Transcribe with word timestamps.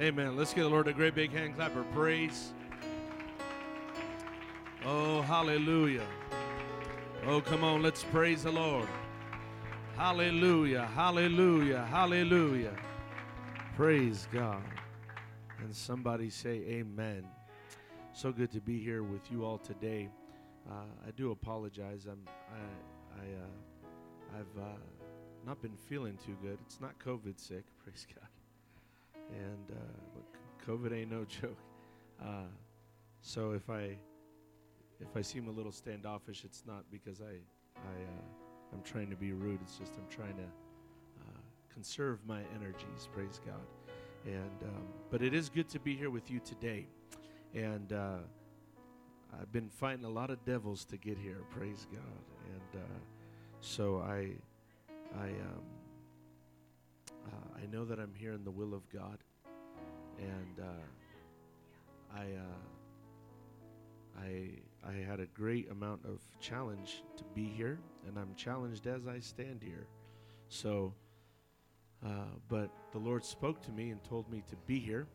Amen. 0.00 0.36
Let's 0.36 0.54
give 0.54 0.62
the 0.62 0.70
Lord 0.70 0.86
a 0.86 0.92
great 0.92 1.16
big 1.16 1.32
hand 1.32 1.56
clap 1.56 1.74
of 1.74 1.90
praise. 1.92 2.52
Oh, 4.86 5.22
hallelujah. 5.22 6.06
Oh, 7.26 7.40
come 7.40 7.64
on, 7.64 7.82
let's 7.82 8.04
praise 8.04 8.44
the 8.44 8.52
Lord. 8.52 8.86
Hallelujah, 9.96 10.88
hallelujah, 10.94 11.84
hallelujah. 11.90 12.76
Praise 13.74 14.28
God. 14.32 14.62
And 15.58 15.74
somebody 15.74 16.30
say 16.30 16.62
amen. 16.68 17.26
So 18.12 18.30
good 18.30 18.52
to 18.52 18.60
be 18.60 18.78
here 18.78 19.02
with 19.02 19.32
you 19.32 19.44
all 19.44 19.58
today. 19.58 20.10
Uh, 20.70 20.84
I 21.08 21.10
do 21.10 21.32
apologize. 21.32 22.06
I'm 22.08 22.20
I 22.52 23.20
I 23.20 23.24
uh, 23.24 24.38
I've 24.38 24.62
uh, 24.62 24.76
not 25.44 25.60
been 25.60 25.76
feeling 25.88 26.16
too 26.24 26.36
good. 26.40 26.58
It's 26.66 26.80
not 26.80 26.96
COVID 27.00 27.40
sick, 27.40 27.64
praise 27.84 28.06
God. 28.14 28.28
And 29.30 29.76
uh, 29.76 30.66
COVID 30.66 30.92
ain't 30.92 31.10
no 31.10 31.24
joke. 31.40 31.58
Uh, 32.22 32.50
so 33.20 33.52
if 33.52 33.68
I 33.70 33.96
if 35.00 35.16
I 35.16 35.22
seem 35.22 35.48
a 35.48 35.50
little 35.50 35.72
standoffish, 35.72 36.44
it's 36.44 36.64
not 36.66 36.84
because 36.90 37.20
I 37.20 37.40
I 37.76 37.94
uh, 38.02 38.72
I'm 38.72 38.82
trying 38.82 39.10
to 39.10 39.16
be 39.16 39.32
rude. 39.32 39.60
It's 39.62 39.76
just 39.76 39.94
I'm 39.96 40.08
trying 40.08 40.36
to 40.36 40.42
uh, 40.42 41.40
conserve 41.72 42.18
my 42.26 42.40
energies. 42.54 43.08
Praise 43.12 43.40
God. 43.44 43.66
And 44.26 44.62
um, 44.62 44.86
but 45.10 45.22
it 45.22 45.34
is 45.34 45.48
good 45.48 45.68
to 45.70 45.78
be 45.78 45.96
here 45.96 46.10
with 46.10 46.30
you 46.30 46.40
today. 46.40 46.86
And 47.54 47.92
uh, 47.92 48.18
I've 49.40 49.52
been 49.52 49.68
fighting 49.68 50.04
a 50.04 50.10
lot 50.10 50.30
of 50.30 50.44
devils 50.44 50.84
to 50.86 50.96
get 50.96 51.16
here. 51.18 51.38
Praise 51.50 51.86
God. 51.90 52.24
And 52.46 52.82
uh, 52.82 52.98
so 53.60 53.98
I 53.98 54.32
I 55.18 55.28
um, 55.28 55.64
uh, 57.32 57.58
I 57.62 57.66
know 57.66 57.84
that 57.84 57.98
I'm 57.98 58.14
here 58.14 58.32
in 58.32 58.44
the 58.44 58.50
will 58.50 58.74
of 58.74 58.88
God. 58.90 59.18
And 60.18 60.60
uh, 60.60 62.16
I. 62.16 62.22
Uh, 62.22 62.58
I 64.20 64.50
I 64.84 64.92
had 65.08 65.20
a 65.20 65.26
great 65.26 65.70
amount 65.70 66.04
of 66.04 66.20
challenge 66.40 67.02
to 67.16 67.24
be 67.34 67.44
here, 67.44 67.78
and 68.06 68.18
I'm 68.18 68.34
challenged 68.34 68.86
as 68.86 69.06
I 69.06 69.18
stand 69.20 69.62
here. 69.62 69.86
So, 70.48 70.94
uh, 72.04 72.34
but 72.48 72.70
the 72.92 72.98
Lord 72.98 73.24
spoke 73.24 73.60
to 73.62 73.72
me 73.72 73.90
and 73.90 74.02
told 74.02 74.30
me 74.30 74.42
to 74.48 74.56
be 74.66 74.78
here, 74.78 75.06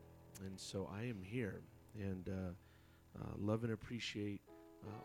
and 0.44 0.58
so 0.58 0.88
I 0.94 1.02
am 1.04 1.20
here, 1.22 1.60
and 1.98 2.28
uh, 2.28 3.20
uh, 3.20 3.32
love 3.38 3.64
and 3.64 3.72
appreciate 3.72 4.40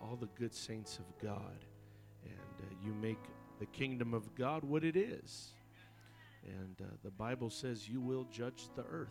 all 0.02 0.16
the 0.16 0.28
good 0.38 0.54
saints 0.54 1.00
of 1.00 1.06
God, 1.22 1.66
and 2.24 2.78
you 2.84 2.94
make 2.94 3.20
the 3.60 3.66
kingdom 3.68 4.14
of 4.14 4.34
God 4.36 4.64
what 4.64 4.84
it 4.84 4.96
is, 4.96 5.54
and 6.50 6.76
uh, 6.82 6.86
the 7.04 7.12
Bible 7.12 7.50
says 7.50 7.88
you 7.88 8.02
will 8.02 8.26
judge 8.32 8.70
the 8.76 8.84
earth. 8.84 9.10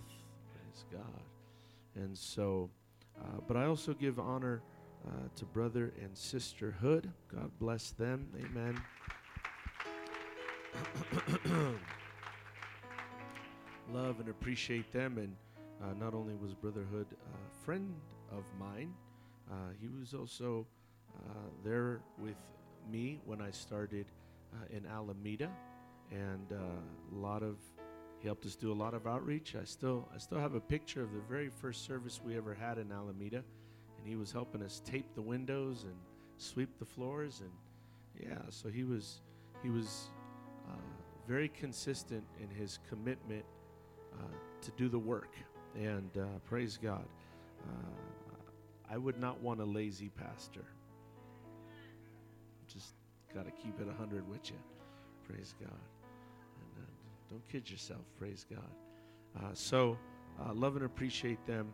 Praise 0.53 0.84
God, 0.91 1.22
and 1.94 2.17
so. 2.17 2.70
but 3.47 3.56
I 3.56 3.67
also 3.67 3.94
give 3.94 4.19
honor 4.19 4.62
uh, 5.06 5.11
to 5.36 5.44
brother 5.47 5.92
and 6.03 6.16
sister 6.16 6.72
Hood. 6.72 7.11
God 7.34 7.50
bless 7.59 7.91
them. 7.91 8.28
Amen. 8.44 8.81
Love 13.92 14.20
and 14.20 14.28
appreciate 14.28 14.92
them. 14.92 15.19
And 15.19 15.34
uh, 15.83 15.94
not 15.98 16.14
only 16.14 16.34
was 16.34 16.55
Brother 16.55 16.84
Hood 16.92 17.06
a 17.12 17.64
friend 17.64 17.94
of 18.33 18.44
mine, 18.59 18.92
uh, 19.50 19.70
he 19.81 19.89
was 19.89 20.12
also 20.14 20.66
uh, 21.16 21.48
there 21.64 22.00
with 22.19 22.36
me 22.91 23.20
when 23.25 23.41
I 23.41 23.50
started 23.50 24.06
uh, 24.53 24.77
in 24.77 24.84
Alameda. 24.86 25.50
And 26.11 26.53
uh, 26.53 27.17
a 27.17 27.19
lot 27.19 27.42
of 27.42 27.56
he 28.20 28.27
helped 28.27 28.47
us 28.47 28.56
do 28.56 28.73
a 28.73 28.75
lot 28.75 28.95
of 28.95 29.06
outreach. 29.06 29.55
I 29.55 29.64
still 29.64 30.09
I 30.15 30.19
still 30.19 30.39
have 30.39 30.55
a 30.55 30.61
picture 30.61 31.03
of 31.03 31.12
the 31.12 31.20
very 31.28 31.48
first 31.48 31.84
service 31.84 32.20
we 32.25 32.37
ever 32.37 32.55
had 32.55 32.78
in 32.78 32.91
Alameda 32.91 33.45
and 33.99 34.06
he 34.06 34.16
was 34.16 34.33
helping 34.33 34.62
us 34.62 34.81
tape 34.84 35.15
the 35.15 35.22
windows 35.22 35.84
and 35.84 35.94
sweep 36.38 36.78
the 36.78 36.84
floors 36.84 37.41
and 37.41 37.50
yeah 38.28 38.38
so 38.49 38.69
he 38.69 38.84
was 38.84 39.21
he 39.62 39.71
was 39.71 40.10
uh, 40.69 40.77
very 41.27 41.49
consistent 41.49 42.25
in 42.41 42.49
his 42.49 42.78
commitment 42.88 43.44
uh, 44.15 44.22
to 44.62 44.71
do 44.72 44.88
the 44.88 44.99
work 44.99 45.34
and 45.77 46.10
uh, 46.16 46.25
praise 46.44 46.78
god. 46.81 47.04
Uh, 47.65 48.91
i 48.91 48.97
would 48.97 49.21
not 49.21 49.41
want 49.43 49.60
a 49.60 49.65
lazy 49.65 50.09
pastor. 50.09 50.65
Just 52.72 52.94
got 53.34 53.44
to 53.44 53.50
keep 53.50 53.78
it 53.81 53.87
100 53.87 54.28
with 54.28 54.50
you. 54.50 54.56
Praise 55.27 55.54
god 55.60 55.97
don't 57.31 57.47
kid 57.49 57.71
yourself 57.71 58.03
praise 58.19 58.44
god 58.50 58.71
uh, 59.41 59.50
so 59.53 59.97
love 60.55 60.77
and 60.77 60.84
appreciate 60.84 61.44
them 61.47 61.69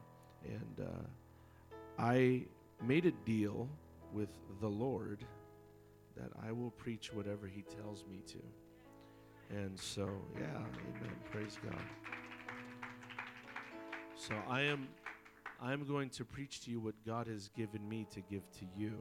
and 0.44 0.86
I 1.98 2.42
made 2.82 3.06
a 3.06 3.12
deal 3.24 3.68
with 4.12 4.28
the 4.60 4.68
Lord 4.68 5.24
that 6.16 6.30
I 6.46 6.52
will 6.52 6.70
preach 6.70 7.12
whatever 7.12 7.46
He 7.46 7.62
tells 7.62 8.04
me 8.10 8.22
to. 8.28 9.56
And 9.56 9.78
so, 9.78 10.08
yeah, 10.38 10.56
amen. 10.56 11.12
Praise 11.30 11.58
God. 11.62 11.82
So 14.16 14.34
I 14.48 14.62
am 14.62 14.88
I'm 15.60 15.86
going 15.86 16.10
to 16.10 16.24
preach 16.24 16.62
to 16.62 16.70
you 16.70 16.80
what 16.80 16.94
God 17.06 17.26
has 17.26 17.48
given 17.56 17.88
me 17.88 18.06
to 18.10 18.20
give 18.20 18.42
to 18.58 18.66
you. 18.76 18.92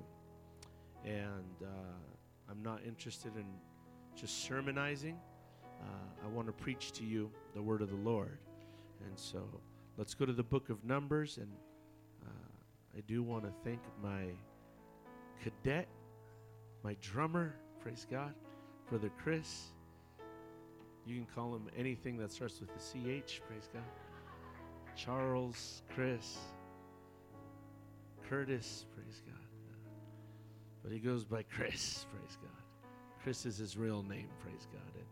And 1.04 1.56
uh, 1.62 2.50
I'm 2.50 2.62
not 2.62 2.82
interested 2.86 3.36
in 3.36 3.46
just 4.16 4.46
sermonizing. 4.46 5.18
Uh, 5.84 6.26
I 6.26 6.28
want 6.28 6.48
to 6.48 6.54
preach 6.54 6.92
to 6.94 7.04
you 7.04 7.30
the 7.54 7.62
word 7.62 7.82
of 7.82 7.90
the 7.90 7.96
Lord. 7.98 8.40
And 9.06 9.20
so 9.20 9.44
let's 9.98 10.14
go 10.14 10.26
to 10.26 10.34
the 10.34 10.44
book 10.44 10.70
of 10.70 10.84
Numbers 10.84 11.38
and 11.38 11.50
I 12.96 13.02
do 13.08 13.24
want 13.24 13.44
to 13.44 13.52
thank 13.64 13.80
my 14.04 14.26
cadet, 15.42 15.88
my 16.84 16.96
drummer, 17.02 17.56
praise 17.82 18.06
God, 18.10 18.34
Brother 18.88 19.10
Chris. 19.24 19.72
You 21.06 21.16
can 21.16 21.26
call 21.26 21.56
him 21.56 21.70
anything 21.76 22.18
that 22.18 22.32
starts 22.32 22.60
with 22.60 22.70
the 22.70 22.80
CH, 22.80 23.42
praise 23.48 23.68
God. 23.74 23.84
Charles, 24.96 25.82
Chris, 25.96 26.38
Curtis, 28.30 28.86
praise 28.96 29.22
God. 29.26 29.36
But 30.84 30.92
he 30.92 31.00
goes 31.00 31.26
by 31.26 31.42
Chris, 31.44 32.06
praise 32.12 32.38
God. 32.42 32.62
Chris 33.24 33.46
is 33.48 33.58
his 33.58 33.76
real 33.76 34.04
name, 34.04 34.28
praise 34.44 34.68
God. 34.72 34.94
And 34.96 35.06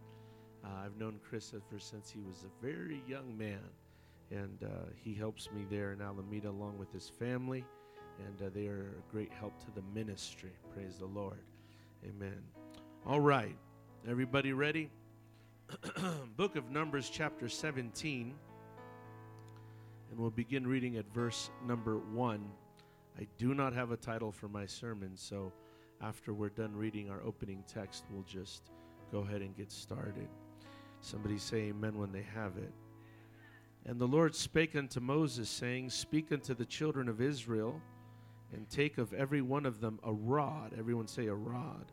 uh, 0.64 0.86
I've 0.86 0.98
known 0.98 1.20
Chris 1.28 1.54
ever 1.54 1.80
since 1.80 2.10
he 2.10 2.22
was 2.22 2.44
a 2.44 2.66
very 2.66 3.02
young 3.08 3.38
man 3.38 3.62
and 4.32 4.64
uh, 4.64 4.90
he 5.04 5.14
helps 5.14 5.50
me 5.52 5.66
there 5.70 5.92
in 5.92 6.02
Alameda 6.02 6.50
along 6.50 6.78
with 6.78 6.92
his 6.92 7.10
family, 7.10 7.66
and 8.26 8.48
uh, 8.48 8.50
they 8.54 8.68
are 8.68 8.96
a 8.98 9.12
great 9.12 9.32
help 9.32 9.60
to 9.60 9.72
the 9.76 9.82
ministry. 9.94 10.54
Praise 10.74 10.98
the 10.98 11.06
Lord. 11.06 11.44
Amen. 12.06 12.42
All 13.06 13.20
right, 13.20 13.56
everybody 14.08 14.54
ready? 14.54 14.90
Book 16.38 16.56
of 16.56 16.70
Numbers, 16.72 17.10
chapter 17.10 17.50
17, 17.50 18.34
and 20.10 20.20
we'll 20.20 20.30
begin 20.30 20.66
reading 20.66 20.98
at 20.98 21.14
verse 21.14 21.52
number 21.66 21.98
1. 21.98 22.50
I 23.20 23.28
do 23.38 23.54
not 23.54 23.74
have 23.74 23.92
a 23.92 23.98
title 23.98 24.32
for 24.32 24.48
my 24.48 24.66
sermon, 24.66 25.12
so 25.16 25.52
after 26.02 26.34
we're 26.34 26.50
done 26.50 26.76
reading 26.76 27.10
our 27.10 27.22
opening 27.24 27.64
text, 27.68 28.06
we'll 28.10 28.24
just 28.24 28.72
go 29.12 29.20
ahead 29.20 29.42
and 29.42 29.56
get 29.58 29.72
started. 29.72 30.28
Somebody 31.02 31.38
say 31.38 31.70
amen 31.70 31.98
when 31.98 32.12
they 32.12 32.26
have 32.34 32.58
it. 32.58 32.72
And 33.86 34.00
the 34.00 34.08
Lord 34.08 34.36
spake 34.36 34.76
unto 34.76 35.00
Moses, 35.00 35.50
saying, 35.50 35.90
Speak 35.90 36.32
unto 36.32 36.54
the 36.54 36.66
children 36.66 37.10
of 37.10 37.20
Israel, 37.20 37.82
and 38.54 38.70
take 38.70 38.98
of 38.98 39.12
every 39.14 39.42
one 39.42 39.66
of 39.66 39.82
them 39.82 40.00
a 40.04 40.14
rod. 40.14 40.74
Everyone 40.78 41.08
say 41.08 41.28
a 41.28 41.34
rod. 41.34 41.92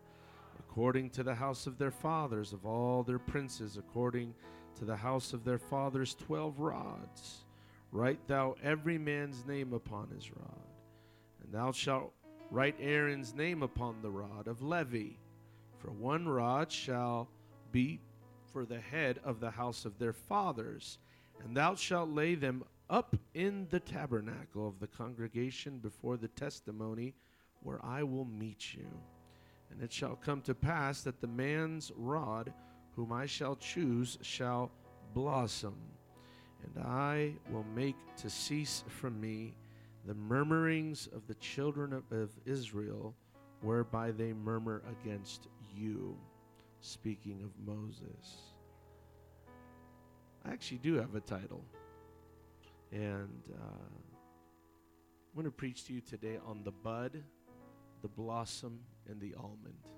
According 0.58 1.10
to 1.10 1.22
the 1.22 1.34
house 1.34 1.66
of 1.66 1.78
their 1.78 1.90
fathers, 1.90 2.52
of 2.52 2.66
all 2.66 3.02
their 3.02 3.18
princes, 3.18 3.78
according 3.78 4.34
to 4.78 4.84
the 4.84 4.96
house 4.96 5.32
of 5.32 5.44
their 5.44 5.58
fathers, 5.58 6.14
twelve 6.14 6.60
rods. 6.60 7.44
Write 7.90 8.26
thou 8.28 8.54
every 8.62 8.98
man's 8.98 9.46
name 9.46 9.72
upon 9.72 10.10
his 10.10 10.30
rod. 10.30 10.66
And 11.42 11.52
thou 11.52 11.72
shalt 11.72 12.12
write 12.50 12.76
Aaron's 12.78 13.34
name 13.34 13.62
upon 13.62 14.02
the 14.02 14.10
rod 14.10 14.46
of 14.46 14.62
Levi. 14.62 15.14
For 15.78 15.90
one 15.90 16.28
rod 16.28 16.70
shall 16.70 17.28
be 17.72 18.00
for 18.52 18.64
the 18.64 18.80
head 18.80 19.20
of 19.24 19.40
the 19.40 19.50
house 19.50 19.84
of 19.84 19.98
their 19.98 20.12
fathers 20.12 20.98
and 21.44 21.56
thou 21.56 21.74
shalt 21.74 22.10
lay 22.10 22.34
them 22.34 22.64
up 22.90 23.16
in 23.34 23.66
the 23.70 23.80
tabernacle 23.80 24.66
of 24.66 24.80
the 24.80 24.86
congregation 24.86 25.78
before 25.78 26.16
the 26.16 26.28
testimony 26.28 27.14
where 27.62 27.84
I 27.84 28.02
will 28.02 28.24
meet 28.24 28.74
you. 28.74 28.86
And 29.70 29.82
it 29.82 29.92
shall 29.92 30.16
come 30.16 30.40
to 30.42 30.54
pass 30.54 31.02
that 31.02 31.20
the 31.20 31.26
man's 31.26 31.92
rod 31.96 32.52
whom 32.96 33.12
I 33.12 33.26
shall 33.26 33.56
choose 33.56 34.18
shall 34.22 34.72
blossom, 35.14 35.76
and 36.64 36.84
I 36.84 37.34
will 37.50 37.66
make 37.74 37.96
to 38.16 38.30
cease 38.30 38.82
from 38.88 39.20
me 39.20 39.54
the 40.06 40.14
murmurings 40.14 41.08
of 41.14 41.26
the 41.26 41.34
children 41.34 41.92
of, 41.92 42.30
Israel, 42.46 43.14
whereby 43.60 44.10
they 44.10 44.32
murmur 44.32 44.82
against 45.02 45.48
you. 45.76 46.16
Speaking 46.80 47.42
of 47.42 47.50
Moses. 47.66 48.54
I 50.44 50.52
actually 50.52 50.78
do 50.78 50.94
have 50.94 51.14
a 51.14 51.20
title. 51.20 51.64
And 52.92 53.42
uh, 53.52 53.88
I'm 55.28 55.34
going 55.34 55.44
to 55.44 55.50
preach 55.50 55.84
to 55.86 55.92
you 55.92 56.00
today 56.00 56.38
on 56.46 56.62
the 56.64 56.70
bud, 56.70 57.22
the 58.02 58.08
blossom, 58.08 58.80
and 59.08 59.20
the 59.20 59.34
almond. 59.34 59.88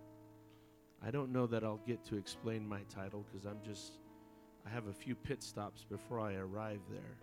I 1.05 1.11
don't 1.11 1.33
know 1.33 1.47
that 1.47 1.65
I'll 1.65 1.81
get 1.87 2.05
to 2.07 2.17
explain 2.17 2.67
my 2.69 2.81
title 2.89 3.25
because 3.31 3.47
I'm 3.47 3.61
just, 3.65 3.99
I 4.67 4.71
have 4.71 4.89
a 4.89 4.93
few 4.93 5.15
pit 5.15 5.43
stops 5.43 5.85
before 5.89 6.21
I 6.21 6.35
arrive 6.35 6.81
there. 6.91 7.17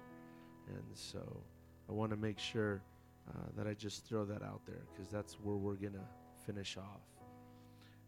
And 0.70 0.86
so 0.94 1.42
I 1.90 1.92
want 1.92 2.12
to 2.12 2.18
make 2.18 2.40
sure 2.40 2.82
uh, 3.30 3.34
that 3.56 3.68
I 3.68 3.74
just 3.74 4.06
throw 4.06 4.26
that 4.26 4.42
out 4.42 4.62
there 4.66 4.82
because 4.94 5.12
that's 5.12 5.34
where 5.44 5.56
we're 5.56 5.76
going 5.76 5.94
to 5.94 6.46
finish 6.46 6.78
off. 6.78 7.17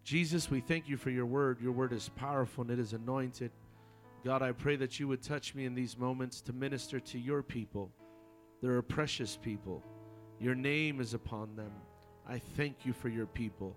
Jesus, 0.09 0.49
we 0.49 0.59
thank 0.59 0.89
you 0.89 0.97
for 0.97 1.11
your 1.11 1.27
word. 1.27 1.61
Your 1.61 1.71
word 1.71 1.93
is 1.93 2.09
powerful 2.15 2.63
and 2.63 2.71
it 2.71 2.79
is 2.79 2.93
anointed. 2.93 3.51
God, 4.25 4.41
I 4.41 4.53
pray 4.53 4.75
that 4.77 4.99
you 4.99 5.07
would 5.07 5.21
touch 5.21 5.53
me 5.53 5.65
in 5.65 5.75
these 5.75 5.99
moments 5.99 6.41
to 6.41 6.51
minister 6.51 6.99
to 6.99 7.19
your 7.19 7.43
people. 7.43 7.91
They're 8.59 8.81
precious 8.81 9.37
people. 9.37 9.83
Your 10.39 10.55
name 10.55 10.99
is 10.99 11.13
upon 11.13 11.55
them. 11.55 11.71
I 12.27 12.39
thank 12.39 12.87
you 12.87 12.91
for 12.91 13.07
your 13.07 13.27
people. 13.27 13.75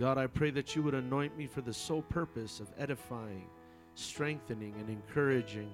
God, 0.00 0.18
I 0.18 0.26
pray 0.26 0.50
that 0.50 0.74
you 0.74 0.82
would 0.82 0.94
anoint 0.94 1.38
me 1.38 1.46
for 1.46 1.60
the 1.60 1.72
sole 1.72 2.02
purpose 2.02 2.58
of 2.58 2.66
edifying, 2.76 3.46
strengthening, 3.94 4.74
and 4.80 4.90
encouraging 4.90 5.70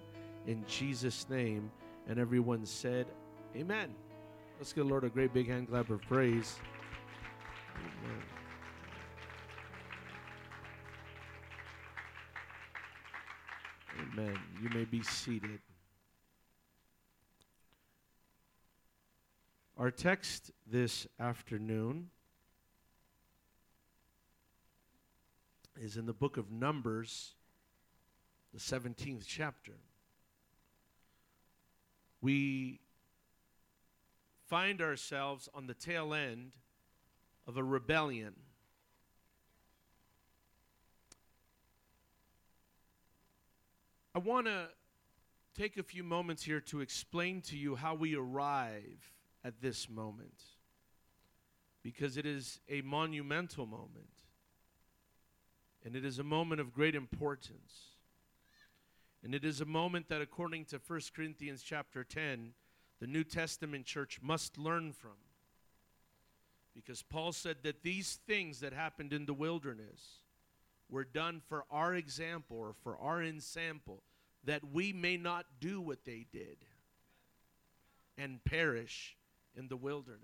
in 0.47 0.67
Jesus' 0.67 1.31
name. 1.31 1.71
And 2.09 2.19
everyone 2.19 2.67
said, 2.67 3.07
Amen. 3.57 3.95
Let's 4.59 4.75
give 4.75 4.85
the 4.85 4.91
Lord 4.91 5.05
a 5.05 5.09
great 5.09 5.33
big 5.33 5.49
hand 5.49 5.71
clap 5.71 5.89
of 5.89 6.03
praise. 6.03 6.57
Amen. 8.05 8.38
Amen. 14.19 14.39
You 14.61 14.69
may 14.71 14.85
be 14.85 15.01
seated. 15.03 15.61
Our 19.77 19.93
text 19.93 20.51
this 20.67 21.07
afternoon 21.21 22.11
is 25.81 25.97
in 25.97 26.07
the 26.07 26.13
book 26.13 26.37
of 26.37 26.51
Numbers, 26.51 27.35
the 28.53 28.59
17th 28.59 29.25
chapter. 29.25 29.75
We 32.21 32.81
find 34.49 34.83
ourselves 34.83 35.49
on 35.55 35.69
the 35.69 35.75
tail 35.75 36.13
end 36.13 36.57
of 37.47 37.57
a 37.57 37.63
rebellion. 37.63 38.35
I 44.15 44.19
want 44.19 44.47
to 44.47 44.69
take 45.57 45.77
a 45.77 45.83
few 45.83 46.03
moments 46.03 46.43
here 46.43 46.61
to 46.61 46.81
explain 46.81 47.41
to 47.43 47.57
you 47.57 47.77
how 47.77 47.95
we 47.95 48.15
arrive 48.15 49.13
at 49.45 49.61
this 49.61 49.89
moment 49.89 50.43
because 51.83 52.17
it 52.17 52.27
is 52.27 52.61
a 52.69 52.81
monumental 52.83 53.67
moment 53.67 54.09
and 55.85 55.95
it 55.95 56.05
is 56.05 56.19
a 56.19 56.25
moment 56.25 56.61
of 56.61 56.75
great 56.75 56.95
importance. 56.95 57.95
And 59.23 59.35
it 59.35 59.45
is 59.45 59.61
a 59.61 59.65
moment 59.65 60.09
that 60.09 60.21
according 60.21 60.67
to 60.67 60.81
1 60.87 61.01
Corinthians 61.15 61.63
chapter 61.63 62.05
10 62.05 62.53
the 63.01 63.07
New 63.07 63.25
Testament 63.25 63.87
church 63.87 64.19
must 64.21 64.59
learn 64.59 64.93
from. 64.93 65.13
Because 66.75 67.03
Paul 67.03 67.33
said 67.33 67.59
that 67.63 67.83
these 67.83 68.19
things 68.27 68.61
that 68.61 68.73
happened 68.73 69.13
in 69.13 69.27
the 69.27 69.35
wilderness 69.35 70.23
were 70.91 71.05
done 71.05 71.41
for 71.49 71.65
our 71.71 71.95
example 71.95 72.57
or 72.59 72.75
for 72.83 72.97
our 72.99 73.23
ensample, 73.23 74.03
that 74.45 74.63
we 74.73 74.93
may 74.93 75.17
not 75.17 75.47
do 75.61 75.81
what 75.81 76.05
they 76.05 76.27
did 76.33 76.57
and 78.17 78.43
perish 78.45 79.17
in 79.57 79.69
the 79.69 79.77
wilderness. 79.77 80.23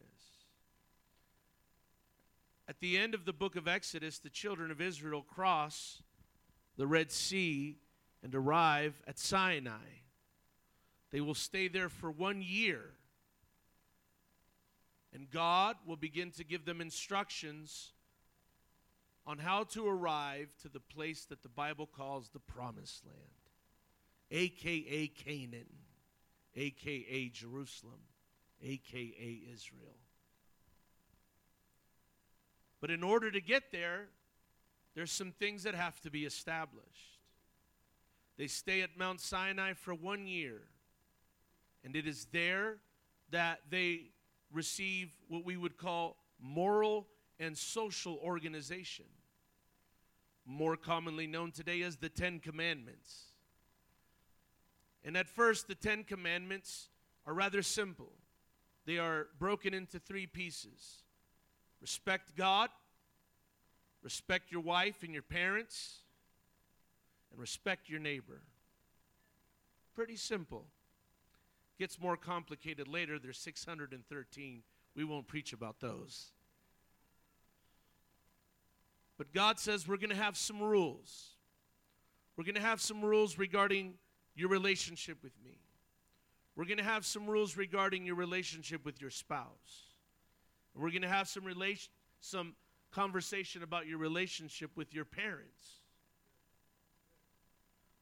At 2.67 2.81
the 2.81 2.97
end 2.97 3.15
of 3.15 3.25
the 3.25 3.33
book 3.33 3.57
of 3.57 3.69
Exodus, 3.69 4.19
the 4.19 4.31
children 4.31 4.71
of 4.71 4.81
Israel 4.81 5.23
cross 5.23 6.03
the 6.77 6.87
Red 6.87 7.13
Sea 7.13 7.77
and 8.23 8.35
arrive 8.35 8.95
at 9.07 9.19
Sinai. 9.19 10.01
They 11.11 11.21
will 11.21 11.35
stay 11.35 11.69
there 11.69 11.89
for 11.89 12.11
one 12.11 12.43
year. 12.43 12.81
And 15.13 15.31
God 15.31 15.77
will 15.87 15.97
begin 15.97 16.33
to 16.33 16.45
give 16.45 16.65
them 16.65 16.81
instructions 16.81 17.93
on 19.27 19.39
how 19.39 19.65
to 19.65 19.87
arrive 19.87 20.49
to 20.63 20.69
the 20.69 20.81
place 20.81 21.25
that 21.27 21.43
the 21.43 21.49
Bible 21.49 21.87
calls 21.87 22.29
the 22.29 22.41
promised 22.41 23.05
land, 23.07 23.17
aka 24.31 25.07
Canaan, 25.09 25.67
aka 26.55 27.29
Jerusalem, 27.29 28.01
aka 28.63 29.41
Israel. 29.53 29.97
But 32.81 32.91
in 32.91 33.03
order 33.03 33.31
to 33.31 33.41
get 33.41 33.73
there, 33.73 34.09
there's 34.95 35.11
some 35.11 35.33
things 35.33 35.63
that 35.63 35.75
have 35.75 36.01
to 36.03 36.11
be 36.11 36.25
established. 36.25 37.19
They 38.37 38.47
stay 38.47 38.83
at 38.83 38.99
Mount 38.99 39.21
Sinai 39.21 39.73
for 39.73 39.95
one 39.95 40.27
year, 40.27 40.61
and 41.83 41.97
it 41.97 42.07
is 42.07 42.27
there 42.31 42.77
that 43.31 43.61
they 43.71 44.11
receive 44.53 45.13
what 45.29 45.45
we 45.45 45.57
would 45.57 45.79
call 45.79 46.17
moral 46.41 47.07
and 47.39 47.57
social 47.57 48.19
organization, 48.23 49.07
more 50.47 50.77
commonly 50.77 51.27
known 51.27 51.51
today 51.51 51.83
as 51.83 51.97
the 51.97 52.09
Ten 52.09 52.39
Commandments. 52.39 53.33
And 55.05 55.17
at 55.17 55.29
first, 55.29 55.69
the 55.69 55.75
Ten 55.75 56.05
Commandments 56.05 56.89
are 57.27 57.35
rather 57.35 57.63
simple. 57.63 58.13
They 58.87 58.99
are 58.99 59.29
broken 59.39 59.75
into 59.75 59.99
three 59.99 60.27
pieces 60.27 61.03
respect 61.81 62.35
God, 62.35 62.71
respect 64.03 64.51
your 64.51 64.63
wife 64.63 65.03
and 65.03 65.13
your 65.13 65.23
parents, 65.23 65.99
and 67.31 67.39
respect 67.39 67.91
your 67.91 68.01
neighbor. 68.01 68.41
Pretty 69.95 70.17
simple. 70.17 70.65
Gets 71.79 72.01
more 72.01 72.17
complicated 72.17 72.89
later. 72.89 73.19
There's 73.19 73.39
613. 73.39 74.63
We 74.97 75.05
won't 75.05 75.27
preach 75.27 75.53
about 75.53 75.81
those. 75.81 76.31
But 79.17 79.33
God 79.33 79.59
says 79.59 79.87
we're 79.87 79.97
going 79.97 80.11
to 80.11 80.17
have 80.17 80.37
some 80.37 80.61
rules. 80.61 81.31
We're 82.37 82.45
going 82.45 82.57
to 82.57 82.61
have 82.61 82.81
some 82.81 83.03
rules 83.03 83.39
regarding 83.39 83.95
your 84.35 84.49
relationship 84.49 85.19
with 85.23 85.33
me. 85.45 85.61
We're 86.57 86.65
going 86.65 86.79
to 86.79 86.85
have 86.85 87.05
some 87.05 87.27
rules 87.27 87.57
regarding 87.57 88.07
your 88.07 88.17
relationship 88.17 88.85
with 88.85 89.01
your 89.01 89.11
spouse. 89.11 89.89
We're 90.75 90.91
going 90.91 91.03
to 91.03 91.09
have 91.09 91.29
some 91.29 91.45
relation 91.45 91.91
some 92.21 92.55
conversation 92.91 93.63
about 93.63 93.87
your 93.87 93.99
relationship 93.99 94.71
with 94.77 94.95
your 94.95 95.05
parents. 95.05 95.81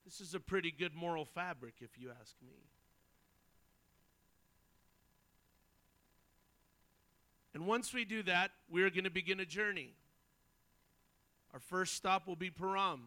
This 0.04 0.20
is 0.20 0.34
a 0.34 0.40
pretty 0.40 0.70
good 0.70 0.94
moral 0.94 1.24
fabric 1.24 1.74
if 1.80 1.98
you 1.98 2.10
ask 2.20 2.34
me. 2.46 2.54
And 7.54 7.66
once 7.66 7.92
we 7.92 8.04
do 8.04 8.22
that, 8.24 8.52
we're 8.70 8.90
going 8.90 9.04
to 9.04 9.10
begin 9.10 9.40
a 9.40 9.44
journey. 9.44 9.94
Our 11.52 11.60
first 11.60 11.94
stop 11.94 12.26
will 12.26 12.36
be 12.36 12.50
Paran. 12.50 13.00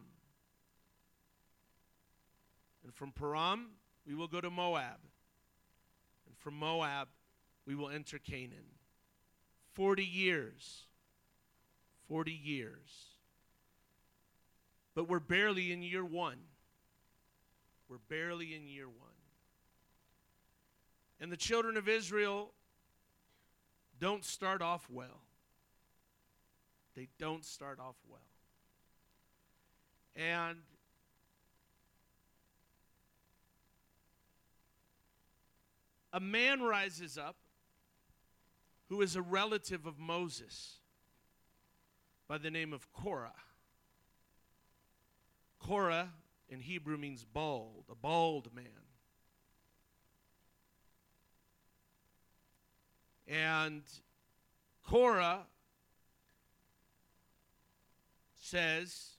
And 2.84 2.94
from 2.94 3.10
Paran, 3.10 3.66
we 4.06 4.14
will 4.14 4.28
go 4.28 4.40
to 4.40 4.50
Moab. 4.50 5.00
And 6.26 6.36
from 6.38 6.54
Moab, 6.54 7.08
we 7.66 7.74
will 7.74 7.88
enter 7.88 8.18
Canaan. 8.18 8.66
40 9.72 10.04
years. 10.04 10.84
40 12.08 12.30
years. 12.30 13.10
But 14.94 15.08
we're 15.08 15.18
barely 15.18 15.72
in 15.72 15.82
year 15.82 16.04
one. 16.04 16.38
We're 17.88 17.98
barely 18.08 18.54
in 18.54 18.68
year 18.68 18.86
one. 18.86 19.10
And 21.20 21.32
the 21.32 21.36
children 21.36 21.76
of 21.76 21.88
Israel 21.88 22.52
don't 23.98 24.24
start 24.24 24.62
off 24.62 24.86
well. 24.90 25.22
They 26.94 27.08
don't 27.18 27.44
start 27.44 27.78
off 27.80 27.96
well. 28.08 28.20
And 30.16 30.58
a 36.12 36.20
man 36.20 36.62
rises 36.62 37.18
up 37.18 37.36
who 38.88 39.02
is 39.02 39.14
a 39.16 39.22
relative 39.22 39.84
of 39.84 39.98
Moses 39.98 40.76
by 42.26 42.38
the 42.38 42.50
name 42.50 42.72
of 42.72 42.90
Korah. 42.92 43.32
Korah 45.58 46.12
in 46.48 46.60
Hebrew 46.60 46.96
means 46.96 47.24
bald, 47.24 47.84
a 47.90 47.94
bald 47.94 48.54
man. 48.54 48.64
And 53.28 53.82
Korah 54.88 55.46
says, 58.40 59.15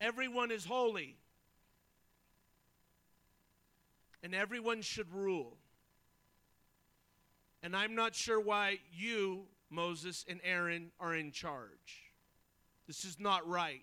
Everyone 0.00 0.50
is 0.50 0.64
holy. 0.64 1.16
and 4.22 4.34
everyone 4.34 4.82
should 4.82 5.12
rule. 5.12 5.56
And 7.62 7.76
I'm 7.76 7.94
not 7.94 8.14
sure 8.14 8.40
why 8.40 8.78
you, 8.92 9.46
Moses, 9.70 10.24
and 10.28 10.40
Aaron 10.44 10.90
are 10.98 11.14
in 11.14 11.30
charge. 11.30 12.12
This 12.86 13.04
is 13.04 13.18
not 13.18 13.46
right. 13.48 13.82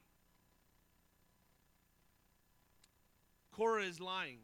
Korah 3.51 3.83
is 3.83 3.99
lying. 3.99 4.39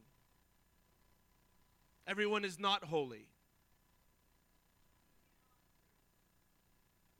Everyone 2.07 2.43
is 2.43 2.59
not 2.59 2.83
holy. 2.83 3.27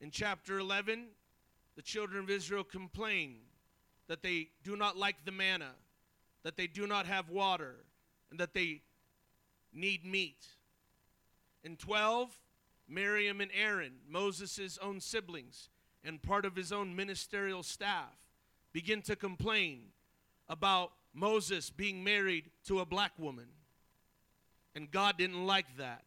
In 0.01 0.11
chapter 0.11 0.59
11, 0.59 1.05
the 1.75 1.81
children 1.81 2.23
of 2.23 2.29
Israel 2.29 2.63
complain 2.63 3.37
that 4.07 4.21
they 4.21 4.49
do 4.63 4.75
not 4.75 4.97
like 4.97 5.25
the 5.25 5.31
manna, 5.31 5.71
that 6.43 6.57
they 6.57 6.67
do 6.67 6.87
not 6.87 7.05
have 7.05 7.29
water, 7.29 7.75
and 8.29 8.39
that 8.39 8.53
they 8.53 8.81
need 9.73 10.05
meat. 10.05 10.45
In 11.63 11.77
12, 11.77 12.29
Miriam 12.87 13.41
and 13.41 13.51
Aaron, 13.53 13.93
Moses' 14.09 14.77
own 14.81 14.99
siblings 14.99 15.69
and 16.03 16.21
part 16.21 16.45
of 16.45 16.55
his 16.55 16.71
own 16.71 16.95
ministerial 16.95 17.63
staff, 17.63 18.13
begin 18.73 19.01
to 19.03 19.15
complain 19.15 19.83
about 20.49 20.91
Moses 21.13 21.69
being 21.69 22.03
married 22.03 22.49
to 22.65 22.79
a 22.79 22.85
black 22.85 23.11
woman. 23.17 23.47
And 24.75 24.91
God 24.91 25.17
didn't 25.17 25.45
like 25.45 25.77
that. 25.77 26.03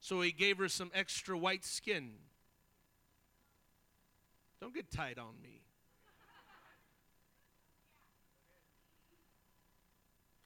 So 0.00 0.20
he 0.20 0.32
gave 0.32 0.58
her 0.58 0.68
some 0.68 0.90
extra 0.94 1.36
white 1.36 1.64
skin. 1.64 2.12
Don't 4.60 4.74
get 4.74 4.90
tight 4.90 5.18
on 5.18 5.34
me. 5.42 5.62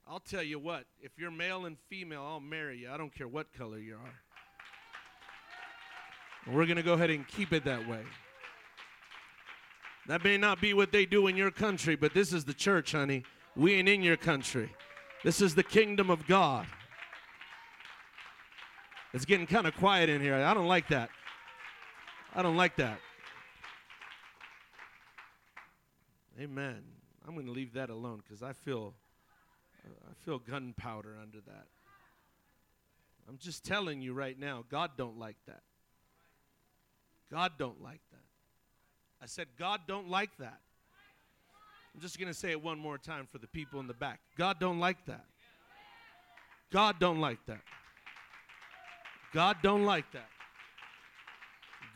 I'll 0.08 0.20
tell 0.20 0.42
you 0.42 0.60
what, 0.60 0.84
if 1.00 1.18
you're 1.18 1.32
male 1.32 1.66
and 1.66 1.76
female, 1.88 2.22
I'll 2.22 2.38
marry 2.40 2.78
you. 2.78 2.90
I 2.90 2.96
don't 2.96 3.12
care 3.12 3.26
what 3.26 3.52
color 3.52 3.78
you 3.78 3.94
are. 3.96 4.14
We're 6.54 6.66
going 6.66 6.76
to 6.76 6.82
go 6.82 6.92
ahead 6.92 7.10
and 7.10 7.26
keep 7.26 7.52
it 7.52 7.64
that 7.64 7.88
way. 7.88 8.02
That 10.06 10.22
may 10.22 10.36
not 10.36 10.60
be 10.60 10.74
what 10.74 10.92
they 10.92 11.04
do 11.06 11.26
in 11.26 11.36
your 11.36 11.50
country, 11.50 11.96
but 11.96 12.14
this 12.14 12.32
is 12.32 12.44
the 12.44 12.54
church, 12.54 12.92
honey. 12.92 13.24
We 13.56 13.74
ain't 13.74 13.88
in 13.88 14.02
your 14.02 14.16
country. 14.16 14.70
This 15.24 15.40
is 15.40 15.56
the 15.56 15.64
kingdom 15.64 16.08
of 16.08 16.24
God. 16.28 16.66
It's 19.12 19.24
getting 19.24 19.48
kind 19.48 19.66
of 19.66 19.74
quiet 19.76 20.08
in 20.08 20.20
here. 20.20 20.36
I 20.36 20.54
don't 20.54 20.68
like 20.68 20.86
that. 20.88 21.10
I 22.32 22.42
don't 22.42 22.56
like 22.56 22.76
that. 22.76 23.00
Amen. 26.38 26.82
I'm 27.26 27.34
going 27.34 27.46
to 27.46 27.52
leave 27.52 27.72
that 27.72 27.90
alone 27.90 28.22
because 28.22 28.44
I 28.44 28.52
feel 28.52 28.94
I 29.86 30.12
feel 30.24 30.38
gunpowder 30.38 31.16
under 31.20 31.40
that. 31.46 31.66
I'm 33.28 33.38
just 33.38 33.64
telling 33.64 34.00
you 34.00 34.14
right 34.14 34.38
now, 34.38 34.64
God 34.70 34.92
don't 34.96 35.18
like 35.18 35.36
that. 35.46 35.62
God 37.30 37.52
don't 37.58 37.82
like 37.82 38.00
that. 38.12 38.20
I 39.22 39.26
said 39.26 39.48
God 39.58 39.80
don't 39.88 40.08
like 40.08 40.30
that. 40.38 40.60
I'm 41.94 42.00
just 42.00 42.18
going 42.18 42.28
to 42.28 42.38
say 42.38 42.50
it 42.50 42.62
one 42.62 42.78
more 42.78 42.98
time 42.98 43.26
for 43.30 43.38
the 43.38 43.46
people 43.46 43.80
in 43.80 43.86
the 43.86 43.94
back. 43.94 44.20
God 44.36 44.58
don't 44.60 44.78
like 44.78 45.04
that. 45.06 45.24
God 46.70 46.96
don't 47.00 47.20
like 47.20 47.38
that. 47.46 47.62
God 49.32 49.56
don't 49.62 49.84
like 49.84 50.10
that. 50.12 50.28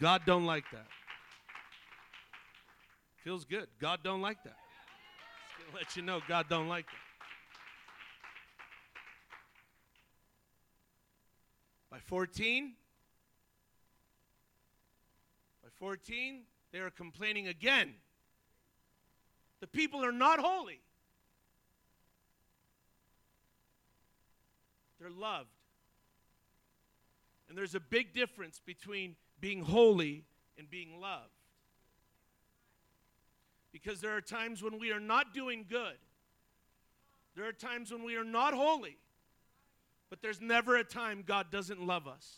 God 0.01 0.23
don't 0.25 0.47
like 0.47 0.65
that. 0.73 0.87
Feels 3.23 3.45
good. 3.45 3.67
God 3.81 4.01
don't 4.03 4.23
like 4.23 4.43
that. 4.45 4.57
Just 5.59 5.71
to 5.71 5.77
let 5.77 5.97
you 5.97 6.03
know 6.03 6.21
God 6.27 6.47
don't 6.49 6.69
like 6.69 6.87
that. 6.87 7.10
By 11.91 11.99
14, 11.99 12.73
by 15.63 15.69
14, 15.79 16.43
they 16.73 16.79
are 16.79 16.91
complaining 16.91 17.49
again. 17.49 17.95
The 19.61 19.67
people 19.67 20.05
are 20.05 20.13
not 20.13 20.39
holy. 20.39 20.81
They're 25.01 25.11
loved. 25.11 25.49
And 27.49 27.59
there's 27.59 27.75
a 27.75 27.81
big 27.81 28.15
difference 28.15 28.61
between 28.65 29.17
being 29.41 29.63
holy 29.63 30.25
and 30.57 30.71
being 30.71 31.01
loved. 31.01 31.33
Because 33.73 34.01
there 34.01 34.17
are 34.17 34.21
times 34.21 34.63
when 34.63 34.79
we 34.79 34.93
are 34.93 35.01
not 35.01 35.35
doing 35.35 35.65
good. 35.69 35.97
There 37.35 37.47
are 37.47 37.53
times 37.53 37.91
when 37.91 38.05
we 38.05 38.17
are 38.17 38.25
not 38.25 38.55
holy. 38.55 38.99
But 40.11 40.21
there's 40.23 40.41
never 40.41 40.77
a 40.77 40.85
time 40.85 41.23
God 41.25 41.53
doesn't 41.53 41.81
love 41.81 42.09
us. 42.09 42.35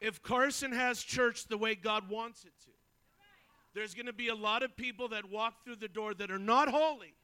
If 0.00 0.22
Carson 0.22 0.72
has 0.72 1.02
church 1.02 1.46
the 1.46 1.58
way 1.58 1.74
God 1.74 2.08
wants 2.08 2.44
it 2.44 2.52
to, 2.64 2.70
there's 3.74 3.94
going 3.94 4.06
to 4.06 4.12
be 4.12 4.28
a 4.28 4.34
lot 4.34 4.62
of 4.62 4.76
people 4.76 5.08
that 5.08 5.28
walk 5.30 5.64
through 5.64 5.76
the 5.76 5.88
door 5.88 6.14
that 6.14 6.30
are 6.30 6.38
not 6.38 6.68
holy, 6.68 7.14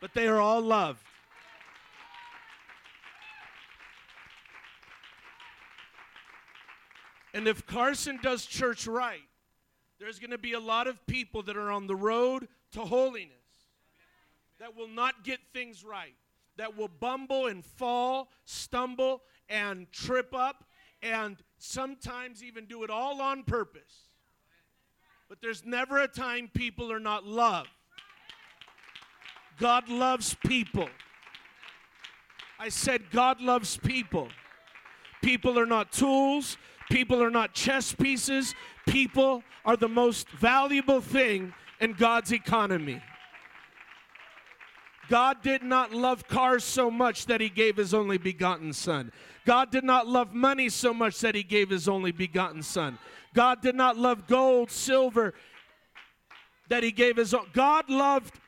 but 0.00 0.14
they 0.14 0.26
are 0.26 0.40
all 0.40 0.60
loved. 0.60 1.04
And 7.32 7.46
if 7.46 7.66
Carson 7.66 8.18
does 8.22 8.44
church 8.44 8.86
right, 8.86 9.20
there's 10.00 10.18
going 10.18 10.30
to 10.30 10.38
be 10.38 10.54
a 10.54 10.60
lot 10.60 10.86
of 10.86 11.06
people 11.06 11.42
that 11.42 11.56
are 11.56 11.70
on 11.70 11.86
the 11.86 11.94
road 11.94 12.48
to 12.72 12.80
holiness 12.80 13.36
that 14.58 14.74
will 14.76 14.88
not 14.88 15.24
get 15.24 15.38
things 15.52 15.84
right, 15.84 16.14
that 16.56 16.76
will 16.76 16.88
bumble 16.88 17.46
and 17.46 17.64
fall, 17.64 18.30
stumble 18.44 19.22
and 19.48 19.90
trip 19.92 20.34
up, 20.34 20.64
and 21.02 21.36
sometimes 21.58 22.42
even 22.42 22.64
do 22.64 22.82
it 22.82 22.90
all 22.90 23.20
on 23.20 23.42
purpose. 23.42 24.08
But 25.28 25.38
there's 25.42 25.64
never 25.64 25.98
a 25.98 26.08
time 26.08 26.50
people 26.52 26.90
are 26.90 27.00
not 27.00 27.24
loved. 27.24 27.70
God 29.58 29.88
loves 29.88 30.34
people. 30.46 30.88
I 32.58 32.68
said, 32.68 33.10
God 33.10 33.40
loves 33.40 33.76
people. 33.76 34.28
People 35.22 35.58
are 35.58 35.66
not 35.66 35.92
tools, 35.92 36.56
people 36.90 37.22
are 37.22 37.30
not 37.30 37.54
chess 37.54 37.92
pieces, 37.92 38.54
people 38.86 39.42
are 39.64 39.76
the 39.76 39.88
most 39.88 40.28
valuable 40.30 41.00
thing 41.00 41.52
in 41.80 41.92
God's 41.92 42.32
economy. 42.32 43.02
God 45.08 45.42
did 45.42 45.62
not 45.62 45.92
love 45.92 46.28
cars 46.28 46.62
so 46.62 46.90
much 46.90 47.26
that 47.26 47.40
he 47.40 47.48
gave 47.48 47.76
his 47.76 47.92
only 47.92 48.16
begotten 48.16 48.72
son. 48.72 49.10
God 49.44 49.72
did 49.72 49.82
not 49.82 50.06
love 50.06 50.32
money 50.32 50.68
so 50.68 50.94
much 50.94 51.18
that 51.20 51.34
he 51.34 51.42
gave 51.42 51.70
his 51.70 51.88
only 51.88 52.12
begotten 52.12 52.62
son. 52.62 52.98
God 53.34 53.60
did 53.60 53.74
not 53.74 53.96
love 53.98 54.28
gold, 54.28 54.70
silver 54.70 55.34
that 56.68 56.84
he 56.84 56.92
gave 56.92 57.16
his 57.16 57.34
own. 57.34 57.46
God 57.52 57.90
loved 57.90 58.38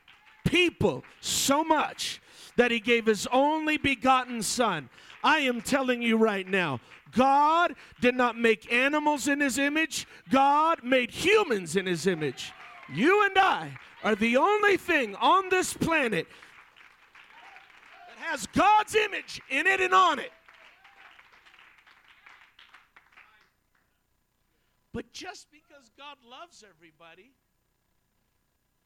people 0.44 1.02
so 1.20 1.64
much 1.64 2.20
that 2.56 2.70
he 2.70 2.78
gave 2.78 3.06
his 3.06 3.26
only 3.32 3.76
begotten 3.76 4.42
son. 4.42 4.88
I 5.22 5.40
am 5.40 5.60
telling 5.60 6.02
you 6.02 6.16
right 6.16 6.46
now, 6.46 6.80
God 7.12 7.74
did 8.00 8.14
not 8.14 8.38
make 8.38 8.72
animals 8.72 9.28
in 9.28 9.40
his 9.40 9.58
image, 9.58 10.06
God 10.30 10.82
made 10.82 11.10
humans 11.10 11.76
in 11.76 11.86
his 11.86 12.06
image. 12.06 12.52
You 12.92 13.24
and 13.26 13.38
I 13.38 13.76
are 14.02 14.14
the 14.14 14.36
only 14.36 14.76
thing 14.76 15.14
on 15.16 15.48
this 15.48 15.72
planet 15.72 16.26
that 18.08 18.26
has 18.26 18.46
God's 18.48 18.94
image 18.94 19.40
in 19.48 19.66
it 19.66 19.80
and 19.80 19.94
on 19.94 20.18
it. 20.18 20.32
But 24.92 25.12
just 25.12 25.46
because 25.50 25.90
God 25.96 26.16
loves 26.28 26.64
everybody 26.68 27.32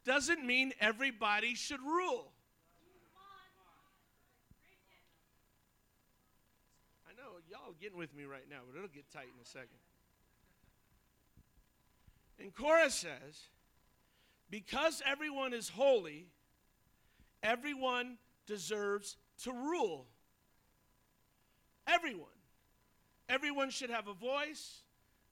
doesn't 0.04 0.46
mean 0.46 0.72
everybody 0.80 1.54
should 1.54 1.80
rule. 1.80 2.32
Y'all 7.66 7.74
getting 7.80 7.98
with 7.98 8.14
me 8.14 8.24
right 8.24 8.44
now, 8.48 8.58
but 8.66 8.76
it'll 8.76 8.88
get 8.88 9.10
tight 9.10 9.28
in 9.34 9.40
a 9.42 9.44
second. 9.44 9.68
And 12.38 12.54
Korah 12.54 12.90
says, 12.90 13.48
because 14.50 15.02
everyone 15.06 15.52
is 15.52 15.68
holy, 15.68 16.26
everyone 17.42 18.18
deserves 18.46 19.16
to 19.42 19.52
rule. 19.52 20.06
Everyone. 21.86 22.28
Everyone 23.28 23.70
should 23.70 23.90
have 23.90 24.06
a 24.06 24.14
voice. 24.14 24.82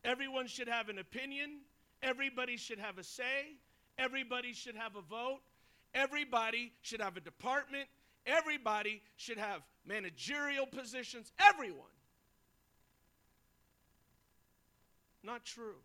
Everyone 0.04 0.46
should 0.46 0.68
have 0.68 0.88
an 0.88 0.98
opinion. 0.98 1.60
Everybody 2.02 2.56
should 2.56 2.78
have 2.78 2.98
a 2.98 3.04
say. 3.04 3.58
Everybody 3.98 4.52
should 4.52 4.76
have 4.76 4.96
a 4.96 5.02
vote. 5.02 5.40
Everybody 5.94 6.72
should 6.82 7.00
have 7.00 7.16
a 7.16 7.20
department. 7.20 7.86
Everybody 8.26 9.02
should 9.16 9.38
have 9.38 9.60
managerial 9.86 10.66
positions. 10.66 11.30
Everyone. 11.38 11.93
Not 15.24 15.44
true. 15.44 15.76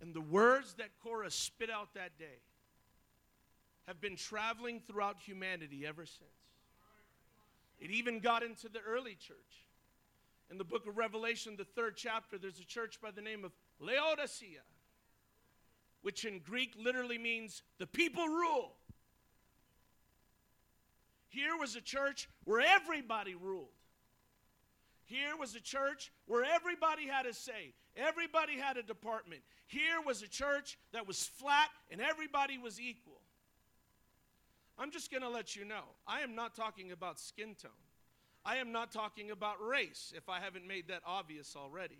And 0.00 0.14
the 0.14 0.20
words 0.20 0.74
that 0.74 0.90
Korah 1.02 1.32
spit 1.32 1.68
out 1.68 1.94
that 1.94 2.16
day 2.16 2.38
have 3.88 4.00
been 4.00 4.14
traveling 4.14 4.80
throughout 4.86 5.16
humanity 5.18 5.84
ever 5.84 6.06
since. 6.06 6.30
It 7.80 7.90
even 7.90 8.20
got 8.20 8.44
into 8.44 8.68
the 8.68 8.78
early 8.86 9.14
church. 9.14 9.36
In 10.48 10.58
the 10.58 10.64
book 10.64 10.86
of 10.86 10.96
Revelation, 10.96 11.56
the 11.58 11.64
third 11.64 11.96
chapter, 11.96 12.38
there's 12.38 12.60
a 12.60 12.64
church 12.64 13.00
by 13.00 13.10
the 13.10 13.20
name 13.20 13.44
of 13.44 13.52
Laodicea, 13.80 14.60
which 16.02 16.24
in 16.24 16.38
Greek 16.38 16.74
literally 16.78 17.18
means 17.18 17.62
the 17.78 17.86
people 17.86 18.26
rule. 18.26 18.74
Here 21.28 21.56
was 21.58 21.74
a 21.74 21.80
church 21.80 22.28
where 22.44 22.60
everybody 22.60 23.34
ruled. 23.34 23.75
Here 25.06 25.36
was 25.38 25.54
a 25.54 25.60
church 25.60 26.12
where 26.26 26.44
everybody 26.44 27.06
had 27.06 27.26
a 27.26 27.32
say, 27.32 27.72
everybody 27.96 28.58
had 28.58 28.76
a 28.76 28.82
department. 28.82 29.40
Here 29.66 30.00
was 30.04 30.22
a 30.22 30.28
church 30.28 30.78
that 30.92 31.06
was 31.06 31.22
flat 31.22 31.70
and 31.90 32.00
everybody 32.00 32.58
was 32.58 32.80
equal. 32.80 33.20
I'm 34.78 34.90
just 34.90 35.10
going 35.10 35.22
to 35.22 35.28
let 35.28 35.56
you 35.56 35.64
know 35.64 35.84
I 36.06 36.20
am 36.20 36.34
not 36.34 36.54
talking 36.54 36.92
about 36.92 37.18
skin 37.18 37.54
tone. 37.54 37.70
I 38.44 38.56
am 38.56 38.70
not 38.70 38.92
talking 38.92 39.30
about 39.30 39.64
race, 39.64 40.12
if 40.16 40.28
I 40.28 40.38
haven't 40.38 40.66
made 40.68 40.88
that 40.88 41.02
obvious 41.04 41.56
already. 41.56 41.98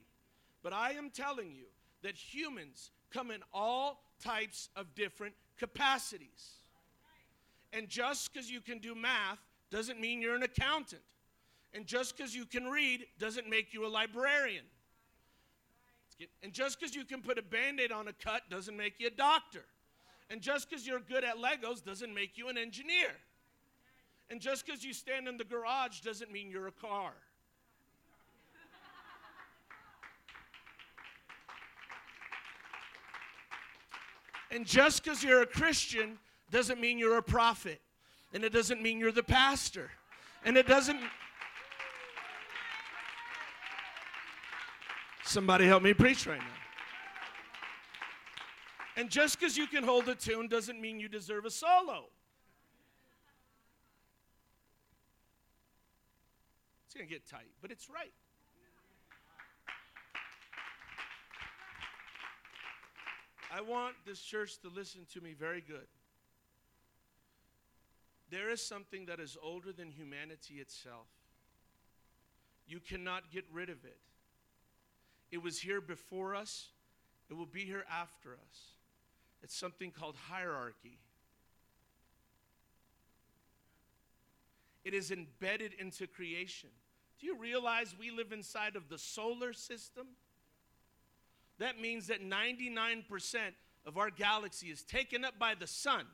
But 0.62 0.72
I 0.72 0.92
am 0.92 1.10
telling 1.10 1.52
you 1.52 1.64
that 2.02 2.16
humans 2.16 2.90
come 3.12 3.30
in 3.30 3.40
all 3.52 4.02
types 4.22 4.68
of 4.76 4.94
different 4.94 5.34
capacities. 5.58 6.54
And 7.72 7.88
just 7.88 8.32
because 8.32 8.50
you 8.50 8.60
can 8.60 8.78
do 8.78 8.94
math 8.94 9.38
doesn't 9.70 10.00
mean 10.00 10.22
you're 10.22 10.36
an 10.36 10.42
accountant. 10.42 11.02
And 11.76 11.86
just 11.86 12.16
because 12.16 12.34
you 12.34 12.46
can 12.46 12.64
read 12.64 13.04
doesn't 13.18 13.50
make 13.50 13.74
you 13.74 13.86
a 13.86 13.88
librarian. 13.88 14.64
And 16.42 16.50
just 16.50 16.80
because 16.80 16.96
you 16.96 17.04
can 17.04 17.20
put 17.20 17.38
a 17.38 17.42
band 17.42 17.80
aid 17.80 17.92
on 17.92 18.08
a 18.08 18.14
cut 18.14 18.48
doesn't 18.48 18.74
make 18.74 18.94
you 18.98 19.08
a 19.08 19.10
doctor. 19.10 19.62
And 20.30 20.40
just 20.40 20.70
because 20.70 20.86
you're 20.86 21.00
good 21.00 21.22
at 21.22 21.36
Legos 21.36 21.84
doesn't 21.84 22.14
make 22.14 22.38
you 22.38 22.48
an 22.48 22.56
engineer. 22.56 23.10
And 24.30 24.40
just 24.40 24.64
because 24.64 24.82
you 24.82 24.94
stand 24.94 25.28
in 25.28 25.36
the 25.36 25.44
garage 25.44 26.00
doesn't 26.00 26.32
mean 26.32 26.50
you're 26.50 26.66
a 26.66 26.72
car. 26.72 27.12
And 34.50 34.64
just 34.64 35.04
because 35.04 35.22
you're 35.22 35.42
a 35.42 35.46
Christian 35.46 36.18
doesn't 36.50 36.80
mean 36.80 36.98
you're 36.98 37.18
a 37.18 37.22
prophet. 37.22 37.82
And 38.32 38.44
it 38.44 38.54
doesn't 38.54 38.80
mean 38.80 38.98
you're 38.98 39.12
the 39.12 39.22
pastor. 39.22 39.90
And 40.42 40.56
it 40.56 40.66
doesn't. 40.66 41.00
Somebody 45.26 45.66
help 45.66 45.82
me 45.82 45.92
preach 45.92 46.24
right 46.24 46.38
now. 46.38 46.46
And 48.96 49.10
just 49.10 49.38
because 49.38 49.56
you 49.56 49.66
can 49.66 49.82
hold 49.82 50.08
a 50.08 50.14
tune 50.14 50.46
doesn't 50.46 50.80
mean 50.80 51.00
you 51.00 51.08
deserve 51.08 51.44
a 51.44 51.50
solo. 51.50 52.04
It's 56.86 56.94
going 56.94 57.06
to 57.06 57.12
get 57.12 57.28
tight, 57.28 57.50
but 57.60 57.72
it's 57.72 57.90
right. 57.90 58.12
I 63.52 63.60
want 63.62 63.96
this 64.06 64.20
church 64.20 64.58
to 64.60 64.68
listen 64.68 65.06
to 65.12 65.20
me 65.20 65.34
very 65.36 65.60
good. 65.60 65.88
There 68.30 68.48
is 68.48 68.62
something 68.62 69.06
that 69.06 69.18
is 69.18 69.36
older 69.42 69.72
than 69.72 69.90
humanity 69.90 70.54
itself. 70.54 71.08
You 72.68 72.78
cannot 72.78 73.32
get 73.32 73.44
rid 73.52 73.70
of 73.70 73.84
it. 73.84 73.98
It 75.30 75.42
was 75.42 75.58
here 75.58 75.80
before 75.80 76.34
us, 76.34 76.68
it 77.28 77.34
will 77.34 77.46
be 77.46 77.64
here 77.64 77.84
after 77.90 78.32
us. 78.34 78.58
It's 79.42 79.56
something 79.56 79.90
called 79.90 80.16
hierarchy. 80.28 80.98
It 84.84 84.94
is 84.94 85.10
embedded 85.10 85.72
into 85.78 86.06
creation. 86.06 86.70
Do 87.20 87.26
you 87.26 87.36
realize 87.36 87.94
we 87.98 88.10
live 88.10 88.32
inside 88.32 88.76
of 88.76 88.88
the 88.88 88.98
solar 88.98 89.52
system? 89.52 90.06
That 91.58 91.80
means 91.80 92.06
that 92.06 92.22
99% 92.22 93.04
of 93.84 93.98
our 93.98 94.10
galaxy 94.10 94.68
is 94.68 94.82
taken 94.82 95.24
up 95.24 95.38
by 95.38 95.54
the 95.54 95.66
sun. 95.66 96.06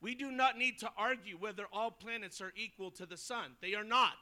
We 0.00 0.14
do 0.14 0.30
not 0.30 0.56
need 0.56 0.78
to 0.80 0.90
argue 0.96 1.36
whether 1.36 1.64
all 1.72 1.90
planets 1.90 2.40
are 2.40 2.52
equal 2.56 2.90
to 2.92 3.06
the 3.06 3.16
sun. 3.16 3.52
They 3.60 3.74
are 3.74 3.84
not. 3.84 4.16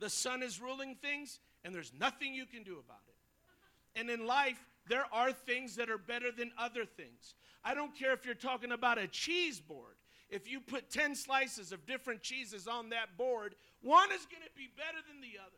The 0.00 0.10
sun 0.10 0.42
is 0.42 0.60
ruling 0.60 0.94
things, 0.94 1.40
and 1.64 1.74
there's 1.74 1.92
nothing 1.98 2.34
you 2.34 2.46
can 2.46 2.62
do 2.62 2.78
about 2.78 3.00
it. 3.08 3.98
And 3.98 4.10
in 4.10 4.26
life, 4.26 4.64
there 4.88 5.04
are 5.12 5.32
things 5.32 5.76
that 5.76 5.90
are 5.90 5.98
better 5.98 6.30
than 6.30 6.52
other 6.56 6.84
things. 6.84 7.34
I 7.64 7.74
don't 7.74 7.96
care 7.96 8.12
if 8.12 8.24
you're 8.24 8.34
talking 8.34 8.72
about 8.72 8.98
a 8.98 9.08
cheese 9.08 9.60
board. 9.60 9.96
If 10.30 10.50
you 10.50 10.60
put 10.60 10.90
10 10.90 11.14
slices 11.14 11.72
of 11.72 11.86
different 11.86 12.22
cheeses 12.22 12.68
on 12.68 12.90
that 12.90 13.16
board, 13.16 13.54
one 13.82 14.10
is 14.12 14.26
going 14.26 14.42
to 14.42 14.56
be 14.56 14.68
better 14.76 14.98
than 15.08 15.20
the 15.20 15.38
other. 15.40 15.56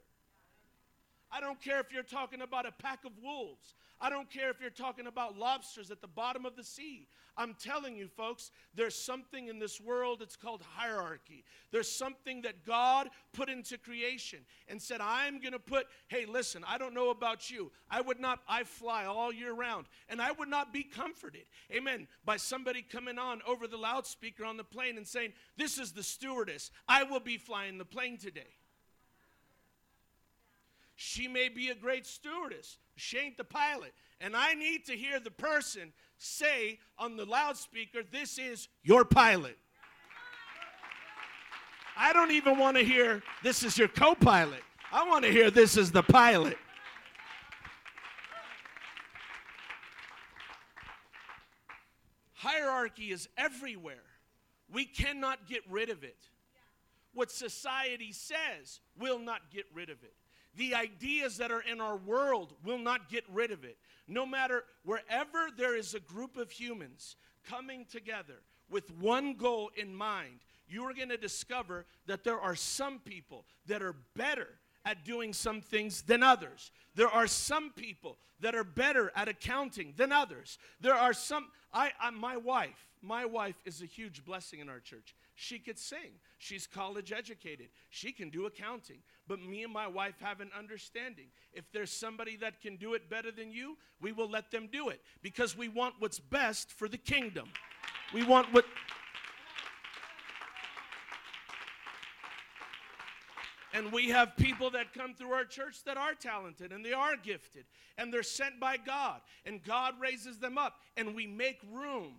I 1.32 1.40
don't 1.40 1.60
care 1.60 1.80
if 1.80 1.92
you're 1.92 2.02
talking 2.02 2.42
about 2.42 2.66
a 2.66 2.72
pack 2.72 3.04
of 3.04 3.12
wolves. 3.22 3.74
I 4.00 4.08
don't 4.08 4.30
care 4.30 4.50
if 4.50 4.60
you're 4.60 4.70
talking 4.70 5.06
about 5.06 5.38
lobsters 5.38 5.90
at 5.90 6.00
the 6.00 6.08
bottom 6.08 6.46
of 6.46 6.56
the 6.56 6.64
sea. 6.64 7.06
I'm 7.36 7.54
telling 7.54 7.96
you, 7.96 8.08
folks, 8.08 8.50
there's 8.74 8.94
something 8.94 9.48
in 9.48 9.58
this 9.58 9.80
world 9.80 10.20
that's 10.20 10.36
called 10.36 10.62
hierarchy. 10.74 11.44
There's 11.70 11.90
something 11.90 12.42
that 12.42 12.64
God 12.66 13.08
put 13.32 13.48
into 13.48 13.78
creation 13.78 14.40
and 14.68 14.80
said, 14.80 15.00
I'm 15.00 15.40
going 15.40 15.52
to 15.52 15.58
put, 15.58 15.86
hey, 16.08 16.26
listen, 16.26 16.64
I 16.66 16.78
don't 16.78 16.94
know 16.94 17.10
about 17.10 17.50
you. 17.50 17.70
I 17.90 18.00
would 18.00 18.20
not, 18.20 18.40
I 18.48 18.64
fly 18.64 19.04
all 19.04 19.32
year 19.32 19.52
round, 19.52 19.86
and 20.08 20.20
I 20.20 20.32
would 20.32 20.48
not 20.48 20.72
be 20.72 20.82
comforted, 20.82 21.44
amen, 21.70 22.08
by 22.24 22.36
somebody 22.36 22.82
coming 22.82 23.18
on 23.18 23.40
over 23.46 23.66
the 23.66 23.76
loudspeaker 23.76 24.44
on 24.44 24.56
the 24.56 24.64
plane 24.64 24.96
and 24.96 25.06
saying, 25.06 25.32
This 25.56 25.78
is 25.78 25.92
the 25.92 26.02
stewardess. 26.02 26.70
I 26.88 27.04
will 27.04 27.20
be 27.20 27.38
flying 27.38 27.78
the 27.78 27.84
plane 27.84 28.18
today. 28.18 28.56
She 31.02 31.28
may 31.28 31.48
be 31.48 31.70
a 31.70 31.74
great 31.74 32.04
stewardess. 32.04 32.76
She 32.94 33.16
ain't 33.16 33.38
the 33.38 33.44
pilot. 33.44 33.94
And 34.20 34.36
I 34.36 34.52
need 34.52 34.84
to 34.84 34.92
hear 34.92 35.18
the 35.18 35.30
person 35.30 35.94
say 36.18 36.78
on 36.98 37.16
the 37.16 37.24
loudspeaker, 37.24 38.02
This 38.02 38.36
is 38.36 38.68
your 38.82 39.06
pilot. 39.06 39.56
I 41.96 42.12
don't 42.12 42.32
even 42.32 42.58
want 42.58 42.76
to 42.76 42.84
hear, 42.84 43.22
This 43.42 43.62
is 43.62 43.78
your 43.78 43.88
co 43.88 44.14
pilot. 44.14 44.62
I 44.92 45.08
want 45.08 45.24
to 45.24 45.32
hear, 45.32 45.50
This 45.50 45.78
is 45.78 45.90
the 45.90 46.02
pilot. 46.02 46.58
Hierarchy 52.34 53.10
is 53.10 53.26
everywhere. 53.38 54.04
We 54.70 54.84
cannot 54.84 55.48
get 55.48 55.62
rid 55.66 55.88
of 55.88 56.04
it. 56.04 56.28
What 57.14 57.30
society 57.30 58.12
says 58.12 58.80
will 58.98 59.18
not 59.18 59.50
get 59.50 59.64
rid 59.72 59.88
of 59.88 60.02
it. 60.02 60.12
The 60.56 60.74
ideas 60.74 61.36
that 61.38 61.50
are 61.50 61.62
in 61.62 61.80
our 61.80 61.96
world 61.96 62.54
will 62.64 62.78
not 62.78 63.08
get 63.08 63.24
rid 63.32 63.50
of 63.50 63.64
it. 63.64 63.76
No 64.08 64.26
matter 64.26 64.64
wherever 64.84 65.48
there 65.56 65.76
is 65.76 65.94
a 65.94 66.00
group 66.00 66.36
of 66.36 66.50
humans 66.50 67.16
coming 67.48 67.84
together 67.84 68.42
with 68.68 68.90
one 68.98 69.34
goal 69.34 69.70
in 69.76 69.94
mind, 69.94 70.40
you 70.68 70.84
are 70.84 70.94
going 70.94 71.08
to 71.08 71.16
discover 71.16 71.86
that 72.06 72.24
there 72.24 72.40
are 72.40 72.54
some 72.54 72.98
people 73.00 73.44
that 73.66 73.82
are 73.82 73.94
better 74.16 74.48
at 74.84 75.04
doing 75.04 75.32
some 75.32 75.60
things 75.60 76.02
than 76.02 76.22
others. 76.22 76.70
There 76.94 77.08
are 77.08 77.26
some 77.26 77.70
people 77.70 78.18
that 78.40 78.54
are 78.54 78.64
better 78.64 79.12
at 79.14 79.28
accounting 79.28 79.94
than 79.96 80.12
others. 80.12 80.58
There 80.80 80.94
are 80.94 81.12
some, 81.12 81.48
I, 81.72 81.90
I 82.00 82.10
my 82.10 82.36
wife, 82.36 82.88
my 83.02 83.24
wife 83.24 83.56
is 83.64 83.82
a 83.82 83.86
huge 83.86 84.24
blessing 84.24 84.60
in 84.60 84.68
our 84.68 84.80
church. 84.80 85.14
She 85.42 85.58
could 85.58 85.78
sing. 85.78 86.20
She's 86.36 86.66
college 86.66 87.12
educated. 87.12 87.68
She 87.88 88.12
can 88.12 88.28
do 88.28 88.44
accounting. 88.44 88.98
But 89.26 89.40
me 89.40 89.64
and 89.64 89.72
my 89.72 89.86
wife 89.86 90.16
have 90.20 90.40
an 90.40 90.50
understanding. 90.56 91.28
If 91.54 91.64
there's 91.72 91.90
somebody 91.90 92.36
that 92.36 92.60
can 92.60 92.76
do 92.76 92.92
it 92.92 93.08
better 93.08 93.32
than 93.32 93.50
you, 93.50 93.78
we 94.02 94.12
will 94.12 94.28
let 94.28 94.50
them 94.50 94.68
do 94.70 94.90
it 94.90 95.00
because 95.22 95.56
we 95.56 95.66
want 95.68 95.94
what's 95.98 96.18
best 96.18 96.70
for 96.70 96.88
the 96.88 96.98
kingdom. 96.98 97.48
We 98.12 98.22
want 98.22 98.52
what. 98.52 98.66
And 103.72 103.90
we 103.92 104.10
have 104.10 104.36
people 104.36 104.68
that 104.72 104.92
come 104.92 105.14
through 105.14 105.32
our 105.32 105.46
church 105.46 105.84
that 105.84 105.96
are 105.96 106.12
talented 106.12 106.70
and 106.70 106.84
they 106.84 106.92
are 106.92 107.16
gifted 107.16 107.64
and 107.96 108.12
they're 108.12 108.22
sent 108.22 108.60
by 108.60 108.76
God 108.76 109.22
and 109.46 109.62
God 109.62 109.94
raises 109.98 110.38
them 110.38 110.58
up 110.58 110.80
and 110.98 111.14
we 111.14 111.26
make 111.26 111.60
room 111.72 112.16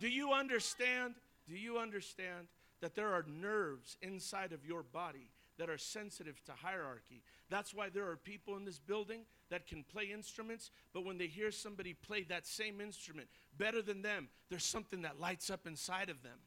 do 0.00 0.08
you 0.08 0.32
understand? 0.32 1.14
Do 1.46 1.54
you 1.54 1.78
understand 1.78 2.48
that 2.80 2.94
there 2.94 3.12
are 3.12 3.24
nerves 3.28 3.96
inside 4.00 4.52
of 4.52 4.64
your 4.64 4.82
body 4.82 5.30
that 5.58 5.68
are 5.68 5.78
sensitive 5.78 6.42
to 6.46 6.52
hierarchy? 6.52 7.22
That's 7.50 7.74
why 7.74 7.90
there 7.90 8.08
are 8.08 8.16
people 8.16 8.56
in 8.56 8.64
this 8.64 8.78
building 8.78 9.20
that 9.50 9.66
can 9.66 9.84
play 9.84 10.10
instruments, 10.12 10.70
but 10.94 11.04
when 11.04 11.18
they 11.18 11.26
hear 11.26 11.50
somebody 11.50 11.92
play 11.92 12.22
that 12.24 12.46
same 12.46 12.80
instrument 12.80 13.28
better 13.58 13.82
than 13.82 14.00
them, 14.00 14.28
there's 14.48 14.64
something 14.64 15.02
that 15.02 15.20
lights 15.20 15.50
up 15.50 15.66
inside 15.66 16.08
of 16.08 16.22
them. 16.22 16.38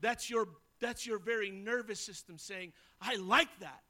That's 0.00 0.28
your 0.30 0.48
that's 0.80 1.06
your 1.06 1.18
very 1.18 1.50
nervous 1.50 2.00
system 2.00 2.36
saying, 2.36 2.72
"I 3.00 3.16
like 3.16 3.58
that." 3.60 3.84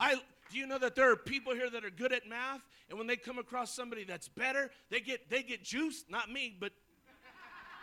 I 0.00 0.20
do 0.52 0.58
you 0.58 0.66
know 0.66 0.78
that 0.78 0.94
there 0.94 1.10
are 1.10 1.16
people 1.16 1.54
here 1.54 1.70
that 1.70 1.82
are 1.82 1.90
good 1.90 2.12
at 2.12 2.28
math, 2.28 2.60
and 2.90 2.98
when 2.98 3.06
they 3.06 3.16
come 3.16 3.38
across 3.38 3.74
somebody 3.74 4.04
that's 4.04 4.28
better, 4.28 4.70
they 4.90 5.00
get 5.00 5.30
they 5.30 5.42
get 5.42 5.64
juiced. 5.64 6.10
Not 6.10 6.30
me, 6.30 6.54
but 6.60 6.72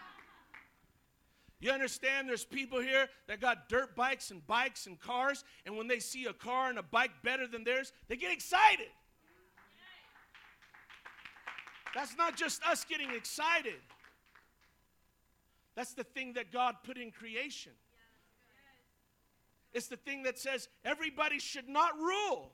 you 1.59 1.71
understand 1.71 2.29
there's 2.29 2.45
people 2.45 2.79
here 2.79 3.09
that 3.27 3.41
got 3.41 3.69
dirt 3.69 3.95
bikes 3.95 4.29
and 4.29 4.45
bikes 4.45 4.85
and 4.85 4.99
cars, 4.99 5.43
and 5.65 5.75
when 5.75 5.87
they 5.87 5.99
see 5.99 6.25
a 6.25 6.33
car 6.33 6.69
and 6.69 6.77
a 6.77 6.83
bike 6.83 7.11
better 7.23 7.47
than 7.47 7.63
theirs, 7.63 7.91
they 8.07 8.15
get 8.15 8.31
excited. 8.31 8.89
That's 11.95 12.15
not 12.17 12.37
just 12.37 12.63
us 12.63 12.85
getting 12.85 13.09
excited. 13.09 13.81
That's 15.75 15.93
the 15.93 16.03
thing 16.03 16.33
that 16.33 16.51
God 16.51 16.75
put 16.83 16.97
in 16.97 17.09
creation. 17.09 17.71
It's 19.73 19.87
the 19.87 19.97
thing 19.97 20.23
that 20.23 20.37
says 20.37 20.67
everybody 20.85 21.39
should 21.39 21.67
not 21.67 21.97
rule. 21.97 22.51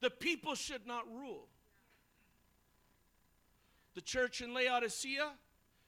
The 0.00 0.10
people 0.10 0.54
should 0.54 0.86
not 0.86 1.04
rule. 1.12 1.46
The 3.94 4.00
church 4.00 4.40
in 4.40 4.54
Laodicea 4.54 5.30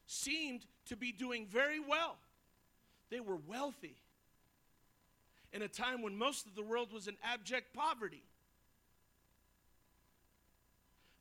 seemed 0.07 0.67
to 0.87 0.97
be 0.97 1.13
doing 1.13 1.47
very 1.47 1.81
well. 1.81 2.17
They 3.11 3.21
were 3.21 3.37
wealthy 3.37 3.97
in 5.53 5.63
a 5.63 5.69
time 5.69 6.03
when 6.03 6.17
most 6.17 6.47
of 6.47 6.55
the 6.55 6.63
world 6.63 6.93
was 6.93 7.09
in 7.09 7.17
abject 7.23 7.75
poverty. 7.75 8.23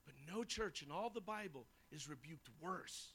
But 0.05 0.15
no 0.33 0.43
church 0.43 0.83
in 0.83 0.91
all 0.91 1.09
the 1.09 1.21
Bible 1.21 1.65
is 1.91 2.09
rebuked 2.09 2.49
worse. 2.61 3.07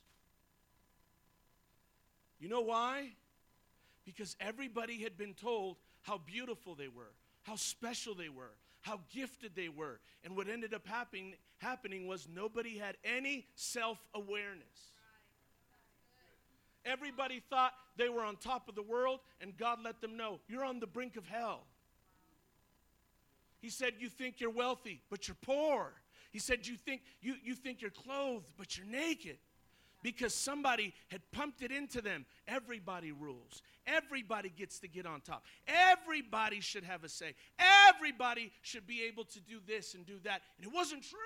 You 2.39 2.49
know 2.49 2.61
why? 2.61 3.09
Because 4.05 4.35
everybody 4.39 5.01
had 5.01 5.17
been 5.17 5.33
told 5.33 5.77
how 6.03 6.19
beautiful 6.19 6.75
they 6.75 6.87
were, 6.87 7.11
how 7.43 7.55
special 7.55 8.13
they 8.15 8.29
were, 8.29 8.53
how 8.87 9.01
gifted 9.13 9.51
they 9.55 9.69
were. 9.69 9.99
And 10.23 10.35
what 10.35 10.47
ended 10.47 10.73
up 10.73 10.87
happening, 10.87 11.35
happening 11.57 12.07
was 12.07 12.27
nobody 12.33 12.77
had 12.77 12.95
any 13.03 13.45
self 13.55 13.99
awareness. 14.13 14.93
Everybody 16.85 17.41
thought 17.49 17.73
they 17.97 18.07
were 18.07 18.23
on 18.23 18.37
top 18.37 18.69
of 18.69 18.75
the 18.75 18.81
world, 18.81 19.19
and 19.41 19.55
God 19.57 19.79
let 19.83 19.99
them 19.99 20.15
know 20.15 20.39
you're 20.47 20.63
on 20.63 20.79
the 20.79 20.87
brink 20.87 21.17
of 21.17 21.27
hell. 21.27 21.65
He 23.59 23.69
said, 23.69 23.93
You 23.99 24.07
think 24.07 24.39
you're 24.39 24.49
wealthy, 24.49 25.01
but 25.09 25.27
you're 25.27 25.37
poor. 25.41 25.91
He 26.31 26.39
said, 26.39 26.65
You 26.65 26.77
think, 26.77 27.01
you, 27.21 27.35
you 27.43 27.55
think 27.55 27.81
you're 27.81 27.91
clothed, 27.91 28.45
but 28.57 28.77
you're 28.77 28.87
naked. 28.87 29.37
Because 30.03 30.33
somebody 30.33 30.93
had 31.09 31.21
pumped 31.31 31.61
it 31.61 31.71
into 31.71 32.01
them. 32.01 32.25
Everybody 32.47 33.11
rules. 33.11 33.61
Everybody 33.85 34.49
gets 34.49 34.79
to 34.79 34.87
get 34.87 35.05
on 35.05 35.21
top. 35.21 35.43
Everybody 35.67 36.59
should 36.59 36.83
have 36.83 37.03
a 37.03 37.09
say. 37.09 37.33
Everybody 37.89 38.51
should 38.61 38.85
be 38.85 39.03
able 39.03 39.25
to 39.25 39.39
do 39.39 39.59
this 39.65 39.95
and 39.95 40.05
do 40.05 40.19
that. 40.23 40.41
And 40.57 40.67
it 40.67 40.73
wasn't 40.73 41.03
true. 41.03 41.17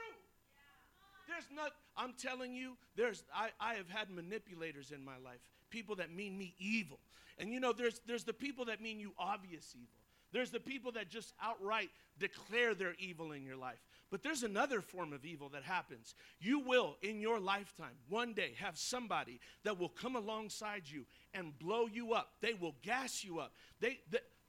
There's 1.28 1.46
not, 1.56 1.72
I'm 1.96 2.14
telling 2.14 2.54
you, 2.54 2.78
there's 2.96 3.24
I, 3.34 3.50
I 3.60 3.76
have 3.76 3.90
had 3.90 4.10
manipulators 4.10 4.92
in 4.92 5.04
my 5.04 5.18
life, 5.24 5.40
people 5.70 5.96
that 5.98 6.14
mean 6.14 6.38
me 6.38 6.56
evil. 6.60 7.00
And 7.40 7.52
you 7.54 7.60
know, 7.60 7.74
there's 7.74 8.02
there's 8.06 8.24
the 8.24 8.34
people 8.34 8.66
that 8.66 8.82
mean 8.82 9.00
you 9.00 9.14
obvious 9.18 9.74
evil. 9.74 10.01
There's 10.32 10.52
the 10.52 10.60
people 10.60 10.92
that 10.94 11.10
just 11.10 11.34
outright 11.42 11.90
declare 12.20 12.74
their 12.74 12.96
evil 13.00 13.32
in 13.32 13.44
your 13.44 13.58
life. 13.58 13.80
But 14.10 14.24
there's 14.24 14.44
another 14.44 14.82
form 14.82 15.14
of 15.14 15.26
evil 15.26 15.50
that 15.50 15.64
happens. 15.64 16.16
You 16.40 16.60
will, 16.60 16.98
in 17.02 17.22
your 17.22 17.40
lifetime, 17.40 17.96
one 18.10 18.34
day 18.34 18.54
have 18.58 18.78
somebody 18.78 19.40
that 19.64 19.80
will 19.80 19.90
come 19.90 20.16
alongside 20.16 20.84
you 20.86 21.06
and 21.34 21.58
blow 21.60 21.88
you 21.88 22.14
up. 22.14 22.34
They 22.42 22.54
will 22.54 22.76
gas 22.82 23.24
you 23.24 23.40
up. 23.40 23.54
They, 23.80 24.00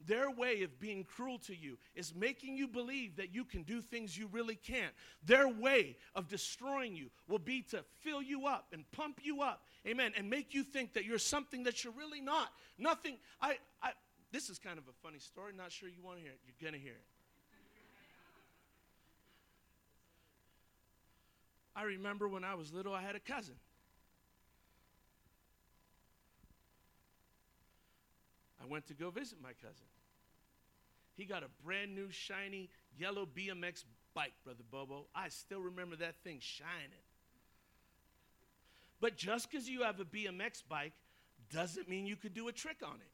their 0.07 0.31
way 0.31 0.63
of 0.63 0.81
being 0.81 1.05
cruel 1.05 1.39
to 1.41 1.57
you 1.57 1.79
is 1.95 2.15
making 2.15 2.57
you 2.57 2.67
believe 2.67 3.17
that 3.17 3.35
you 3.35 3.45
can 3.45 3.63
do 3.63 3.81
things 3.81 4.17
you 4.17 4.29
really 4.33 4.57
can't. 4.57 4.93
Their 5.25 5.49
way 5.49 5.97
of 6.15 6.29
destroying 6.29 6.97
you 6.97 7.11
will 7.29 7.39
be 7.39 7.63
to 7.71 7.85
fill 8.01 8.23
you 8.23 8.47
up 8.47 8.67
and 8.73 8.85
pump 8.93 9.21
you 9.23 9.43
up, 9.43 9.63
amen, 9.87 10.13
and 10.17 10.29
make 10.29 10.55
you 10.55 10.65
think 10.65 10.95
that 10.95 11.05
you're 11.05 11.19
something 11.19 11.63
that 11.65 11.85
you're 11.85 11.93
really 11.93 12.21
not. 12.21 12.49
Nothing. 12.79 13.17
I, 13.41 13.59
I 13.83 13.93
this 14.33 14.49
is 14.49 14.59
kind 14.59 14.79
of 14.79 14.89
a 14.89 14.93
funny 15.03 15.19
story. 15.19 15.53
Not 15.57 15.71
sure 15.71 15.89
you 15.89 16.03
want 16.03 16.17
to 16.17 16.23
hear 16.23 16.33
it. 16.33 16.41
You're 16.47 16.71
going 16.71 16.79
to 16.79 16.83
hear 16.83 16.95
it. 16.95 17.07
I 21.75 21.85
remember 21.85 22.29
when 22.29 22.45
I 22.45 22.55
was 22.55 22.73
little, 22.73 22.95
I 22.95 23.03
had 23.03 23.15
a 23.15 23.21
cousin. 23.21 23.55
I 28.63 28.67
went 28.67 28.87
to 28.89 28.95
go 28.95 29.11
visit 29.11 29.39
my 29.43 29.53
cousin. 29.61 29.87
He 31.17 31.25
got 31.25 31.43
a 31.43 31.49
brand 31.65 31.95
new, 31.95 32.11
shiny, 32.11 32.71
yellow 32.99 33.27
BMX 33.27 33.85
bike, 34.15 34.33
Brother 34.45 34.65
Bobo. 34.71 35.07
I 35.15 35.29
still 35.29 35.61
remember 35.61 35.97
that 35.97 36.17
thing 36.25 36.39
shining. 36.41 37.05
But 39.01 39.17
just 39.17 39.51
because 39.51 39.69
you 39.69 39.83
have 39.83 39.99
a 39.99 40.05
BMX 40.05 40.63
bike 40.69 40.93
doesn't 41.53 41.89
mean 41.89 42.07
you 42.07 42.17
could 42.17 42.35
do 42.35 42.49
a 42.49 42.53
trick 42.53 42.79
on 42.83 42.95
it. 42.95 43.12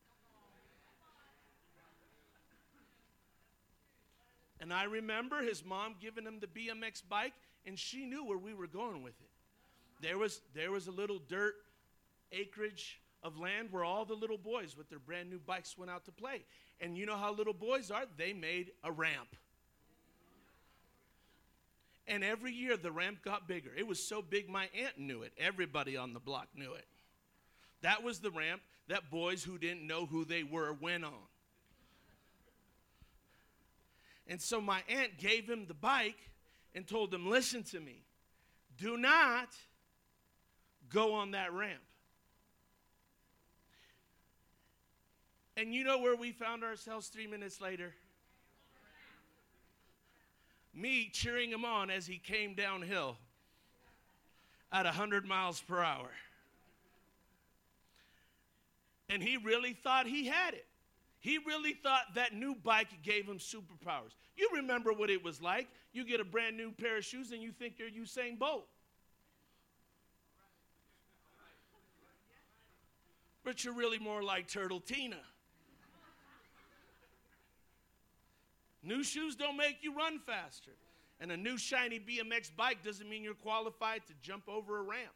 And 4.60 4.72
I 4.72 4.84
remember 4.84 5.42
his 5.42 5.64
mom 5.64 5.94
giving 6.00 6.24
him 6.24 6.40
the 6.40 6.46
BMX 6.46 7.02
bike, 7.08 7.34
and 7.66 7.78
she 7.78 8.04
knew 8.04 8.24
where 8.24 8.38
we 8.38 8.54
were 8.54 8.66
going 8.66 9.02
with 9.02 9.14
it. 9.20 9.30
There 10.00 10.18
was, 10.18 10.40
there 10.54 10.70
was 10.70 10.86
a 10.86 10.92
little 10.92 11.18
dirt 11.28 11.54
acreage 12.32 13.00
of 13.22 13.38
land 13.38 13.68
where 13.70 13.84
all 13.84 14.04
the 14.04 14.14
little 14.14 14.38
boys 14.38 14.76
with 14.76 14.88
their 14.88 14.98
brand 14.98 15.30
new 15.30 15.38
bikes 15.38 15.76
went 15.76 15.90
out 15.90 16.04
to 16.04 16.12
play. 16.12 16.44
And 16.80 16.96
you 16.96 17.06
know 17.06 17.16
how 17.16 17.32
little 17.32 17.52
boys 17.52 17.90
are? 17.90 18.04
They 18.16 18.32
made 18.32 18.70
a 18.84 18.92
ramp. 18.92 19.36
And 22.06 22.24
every 22.24 22.52
year 22.52 22.76
the 22.76 22.92
ramp 22.92 23.18
got 23.22 23.46
bigger. 23.46 23.70
It 23.76 23.86
was 23.86 24.02
so 24.02 24.22
big 24.22 24.48
my 24.48 24.68
aunt 24.78 24.98
knew 24.98 25.22
it. 25.22 25.32
Everybody 25.36 25.96
on 25.96 26.14
the 26.14 26.20
block 26.20 26.48
knew 26.54 26.72
it. 26.72 26.86
That 27.82 28.02
was 28.02 28.20
the 28.20 28.30
ramp 28.30 28.62
that 28.88 29.10
boys 29.10 29.44
who 29.44 29.58
didn't 29.58 29.86
know 29.86 30.06
who 30.06 30.24
they 30.24 30.42
were 30.42 30.72
went 30.72 31.04
on. 31.04 31.12
And 34.28 34.40
so 34.40 34.60
my 34.60 34.82
aunt 34.88 35.16
gave 35.18 35.48
him 35.48 35.66
the 35.66 35.74
bike 35.74 36.30
and 36.74 36.86
told 36.86 37.12
him, 37.12 37.28
Listen 37.28 37.62
to 37.64 37.80
me, 37.80 38.02
do 38.76 38.96
not 38.96 39.48
go 40.90 41.14
on 41.14 41.32
that 41.32 41.52
ramp. 41.52 41.80
And 45.56 45.74
you 45.74 45.82
know 45.82 45.98
where 45.98 46.14
we 46.14 46.30
found 46.30 46.62
ourselves 46.62 47.08
three 47.08 47.26
minutes 47.26 47.60
later? 47.60 47.92
Me 50.72 51.10
cheering 51.12 51.50
him 51.50 51.64
on 51.64 51.90
as 51.90 52.06
he 52.06 52.18
came 52.18 52.54
downhill 52.54 53.16
at 54.70 54.84
100 54.84 55.26
miles 55.26 55.60
per 55.60 55.82
hour. 55.82 56.10
And 59.08 59.20
he 59.20 59.36
really 59.36 59.72
thought 59.72 60.06
he 60.06 60.26
had 60.26 60.54
it. 60.54 60.67
He 61.20 61.38
really 61.38 61.72
thought 61.72 62.14
that 62.14 62.34
new 62.34 62.54
bike 62.54 63.02
gave 63.02 63.26
him 63.26 63.38
superpowers. 63.38 64.14
You 64.36 64.50
remember 64.54 64.92
what 64.92 65.10
it 65.10 65.22
was 65.22 65.42
like. 65.42 65.66
You 65.92 66.04
get 66.04 66.20
a 66.20 66.24
brand 66.24 66.56
new 66.56 66.70
pair 66.70 66.98
of 66.98 67.04
shoes 67.04 67.32
and 67.32 67.42
you 67.42 67.50
think 67.50 67.74
you're 67.78 67.90
Usain 67.90 68.38
Bolt. 68.38 68.66
But 73.42 73.64
you're 73.64 73.74
really 73.74 73.98
more 73.98 74.22
like 74.22 74.46
Turtle 74.46 74.80
Tina. 74.80 75.16
New 78.82 79.02
shoes 79.02 79.34
don't 79.34 79.56
make 79.56 79.78
you 79.82 79.94
run 79.94 80.20
faster. 80.20 80.70
And 81.20 81.32
a 81.32 81.36
new 81.36 81.58
shiny 81.58 81.98
BMX 81.98 82.50
bike 82.56 82.84
doesn't 82.84 83.08
mean 83.08 83.24
you're 83.24 83.34
qualified 83.34 84.02
to 84.06 84.12
jump 84.22 84.48
over 84.48 84.78
a 84.78 84.82
ramp. 84.82 85.14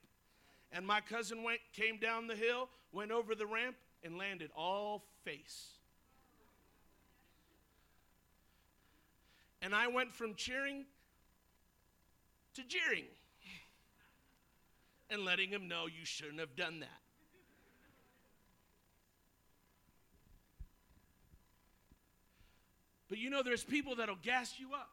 And 0.72 0.84
my 0.84 1.00
cousin 1.00 1.44
went, 1.44 1.60
came 1.72 1.98
down 1.98 2.26
the 2.26 2.34
hill, 2.34 2.68
went 2.90 3.12
over 3.12 3.34
the 3.34 3.46
ramp, 3.46 3.76
and 4.02 4.18
landed 4.18 4.50
all 4.56 5.04
face. 5.24 5.78
And 9.62 9.74
I 9.76 9.86
went 9.86 10.12
from 10.12 10.34
cheering 10.34 10.84
to 12.54 12.62
jeering 12.64 13.04
and 15.08 15.24
letting 15.24 15.50
him 15.50 15.68
know 15.68 15.86
you 15.86 16.04
shouldn't 16.04 16.40
have 16.40 16.56
done 16.56 16.80
that. 16.80 16.88
But 23.08 23.18
you 23.18 23.30
know, 23.30 23.42
there's 23.42 23.62
people 23.62 23.96
that'll 23.96 24.16
gas 24.16 24.54
you 24.58 24.72
up. 24.74 24.90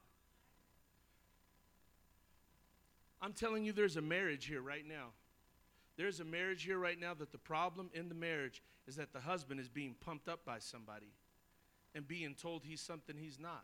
I'm 3.22 3.34
telling 3.34 3.66
you, 3.66 3.74
there's 3.74 3.98
a 3.98 4.02
marriage 4.02 4.46
here 4.46 4.62
right 4.62 4.88
now. 4.88 5.08
There's 5.98 6.20
a 6.20 6.26
marriage 6.26 6.64
here 6.64 6.78
right 6.78 7.00
now 7.00 7.14
that 7.16 7.32
the 7.32 7.38
problem 7.38 7.90
in 7.94 8.08
the 8.08 8.16
marriage 8.16 8.62
is 8.88 8.96
that 8.98 9.14
the 9.14 9.20
husband 9.20 9.60
is 9.60 9.68
being 9.68 9.96
pumped 10.06 10.30
up 10.30 10.46
by 10.46 10.60
somebody 10.60 11.14
and 11.96 12.08
being 12.08 12.36
told 12.36 12.64
he's 12.64 12.82
something 12.82 13.18
he's 13.18 13.40
not 13.40 13.64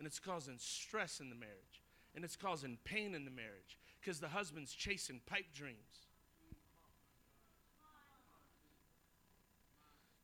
and 0.00 0.06
it's 0.06 0.18
causing 0.18 0.54
stress 0.56 1.20
in 1.20 1.28
the 1.28 1.36
marriage, 1.36 1.82
and 2.16 2.24
it's 2.24 2.34
causing 2.34 2.78
pain 2.84 3.14
in 3.14 3.26
the 3.26 3.30
marriage 3.30 3.76
because 4.00 4.18
the 4.18 4.28
husband's 4.28 4.72
chasing 4.72 5.20
pipe 5.26 5.44
dreams. 5.54 5.76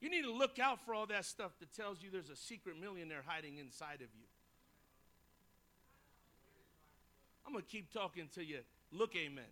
You 0.00 0.08
need 0.08 0.22
to 0.22 0.32
look 0.32 0.58
out 0.58 0.82
for 0.86 0.94
all 0.94 1.04
that 1.08 1.26
stuff 1.26 1.52
that 1.60 1.74
tells 1.74 2.02
you 2.02 2.10
there's 2.10 2.30
a 2.30 2.36
secret 2.36 2.80
millionaire 2.80 3.22
hiding 3.26 3.58
inside 3.58 3.96
of 3.96 4.08
you. 4.14 4.26
I'm 7.46 7.52
going 7.52 7.62
to 7.62 7.70
keep 7.70 7.92
talking 7.92 8.30
to 8.34 8.42
you. 8.42 8.60
Look, 8.90 9.14
amen. 9.14 9.44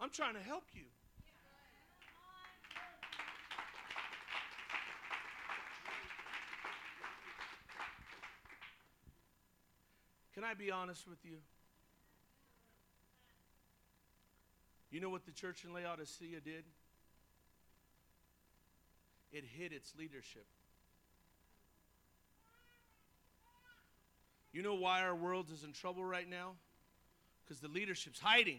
I'm 0.00 0.08
trying 0.08 0.34
to 0.34 0.40
help 0.40 0.64
you. 0.72 0.84
Can 10.34 10.44
I 10.44 10.54
be 10.54 10.70
honest 10.70 11.08
with 11.08 11.18
you? 11.24 11.38
You 14.90 15.00
know 15.00 15.10
what 15.10 15.24
the 15.24 15.32
church 15.32 15.64
in 15.64 15.72
Laodicea 15.72 16.40
did? 16.40 16.64
It 19.32 19.44
hid 19.56 19.72
its 19.72 19.94
leadership. 19.96 20.46
You 24.52 24.62
know 24.62 24.74
why 24.74 25.02
our 25.02 25.14
world 25.14 25.46
is 25.52 25.62
in 25.62 25.72
trouble 25.72 26.04
right 26.04 26.28
now? 26.28 26.52
Because 27.44 27.60
the 27.60 27.68
leadership's 27.68 28.18
hiding. 28.18 28.58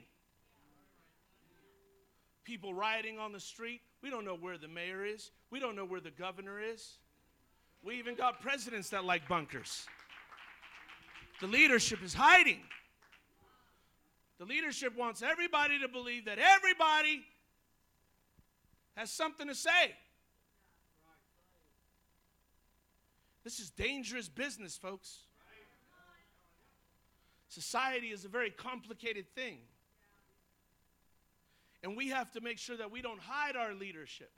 People 2.45 2.73
rioting 2.73 3.19
on 3.19 3.33
the 3.33 3.39
street. 3.39 3.81
We 4.01 4.09
don't 4.09 4.23
know 4.23 4.35
where 4.35 4.57
the 4.57 4.69
mayor 4.69 5.05
is. 5.05 5.31
We 5.51 5.59
don't 5.59 5.75
know 5.75 5.85
where 5.85 5.99
the 5.99 6.11
governor 6.11 6.59
is. 6.61 6.97
We 7.83 7.95
even 7.99 8.15
got 8.15 8.41
presidents 8.41 8.89
that 8.89 9.03
like 9.03 9.27
bunkers. 9.27 9.85
The 11.41 11.47
leadership 11.47 12.03
is 12.03 12.13
hiding. 12.13 12.61
The 14.37 14.45
leadership 14.45 14.95
wants 14.95 15.23
everybody 15.23 15.79
to 15.79 15.87
believe 15.87 16.25
that 16.25 16.37
everybody 16.37 17.23
has 18.95 19.11
something 19.11 19.47
to 19.47 19.55
say. 19.55 19.95
This 23.43 23.59
is 23.59 23.71
dangerous 23.71 24.29
business, 24.29 24.77
folks. 24.77 25.17
Society 27.47 28.07
is 28.07 28.23
a 28.23 28.29
very 28.29 28.51
complicated 28.51 29.25
thing. 29.33 29.57
And 31.83 31.97
we 31.97 32.09
have 32.09 32.31
to 32.33 32.41
make 32.41 32.59
sure 32.59 32.77
that 32.77 32.91
we 32.91 33.01
don't 33.01 33.19
hide 33.19 33.55
our 33.55 33.73
leadership. 33.73 34.31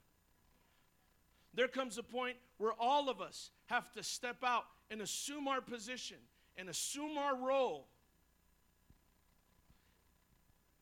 There 1.54 1.68
comes 1.68 1.98
a 1.98 2.04
point 2.04 2.38
where 2.58 2.72
all 2.80 3.10
of 3.10 3.20
us 3.20 3.52
have 3.66 3.92
to 3.92 4.04
step 4.04 4.38
out 4.44 4.64
and 4.90 5.02
assume 5.02 5.50
our 5.50 5.60
position 5.60 6.18
and 6.58 6.70
assume 6.70 7.18
our 7.18 7.36
role. 7.36 7.88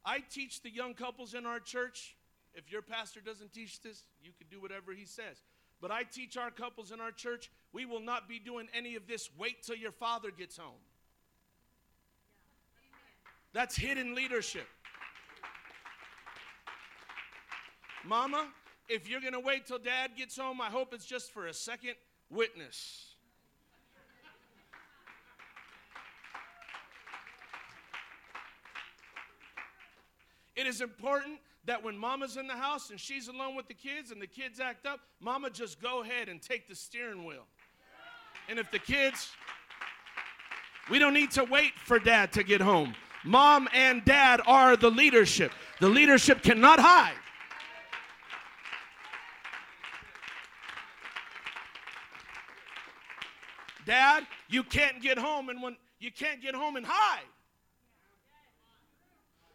I 0.03 0.19
teach 0.19 0.61
the 0.61 0.69
young 0.69 0.93
couples 0.93 1.33
in 1.33 1.45
our 1.45 1.59
church. 1.59 2.15
If 2.53 2.71
your 2.71 2.81
pastor 2.81 3.21
doesn't 3.21 3.53
teach 3.53 3.81
this, 3.81 4.03
you 4.23 4.31
can 4.37 4.47
do 4.49 4.59
whatever 4.61 4.93
he 4.93 5.05
says. 5.05 5.41
But 5.79 5.91
I 5.91 6.03
teach 6.03 6.37
our 6.37 6.51
couples 6.51 6.91
in 6.91 6.99
our 6.99 7.11
church, 7.11 7.49
we 7.73 7.85
will 7.85 8.01
not 8.01 8.27
be 8.27 8.39
doing 8.39 8.67
any 8.73 8.95
of 8.95 9.07
this. 9.07 9.29
Wait 9.37 9.63
till 9.63 9.75
your 9.75 9.91
father 9.91 10.29
gets 10.31 10.57
home. 10.57 10.79
That's 13.53 13.75
hidden 13.75 14.15
leadership. 14.15 14.67
Mama, 18.05 18.47
if 18.89 19.09
you're 19.09 19.21
going 19.21 19.33
to 19.33 19.39
wait 19.39 19.65
till 19.65 19.79
dad 19.79 20.11
gets 20.17 20.37
home, 20.37 20.61
I 20.61 20.67
hope 20.67 20.93
it's 20.93 21.05
just 21.05 21.31
for 21.31 21.47
a 21.47 21.53
second 21.53 21.95
witness. 22.29 23.10
It 30.61 30.67
is 30.67 30.79
important 30.79 31.39
that 31.65 31.83
when 31.83 31.97
mama's 31.97 32.37
in 32.37 32.45
the 32.45 32.53
house 32.53 32.91
and 32.91 32.99
she's 32.99 33.27
alone 33.29 33.55
with 33.55 33.67
the 33.67 33.73
kids 33.73 34.11
and 34.11 34.21
the 34.21 34.27
kids 34.27 34.59
act 34.59 34.85
up, 34.85 34.99
mama 35.19 35.49
just 35.49 35.81
go 35.81 36.03
ahead 36.03 36.29
and 36.29 36.39
take 36.39 36.69
the 36.69 36.75
steering 36.75 37.25
wheel. 37.25 37.47
And 38.47 38.59
if 38.59 38.69
the 38.69 38.77
kids, 38.77 39.31
we 40.87 40.99
don't 40.99 41.15
need 41.15 41.31
to 41.31 41.45
wait 41.45 41.71
for 41.83 41.97
dad 41.97 42.31
to 42.33 42.43
get 42.43 42.61
home. 42.61 42.93
Mom 43.25 43.69
and 43.73 44.05
dad 44.05 44.39
are 44.45 44.77
the 44.77 44.91
leadership. 44.91 45.51
The 45.79 45.89
leadership 45.89 46.43
cannot 46.43 46.79
hide. 46.79 47.15
Dad, 53.87 54.27
you 54.47 54.61
can't 54.61 55.01
get 55.01 55.17
home 55.17 55.49
and 55.49 55.59
when 55.63 55.75
you 55.99 56.11
can't 56.11 56.39
get 56.39 56.53
home 56.53 56.75
and 56.75 56.85
hide. 56.87 57.25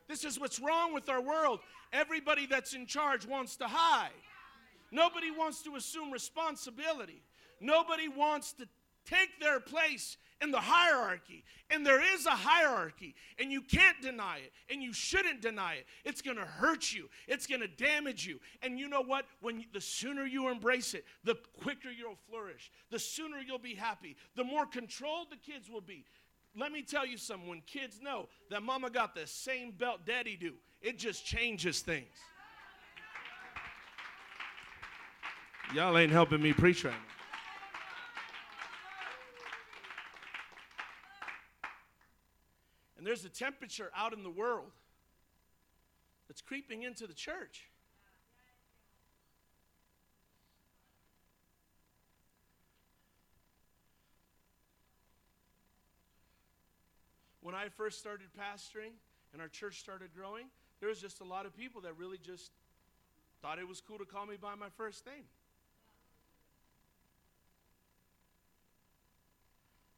This 0.09 0.25
is 0.25 0.39
what's 0.39 0.61
wrong 0.61 0.95
with 0.95 1.09
our 1.09 1.21
world. 1.21 1.61
Everybody 1.93 2.47
that's 2.47 2.75
in 2.75 2.87
charge 2.87 3.27
wants 3.27 3.57
to 3.57 3.67
hide. 3.67 4.11
Nobody 4.91 5.31
wants 5.31 5.63
to 5.63 5.77
assume 5.77 6.11
responsibility. 6.11 7.23
Nobody 7.61 8.09
wants 8.09 8.53
to 8.55 8.69
take 9.05 9.41
their 9.41 9.61
place 9.61 10.17
in 10.43 10.51
the 10.51 10.61
hierarchy. 10.61 11.45
And 11.71 11.85
there 11.85 12.03
is 12.15 12.27
a 12.27 12.31
hierarchy, 12.31 13.15
and 13.39 13.51
you 13.51 13.63
can't 13.63 14.01
deny 14.03 14.39
it, 14.39 14.53
and 14.71 14.83
you 14.83 14.93
shouldn't 14.93 15.41
deny 15.41 15.75
it. 15.75 15.87
It's 16.05 16.21
going 16.21 16.37
to 16.37 16.45
hurt 16.45 16.93
you, 16.93 17.09
it's 17.27 17.47
going 17.47 17.63
to 17.63 17.69
damage 17.69 18.27
you. 18.27 18.39
And 18.63 18.79
you 18.79 18.89
know 18.89 19.03
what? 19.03 19.25
When 19.41 19.61
you, 19.61 19.67
the 19.73 19.81
sooner 19.81 20.27
you 20.27 20.49
embrace 20.49 20.95
it, 20.95 21.05
the 21.25 21.37
quicker 21.63 21.89
you'll 21.91 22.19
flourish, 22.29 22.71
the 22.91 22.99
sooner 22.99 23.39
you'll 23.39 23.59
be 23.59 23.75
happy, 23.75 24.17
the 24.37 24.45
more 24.45 24.67
controlled 24.67 25.29
the 25.31 25.37
kids 25.37 25.71
will 25.71 25.81
be. 25.81 26.05
Let 26.59 26.73
me 26.73 26.81
tell 26.81 27.07
you 27.07 27.19
something 27.19 27.49
when 27.49 27.61
kids 27.67 28.01
know 28.03 28.29
that 28.51 28.63
mama 28.63 28.89
got 28.89 29.15
the 29.15 29.27
same 29.27 29.73
belt 29.73 30.07
daddy 30.07 30.37
do, 30.41 30.55
it 30.81 30.99
just 30.99 31.25
changes 31.25 31.81
things. 31.81 32.07
Y'all 35.75 35.99
ain't 35.99 36.13
helping 36.13 36.41
me 36.41 36.55
preach 36.55 36.85
right 36.85 36.93
now. 36.93 36.99
And 42.97 43.07
there's 43.07 43.25
a 43.27 43.29
temperature 43.29 43.91
out 43.95 44.15
in 44.15 44.23
the 44.23 44.31
world 44.31 44.71
that's 46.29 46.41
creeping 46.41 46.85
into 46.85 47.07
the 47.07 47.13
church. 47.13 47.69
When 57.47 57.55
I 57.55 57.69
first 57.69 58.01
started 58.01 58.27
pastoring 58.37 58.91
and 59.33 59.41
our 59.41 59.47
church 59.47 59.79
started 59.79 60.09
growing, 60.13 60.47
there 60.81 60.89
was 60.89 61.01
just 61.01 61.21
a 61.21 61.25
lot 61.25 61.47
of 61.47 61.57
people 61.57 61.81
that 61.83 61.97
really 61.97 62.19
just 62.19 62.51
thought 63.41 63.61
it 63.61 63.69
was 63.69 63.81
cool 63.81 63.99
to 63.99 64.05
call 64.05 64.27
me 64.27 64.35
by 64.37 64.57
my 64.57 64.67
first 64.77 65.07
name. 65.07 65.23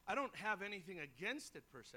I 0.06 0.14
don't 0.14 0.36
have 0.36 0.60
anything 0.60 0.98
against 0.98 1.56
it 1.56 1.62
per 1.72 1.82
se. 1.82 1.96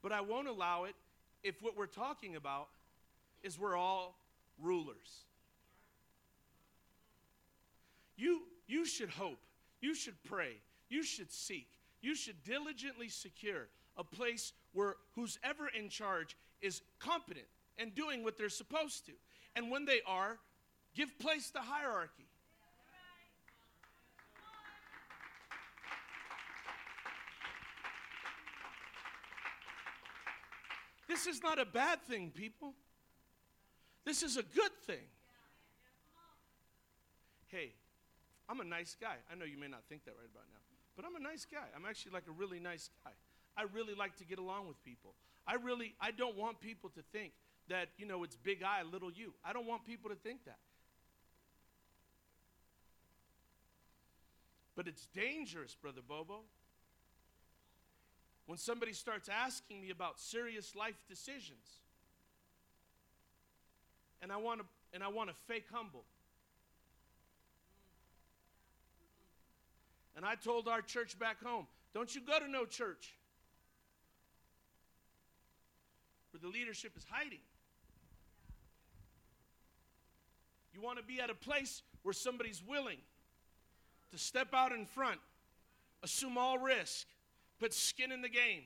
But 0.00 0.12
I 0.12 0.22
won't 0.22 0.48
allow 0.48 0.84
it 0.84 0.94
if 1.42 1.60
what 1.60 1.76
we're 1.76 1.84
talking 1.84 2.36
about 2.36 2.68
is 3.42 3.58
we're 3.58 3.76
all 3.76 4.16
rulers. 4.58 5.26
You, 8.16 8.44
you 8.66 8.86
should 8.86 9.10
hope, 9.10 9.40
you 9.82 9.94
should 9.94 10.16
pray, 10.24 10.54
you 10.94 11.02
should 11.02 11.32
seek, 11.32 11.66
you 12.00 12.14
should 12.14 12.44
diligently 12.44 13.08
secure 13.08 13.66
a 13.96 14.04
place 14.04 14.52
where 14.72 14.94
who's 15.16 15.40
ever 15.42 15.68
in 15.76 15.88
charge 15.88 16.36
is 16.62 16.82
competent 17.00 17.46
and 17.78 17.94
doing 17.96 18.22
what 18.22 18.38
they're 18.38 18.48
supposed 18.48 19.04
to. 19.06 19.12
And 19.56 19.72
when 19.72 19.86
they 19.86 20.00
are, 20.06 20.38
give 20.94 21.18
place 21.18 21.50
to 21.50 21.58
hierarchy. 21.58 22.28
This 31.08 31.26
is 31.26 31.42
not 31.42 31.58
a 31.58 31.64
bad 31.64 32.02
thing, 32.02 32.30
people. 32.30 32.72
This 34.04 34.22
is 34.22 34.36
a 34.36 34.42
good 34.42 34.72
thing. 34.86 35.06
Hey, 37.48 37.72
I'm 38.48 38.60
a 38.60 38.64
nice 38.64 38.96
guy. 39.00 39.16
I 39.30 39.34
know 39.34 39.44
you 39.44 39.58
may 39.58 39.68
not 39.68 39.82
think 39.88 40.04
that 40.04 40.14
right 40.18 40.28
about 40.32 40.44
now, 40.52 40.63
but 40.96 41.04
I'm 41.04 41.16
a 41.16 41.20
nice 41.20 41.46
guy. 41.50 41.66
I'm 41.74 41.84
actually 41.84 42.12
like 42.12 42.24
a 42.28 42.32
really 42.32 42.60
nice 42.60 42.90
guy. 43.04 43.12
I 43.56 43.62
really 43.72 43.94
like 43.94 44.16
to 44.16 44.24
get 44.24 44.38
along 44.38 44.68
with 44.68 44.82
people. 44.84 45.14
I 45.46 45.54
really 45.54 45.94
I 46.00 46.10
don't 46.10 46.36
want 46.36 46.60
people 46.60 46.90
to 46.90 47.02
think 47.12 47.32
that, 47.68 47.88
you 47.96 48.06
know, 48.06 48.24
it's 48.24 48.36
big 48.36 48.62
I, 48.62 48.82
little 48.82 49.10
you. 49.10 49.32
I 49.44 49.52
don't 49.52 49.66
want 49.66 49.86
people 49.86 50.10
to 50.10 50.16
think 50.16 50.44
that. 50.44 50.58
But 54.76 54.88
it's 54.88 55.06
dangerous, 55.14 55.74
Brother 55.80 56.00
Bobo. 56.06 56.40
When 58.46 58.58
somebody 58.58 58.92
starts 58.92 59.28
asking 59.28 59.80
me 59.80 59.90
about 59.90 60.20
serious 60.20 60.74
life 60.74 61.02
decisions, 61.08 61.80
and 64.20 64.32
I 64.32 64.36
want 64.36 64.60
to 64.60 64.66
and 64.92 65.02
I 65.02 65.08
want 65.08 65.30
to 65.30 65.36
fake 65.46 65.66
humble. 65.72 66.04
And 70.16 70.24
I 70.24 70.36
told 70.36 70.68
our 70.68 70.80
church 70.80 71.18
back 71.18 71.42
home, 71.42 71.66
don't 71.92 72.14
you 72.14 72.20
go 72.20 72.38
to 72.38 72.48
no 72.48 72.64
church 72.64 73.14
where 76.30 76.40
the 76.40 76.48
leadership 76.48 76.92
is 76.96 77.04
hiding. 77.08 77.38
You 80.72 80.80
want 80.80 80.98
to 80.98 81.04
be 81.04 81.20
at 81.20 81.30
a 81.30 81.34
place 81.34 81.82
where 82.02 82.12
somebody's 82.12 82.62
willing 82.66 82.98
to 84.10 84.18
step 84.18 84.48
out 84.52 84.72
in 84.72 84.86
front, 84.86 85.20
assume 86.02 86.36
all 86.36 86.58
risk, 86.58 87.06
put 87.60 87.72
skin 87.72 88.10
in 88.10 88.22
the 88.22 88.28
game. 88.28 88.62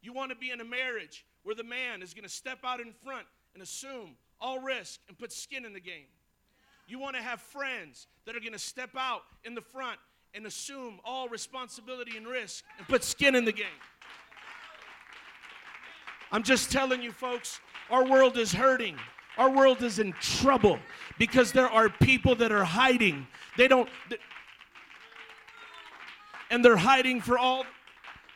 You 0.00 0.12
want 0.12 0.30
to 0.30 0.36
be 0.36 0.50
in 0.50 0.60
a 0.60 0.64
marriage 0.64 1.24
where 1.42 1.54
the 1.54 1.64
man 1.64 2.02
is 2.02 2.14
going 2.14 2.24
to 2.24 2.30
step 2.30 2.58
out 2.64 2.80
in 2.80 2.92
front 2.92 3.26
and 3.54 3.62
assume 3.62 4.16
all 4.40 4.60
risk 4.60 5.00
and 5.08 5.18
put 5.18 5.32
skin 5.32 5.64
in 5.64 5.72
the 5.72 5.80
game. 5.80 6.06
You 6.86 6.98
want 6.98 7.16
to 7.16 7.22
have 7.22 7.40
friends 7.40 8.06
that 8.26 8.36
are 8.36 8.40
going 8.40 8.52
to 8.52 8.58
step 8.58 8.90
out 8.96 9.22
in 9.44 9.54
the 9.54 9.62
front 9.62 9.98
and 10.34 10.46
assume 10.46 11.00
all 11.04 11.28
responsibility 11.28 12.16
and 12.16 12.26
risk 12.26 12.64
and 12.78 12.86
put 12.88 13.04
skin 13.04 13.34
in 13.34 13.44
the 13.44 13.52
game. 13.52 13.66
I'm 16.32 16.42
just 16.42 16.72
telling 16.72 17.02
you, 17.02 17.12
folks, 17.12 17.60
our 17.90 18.04
world 18.04 18.36
is 18.36 18.52
hurting. 18.52 18.96
Our 19.38 19.50
world 19.50 19.82
is 19.82 19.98
in 19.98 20.12
trouble 20.14 20.78
because 21.18 21.52
there 21.52 21.68
are 21.68 21.88
people 21.88 22.34
that 22.36 22.52
are 22.52 22.64
hiding. 22.64 23.26
They 23.56 23.68
don't, 23.68 23.88
and 26.50 26.64
they're 26.64 26.76
hiding 26.76 27.20
for 27.20 27.38
all 27.38 27.64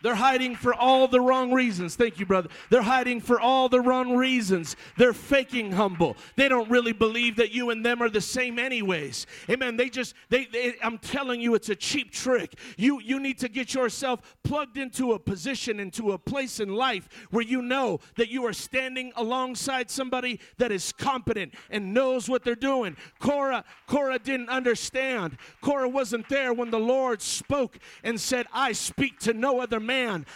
they're 0.03 0.15
hiding 0.15 0.57
for 0.57 0.75
all 0.75 1.09
the 1.09 1.21
wrong 1.21 1.53
reasons. 1.53 1.97
Thank 1.97 2.19
you, 2.19 2.27
brother. 2.27 2.49
They're 2.71 2.83
hiding 2.83 3.21
for 3.21 3.41
all 3.41 3.69
the 3.69 3.81
wrong 3.81 4.17
reasons. 4.17 4.77
They're 4.97 5.13
faking 5.13 5.73
humble. 5.73 6.17
They 6.37 6.49
don't 6.49 6.71
really 6.71 6.93
believe 6.93 7.37
that 7.37 7.53
you 7.53 7.71
and 7.71 7.85
them 7.85 8.03
are 8.03 8.09
the 8.09 8.21
same 8.21 8.59
anyways. 8.59 9.27
Amen. 9.51 9.77
They 9.77 9.89
just 9.89 10.15
they, 10.29 10.47
they 10.47 10.75
I'm 10.83 10.99
telling 10.99 11.41
you 11.41 11.55
it's 11.55 11.69
a 11.69 11.77
cheap 11.77 12.13
trick. 12.13 12.59
You 12.77 13.01
you 13.01 13.19
need 13.19 13.39
to 13.39 13.49
get 13.49 13.75
yourself 13.75 14.37
plugged 14.45 14.79
into 14.79 15.13
a 15.13 15.19
position 15.19 15.81
into 15.81 16.13
a 16.13 16.19
place 16.19 16.61
in 16.61 16.75
life 16.75 17.09
where 17.31 17.45
you 17.45 17.63
know 17.63 18.01
that 18.17 18.29
you 18.29 18.45
are 18.47 18.53
standing 18.53 19.13
alongside 19.17 19.91
somebody 19.91 20.41
that 20.59 20.73
is 20.73 20.93
competent 20.93 21.55
and 21.71 21.93
knows 21.93 22.29
what 22.29 22.45
they're 22.45 22.55
doing. 22.55 22.97
Korah 23.19 23.65
Korah 23.87 24.19
didn't 24.19 24.49
understand. 24.49 25.37
Korah 25.61 25.89
wasn't 25.89 26.29
there 26.29 26.53
when 26.53 26.71
the 26.71 26.79
Lord 26.79 27.23
spoke 27.23 27.79
and 28.03 28.21
said, 28.21 28.47
"I 28.53 28.73
speak 28.73 29.19
to 29.21 29.33
no 29.33 29.61
other 29.61 29.81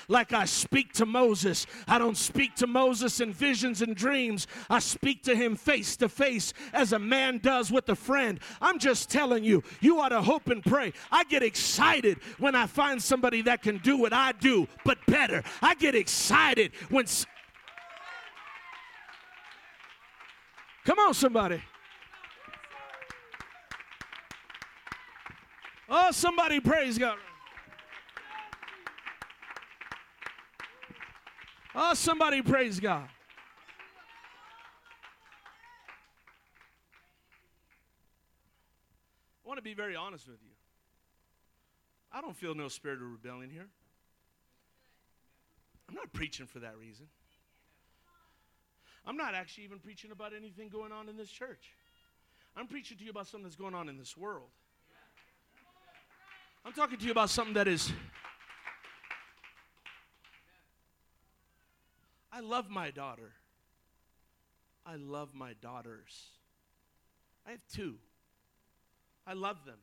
like 0.09 0.33
I 0.33 0.45
speak 0.45 0.93
to 0.95 1.07
Moses. 1.07 1.67
I 1.87 1.99
don't 1.99 2.17
speak 2.17 2.55
to 2.57 2.67
Moses 2.67 3.21
in 3.21 3.33
visions 3.33 3.83
and 3.83 3.95
dreams. 3.95 4.47
I 4.71 4.79
speak 4.79 5.23
to 5.25 5.35
him 5.35 5.57
face 5.57 5.97
to 5.97 6.09
face 6.09 6.53
as 6.73 6.93
a 6.93 6.99
man 6.99 7.38
does 7.38 7.71
with 7.71 7.88
a 7.88 7.95
friend. 7.95 8.41
I'm 8.61 8.79
just 8.79 9.11
telling 9.11 9.45
you, 9.45 9.62
you 9.81 10.01
ought 10.01 10.11
to 10.11 10.23
hope 10.23 10.49
and 10.49 10.62
pray. 10.62 10.93
I 11.11 11.25
get 11.25 11.43
excited 11.43 12.19
when 12.38 12.55
I 12.55 12.67
find 12.67 13.03
somebody 13.03 13.43
that 13.43 13.62
can 13.62 13.79
do 13.79 13.97
what 13.97 14.12
I 14.12 14.33
do, 14.33 14.67
but 14.85 14.99
better. 15.07 15.43
I 15.61 15.75
get 15.75 15.95
excited 15.95 16.73
when. 16.88 17.07
Come 20.85 20.99
on, 20.99 21.15
somebody. 21.15 21.62
Oh, 25.88 26.11
somebody 26.11 26.59
praise 26.59 26.97
God. 26.97 27.19
Oh, 31.75 31.95
somebody 31.95 32.43
praise 32.43 32.79
God. 32.79 33.09
I 39.45 39.49
want 39.49 39.59
to 39.59 39.63
be 39.63 39.75
very 39.75 39.97
honest 39.97 40.29
with 40.29 40.39
you. 40.43 40.51
I 42.13 42.21
don't 42.21 42.37
feel 42.37 42.55
no 42.55 42.69
spirit 42.69 43.01
of 43.01 43.11
rebellion 43.11 43.51
here. 43.51 43.69
I'm 45.89 45.95
not 45.95 46.13
preaching 46.13 46.47
for 46.47 46.59
that 46.59 46.77
reason. 46.79 47.07
I'm 49.07 49.17
not 49.17 49.35
actually 49.35 49.65
even 49.65 49.79
preaching 49.79 50.11
about 50.11 50.33
anything 50.35 50.69
going 50.69 50.93
on 50.93 51.09
in 51.09 51.17
this 51.17 51.31
church. 51.31 51.71
I'm 52.57 52.67
preaching 52.67 52.99
to 52.99 53.05
you 53.05 53.11
about 53.11 53.27
something 53.27 53.45
that's 53.45 53.57
going 53.57 53.75
on 53.75 53.89
in 53.89 53.97
this 53.97 54.17
world. 54.17 54.49
I'm 56.65 56.73
talking 56.73 56.99
to 56.99 57.05
you 57.05 57.11
about 57.11 57.31
something 57.31 57.55
that 57.55 57.67
is 57.67 57.91
I 62.33 62.40
love 62.40 62.71
my 62.71 62.90
daughter. 62.90 63.33
I 64.87 64.97
love 64.97 65.35
my 65.35 65.53
daughters. 65.61 66.31
I 67.47 67.51
have 67.51 67.61
two. 67.73 67.97
I 69.27 69.35
love 69.35 69.64
them. 69.66 69.79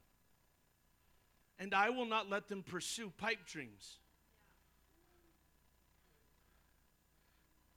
And 1.59 1.73
I 1.73 1.89
will 1.89 2.05
not 2.05 2.29
let 2.29 2.47
them 2.47 2.63
pursue 2.63 3.11
pipe 3.17 3.45
dreams. 3.45 3.99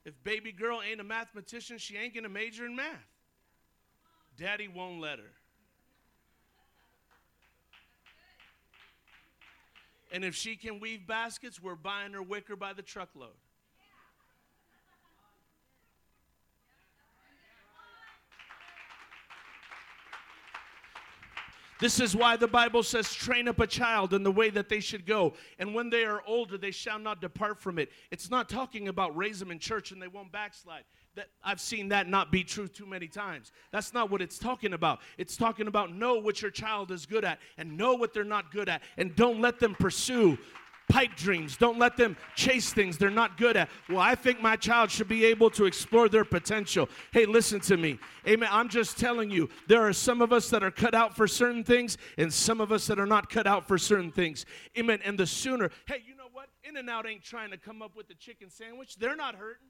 If 0.05 0.15
baby 0.25 0.53
girl 0.53 0.81
ain't 0.83 1.01
a 1.01 1.05
mathematician, 1.05 1.79
she 1.79 1.97
ain't 1.97 2.15
to 2.15 2.29
major 2.29 2.67
in 2.67 2.75
math. 2.75 2.97
Daddy 4.37 4.69
won't 4.69 5.01
let 5.01 5.19
her. 5.19 5.33
And 10.13 10.25
if 10.25 10.35
she 10.35 10.57
can 10.57 10.81
weave 10.81 11.07
baskets, 11.07 11.63
we're 11.63 11.75
buying 11.75 12.13
her 12.13 12.23
wicker 12.23 12.57
by 12.57 12.73
the 12.73 12.83
truckload. 12.83 13.31
This 21.83 21.99
is 21.99 22.15
why 22.15 22.37
the 22.37 22.47
Bible 22.47 22.85
says, 22.85 23.13
train 23.13 23.49
up 23.49 23.59
a 23.59 23.67
child 23.67 24.15
in 24.15 24.23
the 24.23 24.31
way 24.31 24.51
that 24.51 24.69
they 24.69 24.79
should 24.79 25.05
go. 25.05 25.33
And 25.59 25.75
when 25.75 25.91
they 25.91 26.05
are 26.05 26.23
older, 26.29 26.57
they 26.57 26.71
shall 26.71 27.01
not 27.01 27.21
depart 27.21 27.59
from 27.59 27.77
it. 27.77 27.91
It's 28.13 28.31
not 28.31 28.49
talking 28.49 28.87
about 28.87 29.17
raise 29.17 29.41
them 29.41 29.51
in 29.51 29.59
church 29.59 29.91
and 29.91 30.01
they 30.01 30.07
won't 30.07 30.31
backslide. 30.31 30.85
That 31.17 31.27
I've 31.43 31.61
seen 31.61 31.89
that 31.89 32.09
not 32.09 32.31
be 32.31 32.45
true 32.45 32.69
too 32.69 32.87
many 32.87 33.09
times. 33.09 33.51
That's 33.73 33.93
not 33.93 34.13
what 34.13 34.23
it's 34.23 34.39
talking 34.39 34.75
about. 34.75 35.01
It's 35.19 35.37
talking 35.37 35.67
about 35.67 35.93
know 35.93 36.19
what 36.21 36.41
your 36.41 36.53
child 36.53 36.93
is 36.93 37.05
good 37.05 37.25
at 37.25 37.41
and 37.59 37.77
know 37.77 37.95
what 37.95 38.15
they're 38.15 38.23
not 38.23 38.53
good 38.53 38.69
at 38.69 38.83
and 38.97 39.17
don't 39.17 39.41
let 39.41 39.59
them 39.59 39.75
pursue 39.75 40.39
pipe 40.93 41.17
dreams. 41.17 41.57
Don't 41.57 41.79
let 41.79 41.97
them 41.97 42.19
chase 42.37 42.71
things 42.71 42.99
they're 42.99 43.09
not 43.09 43.39
good 43.39 43.57
at. 43.57 43.71
Well, 43.89 43.99
I 43.99 44.15
think 44.15 44.43
my 44.43 44.57
child 44.57 44.91
should 44.91 45.09
be 45.09 45.25
able 45.25 45.49
to 45.51 45.65
explore 45.65 46.11
their 46.11 46.25
potential. 46.25 46.87
Hey, 47.13 47.25
listen 47.25 47.61
to 47.61 47.79
me. 47.79 47.99
Amen. 48.29 48.49
I'm 48.53 48.69
just 48.69 48.99
telling 48.99 49.31
you, 49.31 49.49
there 49.69 49.81
are 49.81 49.95
some 49.95 50.21
of 50.21 50.35
us 50.35 50.51
that 50.51 50.63
are 50.63 50.71
cut 50.71 50.95
out 50.95 51.17
for 51.17 51.27
certain 51.27 51.65
things 51.65 51.97
and 52.19 52.31
some 52.31 52.61
of 52.61 52.73
us 52.73 52.87
that 52.89 52.99
are 52.99 53.07
not 53.07 53.31
cut 53.31 53.47
out 53.47 53.67
for 53.67 53.79
certain 53.79 54.13
things. 54.13 54.45
Amen. 54.79 55.01
And 55.03 55.19
the 55.19 55.27
sooner, 55.27 55.71
hey, 55.87 56.03
you 56.07 56.15
know 56.15 56.29
what? 56.31 56.51
In-N-Out 56.63 57.09
ain't 57.09 57.25
trying 57.25 57.51
to 57.53 57.57
come 57.57 57.81
up 57.81 57.97
with 57.97 58.09
the 58.09 58.15
chicken 58.15 58.51
sandwich. 58.51 58.97
They're 58.97 59.17
not 59.17 59.35
hurting. 59.35 59.69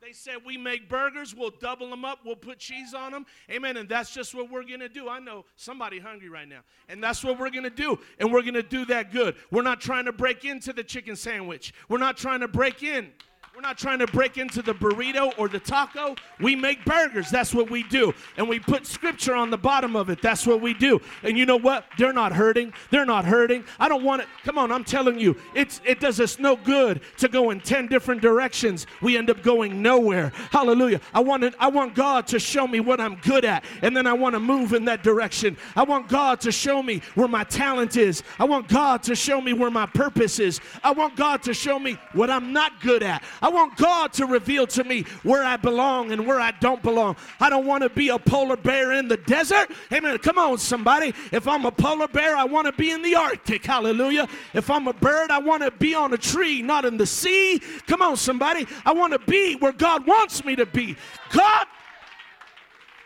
They 0.00 0.12
said, 0.12 0.36
We 0.46 0.56
make 0.56 0.88
burgers, 0.88 1.34
we'll 1.34 1.52
double 1.60 1.90
them 1.90 2.04
up, 2.04 2.20
we'll 2.24 2.36
put 2.36 2.58
cheese 2.58 2.94
on 2.94 3.12
them. 3.12 3.26
Amen. 3.50 3.76
And 3.76 3.88
that's 3.88 4.14
just 4.14 4.34
what 4.34 4.50
we're 4.50 4.64
going 4.64 4.80
to 4.80 4.88
do. 4.88 5.08
I 5.08 5.18
know 5.18 5.44
somebody 5.56 5.98
hungry 5.98 6.28
right 6.28 6.48
now. 6.48 6.60
And 6.88 7.02
that's 7.02 7.24
what 7.24 7.38
we're 7.38 7.50
going 7.50 7.64
to 7.64 7.70
do. 7.70 7.98
And 8.18 8.32
we're 8.32 8.42
going 8.42 8.54
to 8.54 8.62
do 8.62 8.84
that 8.86 9.12
good. 9.12 9.34
We're 9.50 9.62
not 9.62 9.80
trying 9.80 10.04
to 10.04 10.12
break 10.12 10.44
into 10.44 10.72
the 10.72 10.84
chicken 10.84 11.16
sandwich, 11.16 11.74
we're 11.88 11.98
not 11.98 12.16
trying 12.16 12.40
to 12.40 12.48
break 12.48 12.82
in. 12.82 13.12
We're 13.58 13.62
not 13.62 13.76
trying 13.76 13.98
to 13.98 14.06
break 14.06 14.38
into 14.38 14.62
the 14.62 14.72
burrito 14.72 15.32
or 15.36 15.48
the 15.48 15.58
taco. 15.58 16.14
We 16.38 16.54
make 16.54 16.84
burgers. 16.84 17.28
That's 17.28 17.52
what 17.52 17.68
we 17.68 17.82
do. 17.82 18.14
And 18.36 18.48
we 18.48 18.60
put 18.60 18.86
scripture 18.86 19.34
on 19.34 19.50
the 19.50 19.58
bottom 19.58 19.96
of 19.96 20.10
it. 20.10 20.22
That's 20.22 20.46
what 20.46 20.60
we 20.60 20.74
do. 20.74 21.00
And 21.24 21.36
you 21.36 21.44
know 21.44 21.56
what? 21.56 21.84
They're 21.98 22.12
not 22.12 22.32
hurting. 22.32 22.72
They're 22.92 23.04
not 23.04 23.24
hurting. 23.24 23.64
I 23.80 23.88
don't 23.88 24.04
want 24.04 24.22
it. 24.22 24.28
Come 24.44 24.58
on, 24.58 24.70
I'm 24.70 24.84
telling 24.84 25.18
you, 25.18 25.36
it's 25.56 25.80
it 25.84 25.98
does 25.98 26.20
us 26.20 26.38
no 26.38 26.54
good 26.54 27.00
to 27.16 27.26
go 27.26 27.50
in 27.50 27.58
10 27.58 27.88
different 27.88 28.22
directions. 28.22 28.86
We 29.02 29.16
end 29.16 29.28
up 29.28 29.42
going 29.42 29.82
nowhere. 29.82 30.30
Hallelujah. 30.52 31.00
I 31.12 31.18
want 31.18 31.42
it, 31.42 31.56
I 31.58 31.66
want 31.66 31.96
God 31.96 32.28
to 32.28 32.38
show 32.38 32.68
me 32.68 32.78
what 32.78 33.00
I'm 33.00 33.16
good 33.16 33.44
at. 33.44 33.64
And 33.82 33.96
then 33.96 34.06
I 34.06 34.12
want 34.12 34.36
to 34.36 34.40
move 34.40 34.72
in 34.72 34.84
that 34.84 35.02
direction. 35.02 35.56
I 35.74 35.82
want 35.82 36.06
God 36.06 36.40
to 36.42 36.52
show 36.52 36.80
me 36.80 37.02
where 37.16 37.26
my 37.26 37.42
talent 37.42 37.96
is. 37.96 38.22
I 38.38 38.44
want 38.44 38.68
God 38.68 39.02
to 39.02 39.16
show 39.16 39.40
me 39.40 39.52
where 39.52 39.72
my 39.72 39.86
purpose 39.86 40.38
is. 40.38 40.60
I 40.84 40.92
want 40.92 41.16
God 41.16 41.42
to 41.42 41.52
show 41.52 41.80
me 41.80 41.98
what 42.12 42.30
I'm 42.30 42.52
not 42.52 42.80
good 42.80 43.02
at. 43.02 43.24
I 43.48 43.50
want 43.50 43.78
God 43.78 44.12
to 44.12 44.26
reveal 44.26 44.66
to 44.66 44.84
me 44.84 45.04
where 45.22 45.42
I 45.42 45.56
belong 45.56 46.12
and 46.12 46.26
where 46.26 46.38
I 46.38 46.50
don't 46.60 46.82
belong. 46.82 47.16
I 47.40 47.48
don't 47.48 47.64
want 47.64 47.82
to 47.82 47.88
be 47.88 48.10
a 48.10 48.18
polar 48.18 48.58
bear 48.58 48.92
in 48.92 49.08
the 49.08 49.16
desert. 49.16 49.70
Amen. 49.90 50.18
Come 50.18 50.36
on, 50.36 50.58
somebody. 50.58 51.14
If 51.32 51.48
I'm 51.48 51.64
a 51.64 51.72
polar 51.72 52.08
bear, 52.08 52.36
I 52.36 52.44
want 52.44 52.66
to 52.66 52.72
be 52.72 52.90
in 52.90 53.00
the 53.00 53.14
Arctic. 53.14 53.64
Hallelujah. 53.64 54.28
If 54.52 54.70
I'm 54.70 54.86
a 54.86 54.92
bird, 54.92 55.30
I 55.30 55.38
want 55.38 55.62
to 55.62 55.70
be 55.70 55.94
on 55.94 56.12
a 56.12 56.18
tree, 56.18 56.60
not 56.60 56.84
in 56.84 56.98
the 56.98 57.06
sea. 57.06 57.62
Come 57.86 58.02
on, 58.02 58.18
somebody. 58.18 58.66
I 58.84 58.92
want 58.92 59.14
to 59.14 59.18
be 59.20 59.54
where 59.54 59.72
God 59.72 60.06
wants 60.06 60.44
me 60.44 60.54
to 60.56 60.66
be. 60.66 60.94
God 61.30 61.66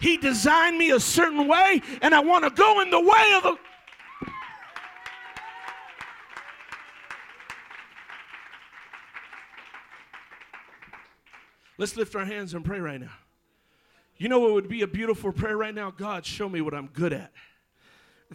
he 0.01 0.16
designed 0.16 0.76
me 0.76 0.90
a 0.90 0.99
certain 0.99 1.47
way, 1.47 1.80
and 2.01 2.12
I 2.12 2.18
want 2.18 2.43
to 2.43 2.51
go 2.51 2.80
in 2.80 2.90
the 2.90 2.99
way 2.99 3.34
of 3.36 3.45
the 3.45 3.57
Let's 11.83 11.97
lift 11.97 12.14
our 12.14 12.24
hands 12.24 12.55
and 12.55 12.64
pray 12.64 12.78
right 12.78 13.01
now. 13.01 13.11
You 14.16 14.28
know 14.28 14.39
what 14.39 14.53
would 14.53 14.68
be 14.68 14.83
a 14.83 14.87
beautiful 14.87 15.33
prayer 15.33 15.57
right 15.57 15.74
now? 15.74 15.91
God, 15.91 16.24
show 16.24 16.49
me 16.49 16.61
what 16.61 16.74
I'm 16.74 16.87
good 16.87 17.12
at. 17.12 17.33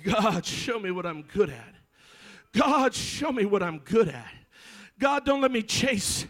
God, 0.04 0.46
show 0.46 0.78
me 0.78 0.92
what 0.92 1.06
I'm 1.06 1.22
good 1.22 1.50
at. 1.50 1.74
God, 2.52 2.94
show 2.94 3.32
me 3.32 3.46
what 3.46 3.64
I'm 3.64 3.80
good 3.80 4.10
at. 4.10 4.34
God, 5.00 5.24
don't 5.24 5.40
let 5.40 5.54
me 5.54 5.62
chase 5.62 6.28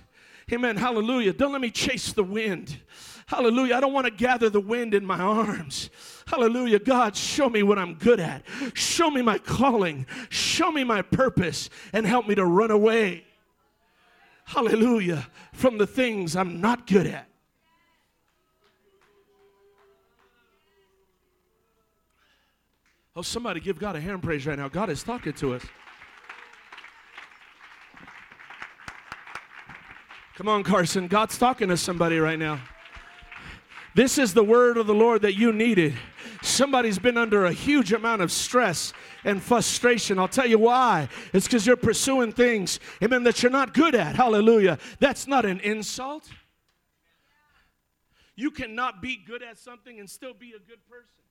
Amen. 0.54 0.78
Hallelujah. 0.78 1.34
Don't 1.34 1.52
let 1.52 1.60
me 1.60 1.72
chase 1.72 2.14
the 2.14 2.24
wind. 2.24 2.78
Hallelujah. 3.26 3.76
I 3.76 3.80
don't 3.82 3.92
want 3.92 4.06
to 4.06 4.12
gather 4.12 4.50
the 4.50 4.62
wind 4.62 4.94
in 4.94 5.06
my 5.06 5.20
arms. 5.20 5.90
Hallelujah. 6.26 6.80
God, 6.80 7.18
show 7.18 7.50
me 7.50 7.64
what 7.64 7.78
I'm 7.78 7.96
good 7.96 8.22
at. 8.22 8.44
Show 8.74 9.10
me 9.10 9.22
my 9.22 9.40
calling. 9.40 10.06
Show 10.30 10.72
me 10.72 10.86
my 10.86 11.02
purpose 11.02 11.70
and 11.92 12.06
help 12.06 12.28
me 12.28 12.36
to 12.36 12.46
run 12.46 12.72
away. 12.72 13.27
Hallelujah. 14.48 15.28
From 15.52 15.78
the 15.78 15.86
things 15.86 16.36
I'm 16.36 16.62
not 16.62 16.88
good 16.88 17.06
at. 17.06 17.28
Oh, 23.14 23.22
somebody 23.22 23.60
give 23.60 23.78
God 23.78 23.96
a 23.96 24.00
hand 24.00 24.24
praise 24.24 24.46
right 24.46 24.58
now. 24.58 24.70
God 24.70 24.90
is 24.90 25.04
talking 25.04 25.34
to 25.34 25.56
us. 25.56 25.64
Come 30.36 30.48
on, 30.48 30.64
Carson. 30.64 31.08
God's 31.08 31.38
talking 31.38 31.68
to 31.68 31.76
somebody 31.78 32.20
right 32.20 32.40
now. 32.40 32.62
This 33.96 34.18
is 34.18 34.34
the 34.34 34.44
word 34.44 34.78
of 34.78 34.88
the 34.88 34.94
Lord 34.94 35.24
that 35.24 35.34
you 35.34 35.52
needed. 35.52 35.94
Somebody's 36.48 36.98
been 36.98 37.18
under 37.18 37.46
a 37.46 37.52
huge 37.52 37.92
amount 37.94 38.22
of 38.22 38.32
stress 38.32 38.94
and 39.24 39.42
frustration. 39.42 40.18
I'll 40.18 40.28
tell 40.28 40.48
you 40.48 40.58
why. 40.58 41.10
It's 41.34 41.46
because 41.46 41.68
you're 41.68 41.76
pursuing 41.76 42.32
things, 42.32 42.80
amen, 43.04 43.24
that 43.24 43.44
you're 43.44 43.52
not 43.52 43.74
good 43.74 43.94
at. 43.94 44.16
Hallelujah. 44.16 44.80
That's 45.00 45.28
not 45.28 45.46
an 45.46 45.60
insult. 45.60 46.30
You 48.36 48.52
cannot 48.52 49.02
be 49.02 49.18
good 49.18 49.44
at 49.44 49.58
something 49.58 50.00
and 50.00 50.10
still 50.10 50.34
be 50.34 50.52
a 50.52 50.60
good 50.60 50.86
person. 50.90 51.24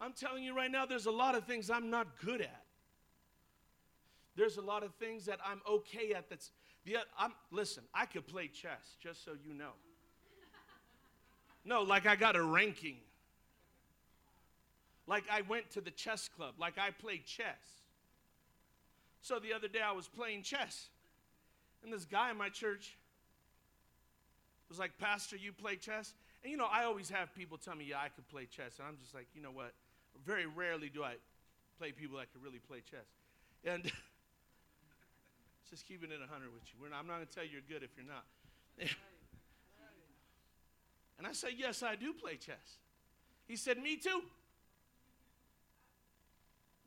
I'm 0.00 0.12
telling 0.12 0.44
you 0.44 0.54
right 0.54 0.70
now, 0.70 0.86
there's 0.86 1.06
a 1.06 1.10
lot 1.10 1.34
of 1.34 1.44
things 1.44 1.70
I'm 1.70 1.90
not 1.90 2.06
good 2.24 2.40
at. 2.40 2.62
There's 4.36 4.58
a 4.58 4.62
lot 4.62 4.82
of 4.82 4.94
things 4.94 5.24
that 5.26 5.40
I'm 5.44 5.60
okay 5.68 6.12
at 6.12 6.28
that's 6.28 6.50
the 6.84 6.98
I'm 7.18 7.32
listen, 7.50 7.82
I 7.92 8.06
could 8.06 8.26
play 8.26 8.48
chess, 8.48 8.96
just 9.02 9.24
so 9.24 9.32
you 9.44 9.54
know. 9.54 9.72
No, 11.66 11.82
like 11.82 12.06
I 12.06 12.14
got 12.14 12.36
a 12.36 12.42
ranking. 12.42 12.96
Like 15.08 15.24
I 15.30 15.42
went 15.42 15.68
to 15.72 15.80
the 15.80 15.90
chess 15.90 16.28
club, 16.28 16.54
like 16.58 16.78
I 16.78 16.90
played 16.90 17.26
chess. 17.26 17.82
So 19.20 19.40
the 19.40 19.52
other 19.52 19.66
day 19.66 19.80
I 19.84 19.92
was 19.92 20.06
playing 20.06 20.42
chess. 20.42 20.86
And 21.82 21.92
this 21.92 22.04
guy 22.04 22.30
in 22.30 22.38
my 22.38 22.48
church 22.48 22.96
was 24.68 24.78
like, 24.78 24.92
Pastor, 24.98 25.36
you 25.36 25.52
play 25.52 25.76
chess? 25.76 26.14
And 26.42 26.50
you 26.52 26.56
know, 26.56 26.68
I 26.70 26.84
always 26.84 27.10
have 27.10 27.34
people 27.34 27.58
tell 27.58 27.74
me, 27.74 27.86
yeah, 27.90 27.98
I 27.98 28.08
could 28.08 28.28
play 28.28 28.46
chess. 28.46 28.78
And 28.78 28.86
I'm 28.86 28.96
just 29.02 29.14
like, 29.14 29.26
you 29.34 29.42
know 29.42 29.50
what? 29.50 29.72
Very 30.24 30.46
rarely 30.46 30.88
do 30.88 31.02
I 31.02 31.14
play 31.78 31.90
people 31.90 32.18
that 32.18 32.32
can 32.32 32.42
really 32.42 32.60
play 32.60 32.82
chess. 32.88 33.06
And 33.64 33.84
just 35.70 35.86
keeping 35.86 36.10
it 36.12 36.20
100 36.20 36.52
with 36.54 36.62
you. 36.72 36.88
Not, 36.88 36.98
I'm 36.98 37.06
not 37.06 37.16
going 37.16 37.26
to 37.26 37.34
tell 37.34 37.44
you 37.44 37.50
you're 37.50 37.68
good 37.68 37.82
if 37.82 37.90
you're 37.96 38.06
not. 38.06 38.24
and 41.18 41.26
I 41.26 41.32
said, 41.32 41.50
Yes, 41.56 41.82
I 41.82 41.96
do 41.96 42.12
play 42.12 42.36
chess. 42.36 42.78
He 43.46 43.56
said, 43.56 43.78
Me 43.78 43.96
too. 43.96 44.22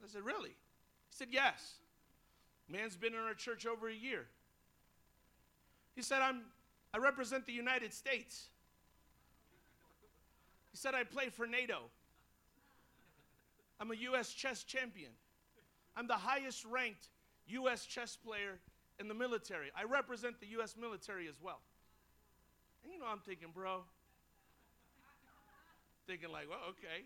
I 0.03 0.07
said, 0.07 0.21
Really? 0.23 0.49
He 0.49 1.11
said, 1.11 1.27
Yes. 1.31 1.75
Man's 2.69 2.95
been 2.95 3.13
in 3.13 3.19
our 3.19 3.33
church 3.33 3.65
over 3.65 3.89
a 3.89 3.93
year. 3.93 4.27
He 5.95 6.03
said, 6.03 6.21
I'm, 6.21 6.41
I 6.93 6.99
represent 6.99 7.45
the 7.45 7.53
United 7.53 7.93
States. 7.93 8.49
He 10.71 10.77
said, 10.77 10.93
I 10.93 11.03
play 11.03 11.29
for 11.29 11.47
NATO. 11.47 11.89
I'm 13.79 13.89
a 13.91 13.95
U.S. 13.95 14.31
chess 14.31 14.63
champion. 14.63 15.11
I'm 15.95 16.07
the 16.07 16.13
highest 16.13 16.63
ranked 16.65 17.07
U.S. 17.47 17.85
chess 17.85 18.15
player 18.15 18.59
in 18.99 19.07
the 19.07 19.13
military. 19.13 19.71
I 19.75 19.83
represent 19.85 20.39
the 20.39 20.47
U.S. 20.47 20.75
military 20.79 21.27
as 21.27 21.35
well. 21.41 21.61
And 22.83 22.93
you 22.93 22.99
know, 22.99 23.05
I'm 23.11 23.19
thinking, 23.19 23.49
bro, 23.53 23.81
thinking 26.09 26.31
like, 26.31 26.49
well, 26.49 26.57
okay. 26.69 27.05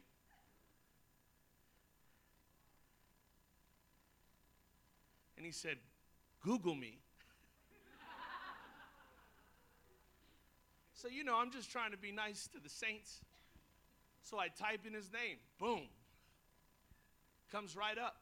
And 5.36 5.46
he 5.46 5.52
said, 5.52 5.76
Google 6.42 6.74
me. 6.74 7.00
so, 10.94 11.10
you 11.10 11.26
know, 11.26 11.36
I'm 11.36 11.52
just 11.52 11.70
trying 11.70 11.92
to 11.92 11.98
be 11.98 12.14
nice 12.14 12.48
to 12.54 12.62
the 12.64 12.70
saints. 12.70 13.20
So 14.22 14.40
I 14.40 14.48
type 14.48 14.86
in 14.88 14.94
his 14.94 15.12
name. 15.12 15.36
Boom. 15.60 15.82
Comes 17.52 17.76
right 17.76 17.98
up. 17.98 18.16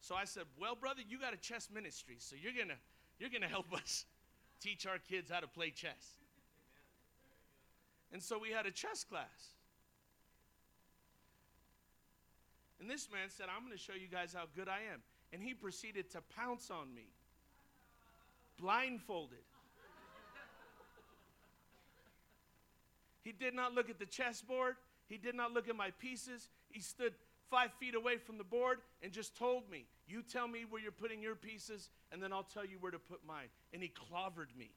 So 0.00 0.16
I 0.16 0.24
said, 0.24 0.44
"Well, 0.60 0.74
brother, 0.74 1.02
you 1.06 1.20
got 1.20 1.34
a 1.34 1.36
chess 1.36 1.68
ministry, 1.72 2.16
so 2.18 2.34
you're 2.40 2.52
to 2.52 2.74
you're 3.18 3.30
to 3.42 3.48
help 3.48 3.72
us 3.72 4.06
teach 4.60 4.86
our 4.86 4.98
kids 4.98 5.30
how 5.30 5.40
to 5.40 5.46
play 5.46 5.70
chess." 5.70 6.17
And 8.12 8.22
so 8.22 8.38
we 8.38 8.50
had 8.50 8.66
a 8.66 8.70
chess 8.70 9.04
class. 9.04 9.52
And 12.80 12.88
this 12.88 13.08
man 13.12 13.28
said, 13.28 13.46
I'm 13.54 13.64
going 13.64 13.76
to 13.76 13.82
show 13.82 13.94
you 13.94 14.08
guys 14.10 14.32
how 14.32 14.44
good 14.54 14.68
I 14.68 14.80
am. 14.92 15.02
And 15.32 15.42
he 15.42 15.52
proceeded 15.52 16.10
to 16.12 16.20
pounce 16.36 16.70
on 16.70 16.94
me, 16.94 17.08
blindfolded. 18.58 19.38
he 23.24 23.32
did 23.32 23.54
not 23.54 23.74
look 23.74 23.90
at 23.90 23.98
the 23.98 24.06
chessboard, 24.06 24.76
he 25.08 25.18
did 25.18 25.34
not 25.34 25.52
look 25.52 25.68
at 25.68 25.76
my 25.76 25.90
pieces. 25.98 26.48
He 26.70 26.80
stood 26.80 27.14
five 27.50 27.72
feet 27.80 27.94
away 27.94 28.18
from 28.18 28.38
the 28.38 28.44
board 28.44 28.78
and 29.02 29.10
just 29.12 29.36
told 29.36 29.70
me, 29.70 29.86
You 30.06 30.22
tell 30.22 30.46
me 30.46 30.64
where 30.68 30.80
you're 30.80 30.92
putting 30.92 31.22
your 31.22 31.34
pieces, 31.34 31.90
and 32.12 32.22
then 32.22 32.32
I'll 32.32 32.42
tell 32.42 32.64
you 32.64 32.76
where 32.80 32.92
to 32.92 32.98
put 32.98 33.26
mine. 33.26 33.48
And 33.72 33.82
he 33.82 33.88
clobbered 33.88 34.54
me. 34.56 34.70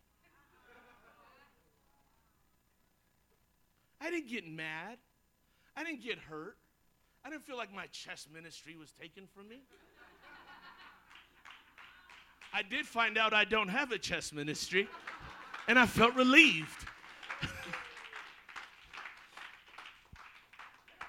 I 4.02 4.10
didn't 4.10 4.30
get 4.30 4.48
mad. 4.48 4.98
I 5.78 5.84
didn't 5.84 6.04
get 6.04 6.18
hurt. 6.18 6.58
I 7.24 7.30
didn't 7.30 7.44
feel 7.44 7.58
like 7.58 7.72
my 7.74 7.86
chess 7.92 8.28
ministry 8.34 8.76
was 8.76 8.92
taken 8.92 9.28
from 9.28 9.48
me. 9.48 9.62
I 12.54 12.64
did 12.64 12.86
find 12.86 13.18
out 13.18 13.34
I 13.34 13.46
don't 13.46 13.70
have 13.70 13.92
a 13.94 13.98
chess 13.98 14.34
ministry, 14.34 14.90
and 15.68 15.80
I 15.80 15.86
felt 15.86 16.16
relieved. 16.16 16.86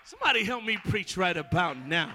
Somebody 0.05 0.45
help 0.45 0.63
me 0.63 0.77
preach 0.89 1.17
right 1.17 1.37
about 1.37 1.77
now. 1.87 2.13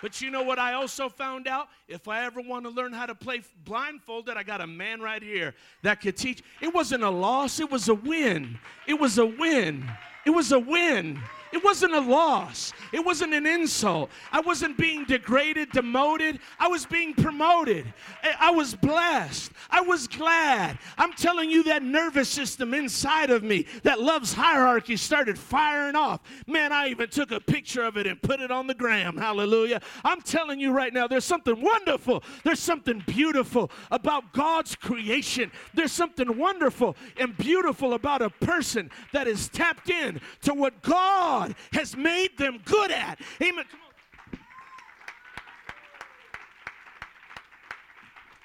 But 0.00 0.20
you 0.20 0.30
know 0.30 0.42
what 0.42 0.58
I 0.58 0.74
also 0.74 1.08
found 1.08 1.48
out? 1.48 1.68
If 1.88 2.06
I 2.06 2.24
ever 2.24 2.40
want 2.40 2.64
to 2.64 2.70
learn 2.70 2.92
how 2.92 3.06
to 3.06 3.14
play 3.14 3.42
blindfolded, 3.64 4.36
I 4.36 4.42
got 4.42 4.60
a 4.60 4.66
man 4.66 5.00
right 5.00 5.22
here 5.22 5.54
that 5.82 6.00
could 6.00 6.16
teach. 6.16 6.42
It 6.60 6.72
wasn't 6.72 7.02
a 7.02 7.10
loss, 7.10 7.58
it 7.58 7.70
was 7.70 7.88
a 7.88 7.94
win. 7.94 8.58
It 8.86 8.94
was 8.94 9.18
a 9.18 9.26
win. 9.26 9.88
It 10.24 10.30
was 10.30 10.52
a 10.52 10.58
win. 10.58 11.20
It 11.52 11.64
wasn't 11.64 11.94
a 11.94 12.00
loss. 12.00 12.72
It 12.92 13.04
wasn't 13.04 13.34
an 13.34 13.46
insult. 13.46 14.10
I 14.32 14.40
wasn't 14.40 14.76
being 14.76 15.04
degraded, 15.04 15.72
demoted. 15.72 16.40
I 16.58 16.68
was 16.68 16.86
being 16.86 17.14
promoted. 17.14 17.92
I 18.38 18.50
was 18.50 18.74
blessed. 18.74 19.52
I 19.70 19.80
was 19.80 20.08
glad. 20.08 20.78
I'm 20.96 21.12
telling 21.12 21.50
you, 21.50 21.62
that 21.64 21.82
nervous 21.82 22.28
system 22.28 22.74
inside 22.74 23.30
of 23.30 23.42
me 23.42 23.66
that 23.82 24.00
loves 24.00 24.32
hierarchy 24.32 24.96
started 24.96 25.38
firing 25.38 25.96
off. 25.96 26.20
Man, 26.46 26.72
I 26.72 26.88
even 26.88 27.08
took 27.08 27.30
a 27.30 27.40
picture 27.40 27.82
of 27.82 27.96
it 27.96 28.06
and 28.06 28.20
put 28.20 28.40
it 28.40 28.50
on 28.50 28.66
the 28.66 28.74
gram. 28.74 29.16
Hallelujah. 29.16 29.80
I'm 30.04 30.20
telling 30.20 30.60
you 30.60 30.72
right 30.72 30.92
now, 30.92 31.06
there's 31.06 31.24
something 31.24 31.60
wonderful. 31.60 32.22
There's 32.44 32.60
something 32.60 33.02
beautiful 33.06 33.70
about 33.90 34.32
God's 34.32 34.74
creation. 34.74 35.50
There's 35.74 35.92
something 35.92 36.36
wonderful 36.36 36.96
and 37.18 37.36
beautiful 37.36 37.94
about 37.94 38.22
a 38.22 38.30
person 38.30 38.90
that 39.12 39.26
is 39.26 39.48
tapped 39.48 39.90
in 39.90 40.20
to 40.42 40.54
what 40.54 40.82
God 40.82 41.37
God 41.38 41.54
has 41.72 41.96
made 41.96 42.36
them 42.36 42.58
good 42.64 42.90
at. 42.90 43.20
Amen. 43.40 43.64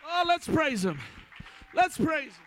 Oh, 0.07 0.23
let's 0.27 0.47
praise 0.47 0.85
Him. 0.85 0.99
Let's 1.73 1.97
praise 1.97 2.33
Him. 2.33 2.45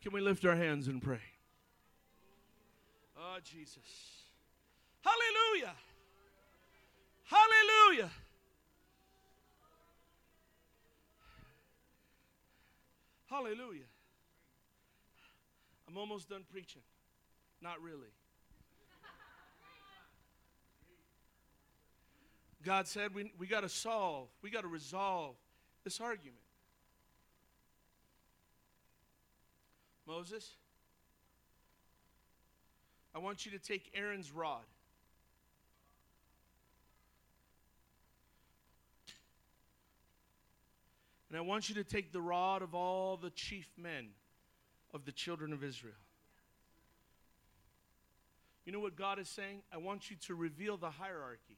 Can 0.00 0.12
we 0.12 0.20
lift 0.20 0.44
our 0.44 0.54
hands 0.54 0.86
and 0.86 1.02
pray? 1.02 1.20
Oh, 3.18 3.38
Jesus. 3.42 3.78
Hallelujah. 5.04 5.74
Hallelujah. 7.24 8.10
Hallelujah. 13.32 13.88
I'm 15.88 15.96
almost 15.96 16.28
done 16.28 16.44
preaching. 16.52 16.82
Not 17.62 17.80
really. 17.80 18.12
God 22.62 22.86
said 22.86 23.14
we, 23.14 23.32
we 23.38 23.46
got 23.46 23.62
to 23.62 23.70
solve, 23.70 24.28
we 24.42 24.50
got 24.50 24.60
to 24.60 24.68
resolve 24.68 25.34
this 25.82 25.98
argument. 25.98 26.42
Moses, 30.06 30.50
I 33.14 33.18
want 33.18 33.46
you 33.46 33.52
to 33.52 33.58
take 33.58 33.90
Aaron's 33.94 34.30
rod. 34.30 34.60
And 41.32 41.38
I 41.38 41.40
want 41.40 41.70
you 41.70 41.74
to 41.76 41.84
take 41.84 42.12
the 42.12 42.20
rod 42.20 42.60
of 42.60 42.74
all 42.74 43.16
the 43.16 43.30
chief 43.30 43.66
men 43.78 44.08
of 44.92 45.06
the 45.06 45.12
children 45.12 45.54
of 45.54 45.64
Israel. 45.64 45.94
You 48.66 48.72
know 48.72 48.80
what 48.80 48.96
God 48.96 49.18
is 49.18 49.30
saying? 49.30 49.62
I 49.72 49.78
want 49.78 50.10
you 50.10 50.16
to 50.26 50.34
reveal 50.34 50.76
the 50.76 50.90
hierarchy. 50.90 51.56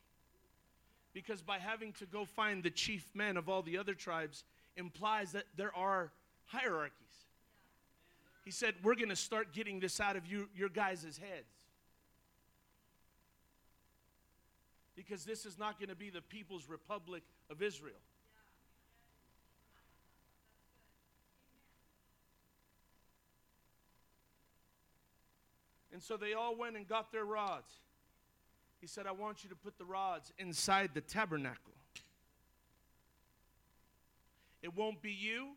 Because 1.12 1.42
by 1.42 1.58
having 1.58 1.92
to 1.94 2.06
go 2.06 2.24
find 2.24 2.62
the 2.62 2.70
chief 2.70 3.04
men 3.14 3.36
of 3.36 3.48
all 3.48 3.62
the 3.62 3.76
other 3.76 3.94
tribes 3.94 4.44
implies 4.76 5.32
that 5.32 5.46
there 5.56 5.74
are 5.74 6.12
hierarchies. 6.46 6.94
He 8.44 8.52
said, 8.52 8.74
We're 8.84 8.94
going 8.94 9.08
to 9.08 9.16
start 9.16 9.52
getting 9.52 9.80
this 9.80 9.98
out 9.98 10.14
of 10.14 10.24
you, 10.24 10.48
your 10.56 10.68
guys' 10.68 11.02
heads. 11.02 11.50
Because 14.94 15.24
this 15.24 15.44
is 15.44 15.58
not 15.58 15.80
going 15.80 15.88
to 15.88 15.96
be 15.96 16.10
the 16.10 16.22
People's 16.22 16.68
Republic 16.68 17.24
of 17.50 17.60
Israel. 17.60 17.94
And 25.94 26.02
so 26.02 26.16
they 26.16 26.32
all 26.32 26.56
went 26.56 26.76
and 26.76 26.88
got 26.88 27.12
their 27.12 27.24
rods. 27.24 27.72
He 28.80 28.88
said, 28.88 29.06
I 29.06 29.12
want 29.12 29.44
you 29.44 29.50
to 29.50 29.54
put 29.54 29.78
the 29.78 29.84
rods 29.84 30.32
inside 30.38 30.90
the 30.92 31.00
tabernacle. 31.00 31.72
It 34.60 34.76
won't 34.76 35.00
be 35.00 35.12
you, 35.12 35.52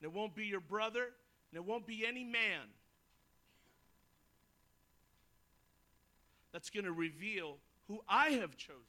and 0.00 0.02
it 0.02 0.12
won't 0.12 0.34
be 0.34 0.46
your 0.46 0.60
brother, 0.60 1.04
and 1.04 1.56
it 1.56 1.64
won't 1.64 1.86
be 1.86 2.04
any 2.04 2.24
man 2.24 2.62
that's 6.52 6.68
going 6.68 6.84
to 6.84 6.92
reveal 6.92 7.58
who 7.86 8.00
I 8.08 8.30
have 8.30 8.56
chosen. 8.56 8.82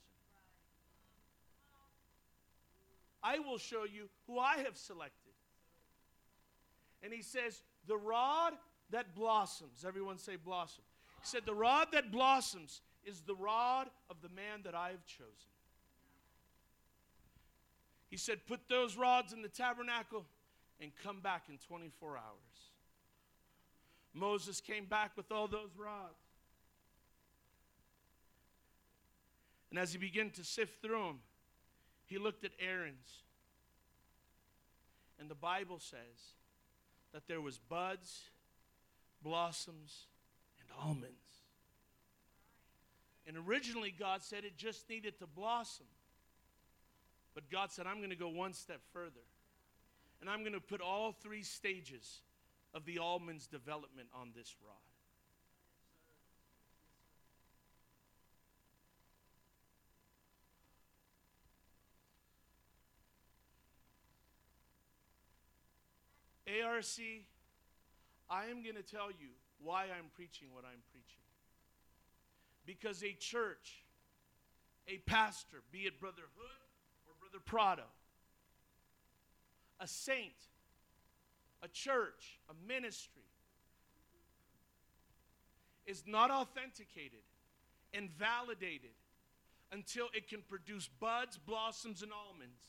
I 3.22 3.38
will 3.38 3.60
show 3.60 3.84
you 3.84 4.10
who 4.26 4.40
I 4.40 4.58
have 4.66 4.76
selected. 4.76 5.34
And 7.04 7.14
he 7.14 7.22
says, 7.22 7.62
The 7.86 7.98
rod 7.98 8.54
that 8.92 9.16
blossoms. 9.16 9.84
Everyone 9.86 10.18
say 10.18 10.36
blossom. 10.36 10.84
He 11.22 11.28
said, 11.28 11.42
The 11.46 11.54
rod 11.54 11.88
that 11.92 12.12
blossoms 12.12 12.82
is 13.06 13.22
the 13.22 13.36
rod 13.36 13.90
of 14.10 14.18
the 14.22 14.30
man 14.30 14.62
that 14.64 14.76
I 14.76 14.90
have 14.90 15.06
chosen. 15.06 15.32
He 18.10 18.18
said, 18.18 18.46
Put 18.48 18.62
those 18.70 18.98
rods 18.98 19.34
in 19.34 19.42
the 19.42 19.50
tabernacle 19.50 20.26
and 20.80 20.92
come 21.04 21.20
back 21.22 21.44
in 21.50 21.58
24 21.58 22.18
hours. 22.18 22.24
Moses 24.14 24.62
came 24.62 24.86
back 24.86 25.12
with 25.16 25.32
all 25.32 25.48
those 25.48 25.76
rods. 25.78 26.14
And 29.70 29.78
as 29.78 29.92
he 29.92 29.98
began 29.98 30.30
to 30.32 30.44
sift 30.44 30.82
through 30.82 31.04
them, 31.04 31.20
he 32.06 32.18
looked 32.18 32.46
at 32.46 32.52
Aaron's. 32.60 33.24
And 35.20 35.30
the 35.30 35.36
Bible 35.36 35.80
says 35.80 36.36
that 37.14 37.28
there 37.28 37.42
was 37.42 37.58
buds 37.58 38.22
blossoms, 39.22 40.06
and 40.60 40.70
almonds. 40.82 41.14
And 43.28 43.38
originally, 43.38 43.94
God 43.98 44.24
said 44.24 44.46
it 44.46 44.58
just 44.58 44.90
needed 44.90 45.20
to 45.20 45.28
blossom. 45.28 45.86
But 47.36 47.50
God 47.52 47.72
said, 47.72 47.86
I'm 47.86 47.98
going 47.98 48.10
to 48.10 48.16
go 48.16 48.30
one 48.30 48.54
step 48.54 48.80
further. 48.94 49.26
And 50.22 50.30
I'm 50.30 50.40
going 50.40 50.54
to 50.54 50.62
put 50.62 50.82
all 50.82 51.12
three 51.12 51.44
stages 51.44 52.22
of 52.74 52.86
the 52.86 53.00
almond's 53.00 53.48
development 53.48 54.08
on 54.14 54.32
this 54.36 54.56
rod. 54.66 54.76
ARC 66.64 66.84
I 68.30 68.46
am 68.46 68.62
going 68.64 68.76
to 68.76 68.84
tell 68.84 69.10
you 69.10 69.30
why 69.62 69.84
I'm 69.84 70.10
preaching 70.16 70.50
what 70.54 70.64
I'm 70.66 70.82
preaching. 70.92 71.24
Because 72.66 73.04
a 73.04 73.14
church, 73.14 73.84
a 74.88 74.98
pastor, 75.10 75.58
be 75.72 75.80
it 75.80 76.00
Brother 76.00 76.24
Hood 76.36 76.68
or 77.08 77.14
Brother 77.20 77.42
Prado, 77.46 77.88
a 79.80 79.88
saint, 79.88 80.34
a 81.64 81.68
church, 81.70 82.40
a 82.50 82.68
ministry, 82.68 83.22
is 85.86 86.04
not 86.06 86.30
authenticated 86.30 87.24
and 87.94 88.10
validated 88.18 88.92
until 89.72 90.08
it 90.14 90.28
can 90.28 90.42
produce 90.50 90.90
buds, 91.00 91.38
blossoms, 91.38 92.04
and 92.04 92.12
almonds. 92.12 92.62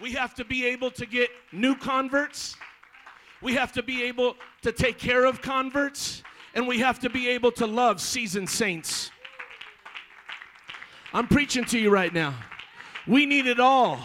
We 0.00 0.12
have 0.12 0.34
to 0.36 0.44
be 0.44 0.66
able 0.66 0.90
to 0.92 1.06
get 1.06 1.30
new 1.52 1.76
converts 1.76 2.56
we 3.44 3.54
have 3.54 3.72
to 3.72 3.82
be 3.82 4.02
able 4.04 4.36
to 4.62 4.72
take 4.72 4.98
care 4.98 5.26
of 5.26 5.42
converts, 5.42 6.22
and 6.54 6.66
we 6.66 6.78
have 6.78 6.98
to 7.00 7.10
be 7.10 7.28
able 7.28 7.52
to 7.52 7.66
love 7.66 8.00
seasoned 8.00 8.48
saints. 8.48 9.10
I'm 11.12 11.28
preaching 11.28 11.66
to 11.66 11.78
you 11.78 11.90
right 11.90 12.12
now. 12.12 12.34
We 13.06 13.26
need 13.26 13.46
it 13.46 13.60
all. 13.60 14.00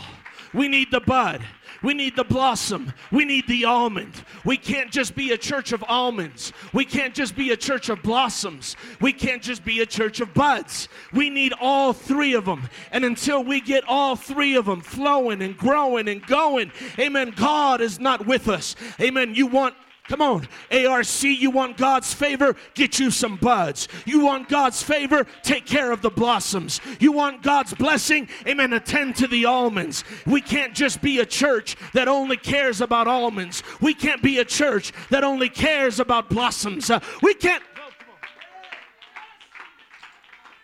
We 0.54 0.68
need 0.68 0.92
the 0.92 1.00
bud. 1.00 1.42
We 1.82 1.94
need 1.94 2.16
the 2.16 2.24
blossom. 2.24 2.94
We 3.12 3.26
need 3.26 3.48
the 3.48 3.66
almond. 3.66 4.24
We 4.44 4.58
can't 4.58 4.92
just 4.92 5.16
be 5.16 5.32
a 5.32 5.38
church 5.38 5.72
of 5.72 5.84
almonds. 5.88 6.52
We 6.74 6.86
can't 6.86 7.14
just 7.14 7.36
be 7.36 7.52
a 7.52 7.58
church 7.58 7.90
of 7.90 8.02
blossoms. 8.02 8.76
We 9.00 9.14
can't 9.14 9.42
just 9.42 9.64
be 9.64 9.82
a 9.82 9.86
church 9.86 10.20
of 10.20 10.34
buds. 10.34 10.90
We 11.14 11.30
need 11.30 11.54
all 11.60 11.94
three 11.94 12.34
of 12.34 12.46
them. 12.46 12.70
And 12.92 13.06
until 13.06 13.44
we 13.44 13.62
get 13.62 13.84
all 13.88 14.16
three 14.16 14.56
of 14.56 14.66
them 14.66 14.82
flowing 14.82 15.42
and 15.42 15.58
growing 15.58 16.08
and 16.08 16.26
going, 16.26 16.72
amen, 16.98 17.34
God 17.36 17.82
is 17.82 18.00
not 18.00 18.26
with 18.26 18.48
us. 18.48 18.76
Amen. 19.00 19.36
You 19.36 19.48
want 19.48 19.76
Come 20.10 20.24
on, 20.24 20.47
ARC, 20.72 21.24
you 21.24 21.51
want 21.51 21.78
God's 21.78 22.12
favor? 22.16 22.55
Get 22.74 22.97
you 22.97 23.12
some 23.12 23.36
buds. 23.36 23.88
You 24.07 24.26
want 24.26 24.49
God's 24.49 24.82
favor? 24.82 25.28
Take 25.43 25.68
care 25.68 25.91
of 25.91 26.01
the 26.01 26.10
blossoms. 26.10 26.82
You 26.99 27.12
want 27.12 27.43
God's 27.43 27.76
blessing? 27.76 28.28
Amen. 28.47 28.74
Attend 28.74 29.18
to 29.18 29.28
the 29.28 29.45
almonds. 29.45 30.03
We 30.26 30.41
can't 30.41 30.74
just 30.74 31.03
be 31.03 31.20
a 31.20 31.28
church 31.28 31.76
that 31.93 32.07
only 32.07 32.38
cares 32.38 32.82
about 32.82 33.07
almonds. 33.07 33.62
We 33.82 33.93
can't 33.93 34.24
be 34.24 34.39
a 34.39 34.45
church 34.45 34.93
that 35.12 35.24
only 35.24 35.47
cares 35.47 35.99
about 35.99 36.28
blossoms. 36.28 36.89
Uh, 36.89 37.01
we 37.22 37.36
can't. 37.36 37.62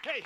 hey, 0.03 0.23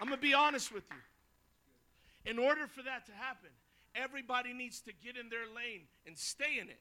I'm 0.00 0.06
going 0.06 0.20
to 0.20 0.22
be 0.22 0.34
honest 0.34 0.72
with 0.72 0.84
you. 0.88 2.30
In 2.30 2.38
order 2.38 2.68
for 2.68 2.84
that 2.84 3.06
to 3.06 3.12
happen, 3.12 3.50
everybody 3.96 4.52
needs 4.52 4.82
to 4.82 4.92
get 5.04 5.16
in 5.16 5.30
their 5.30 5.52
lane 5.52 5.88
and 6.06 6.16
stay 6.16 6.60
in 6.60 6.68
it. 6.68 6.78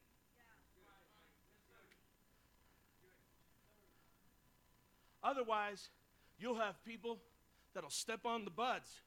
Otherwise, 5.24 5.90
you'll 6.40 6.56
have 6.56 6.84
people 6.84 7.20
that'll 7.74 7.90
step 7.90 8.26
on 8.26 8.44
the 8.46 8.52
buds. 8.52 9.02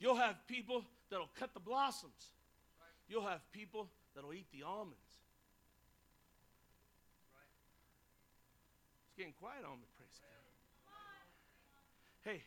You'll 0.00 0.16
have 0.16 0.36
people 0.48 0.84
that'll 1.10 1.30
cut 1.38 1.54
the 1.54 1.60
blossoms. 1.60 2.32
You'll 3.08 3.26
have 3.26 3.40
people 3.52 3.88
that'll 4.14 4.32
eat 4.32 4.46
the 4.52 4.62
almonds. 4.62 4.96
It's 9.08 9.16
getting 9.16 9.34
quiet 9.34 9.64
on 9.64 9.78
me, 9.78 9.86
praise 9.98 10.18
God. 10.20 10.28
Hey, 12.30 12.42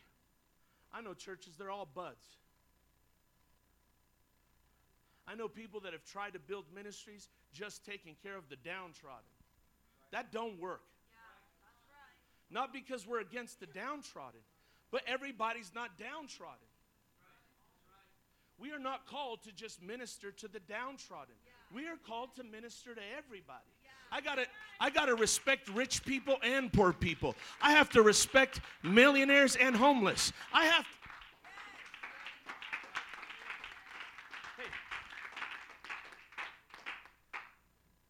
I 0.92 1.00
know 1.00 1.14
churches, 1.14 1.54
they're 1.56 1.70
all 1.70 1.88
buds. 1.94 2.26
I 5.26 5.34
know 5.34 5.48
people 5.48 5.80
that 5.80 5.92
have 5.92 6.04
tried 6.04 6.34
to 6.34 6.38
build 6.38 6.64
ministries 6.74 7.28
just 7.52 7.84
taking 7.84 8.14
care 8.22 8.36
of 8.36 8.48
the 8.48 8.56
downtrodden. 8.56 9.24
That 10.12 10.32
don't 10.32 10.60
work. 10.60 10.82
Not 12.54 12.72
because 12.72 13.04
we're 13.04 13.20
against 13.20 13.58
the 13.58 13.66
downtrodden, 13.66 14.38
but 14.92 15.02
everybody's 15.08 15.72
not 15.74 15.98
downtrodden. 15.98 16.68
We 18.60 18.70
are 18.70 18.78
not 18.78 19.06
called 19.08 19.42
to 19.42 19.52
just 19.52 19.82
minister 19.82 20.30
to 20.30 20.46
the 20.46 20.60
downtrodden. 20.60 21.34
We 21.74 21.88
are 21.88 21.96
called 22.06 22.36
to 22.36 22.44
minister 22.44 22.94
to 22.94 23.00
everybody. 23.18 23.64
I 24.12 24.20
gotta, 24.20 24.46
I 24.78 24.90
gotta 24.90 25.16
respect 25.16 25.68
rich 25.70 26.04
people 26.04 26.36
and 26.44 26.72
poor 26.72 26.92
people. 26.92 27.34
I 27.60 27.72
have 27.72 27.90
to 27.90 28.02
respect 28.02 28.60
millionaires 28.84 29.56
and 29.56 29.74
homeless. 29.74 30.32
I 30.52 30.66
have. 30.66 30.84
To, 30.84 30.90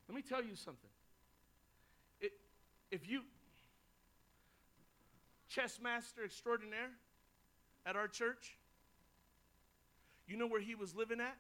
let 0.09 0.15
me 0.15 0.21
tell 0.21 0.45
you 0.45 0.55
something. 0.55 0.91
It, 2.21 2.33
if 2.91 3.09
you 3.09 3.23
chess 5.55 5.79
master 5.83 6.25
extraordinaire 6.25 6.91
at 7.87 7.97
our 7.97 8.09
church? 8.09 8.57
You 10.27 10.37
know 10.37 10.47
where 10.47 10.61
he 10.61 10.75
was 10.75 10.95
living 10.95 11.21
at? 11.21 11.37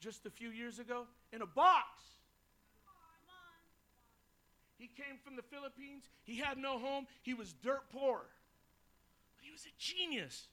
Just 0.00 0.26
a 0.26 0.30
few 0.30 0.48
years 0.48 0.78
ago? 0.78 1.04
In 1.32 1.42
a 1.42 1.46
box. 1.46 2.02
He 4.78 4.88
came 4.88 5.16
from 5.22 5.36
the 5.36 5.42
Philippines. 5.42 6.08
He 6.24 6.38
had 6.38 6.58
no 6.58 6.78
home. 6.78 7.06
He 7.22 7.34
was 7.34 7.52
dirt 7.62 7.84
poor. 7.92 8.18
But 9.36 9.44
he 9.44 9.52
was 9.52 9.64
a 9.64 9.72
genius. 9.78 10.48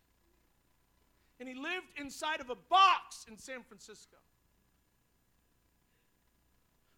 And 1.40 1.50
he 1.50 1.56
lived 1.56 1.88
inside 1.98 2.42
of 2.42 2.52
a 2.52 2.56
box 2.70 3.26
in 3.28 3.40
San 3.40 3.64
Francisco. 3.64 4.18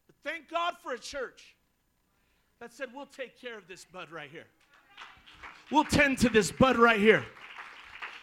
But 0.08 0.16
thank 0.30 0.50
God 0.50 0.74
for 0.84 0.92
a 0.92 1.00
church 1.00 1.56
that 2.60 2.74
said, 2.74 2.90
We'll 2.94 3.06
take 3.06 3.40
care 3.40 3.58
of 3.58 3.66
this 3.66 3.86
bud 3.86 4.12
right 4.12 4.30
here. 4.30 4.48
We'll 5.72 5.86
tend 5.86 6.18
to 6.20 6.30
this 6.30 6.52
bud 6.52 6.78
right 6.78 7.00
here. 7.00 7.26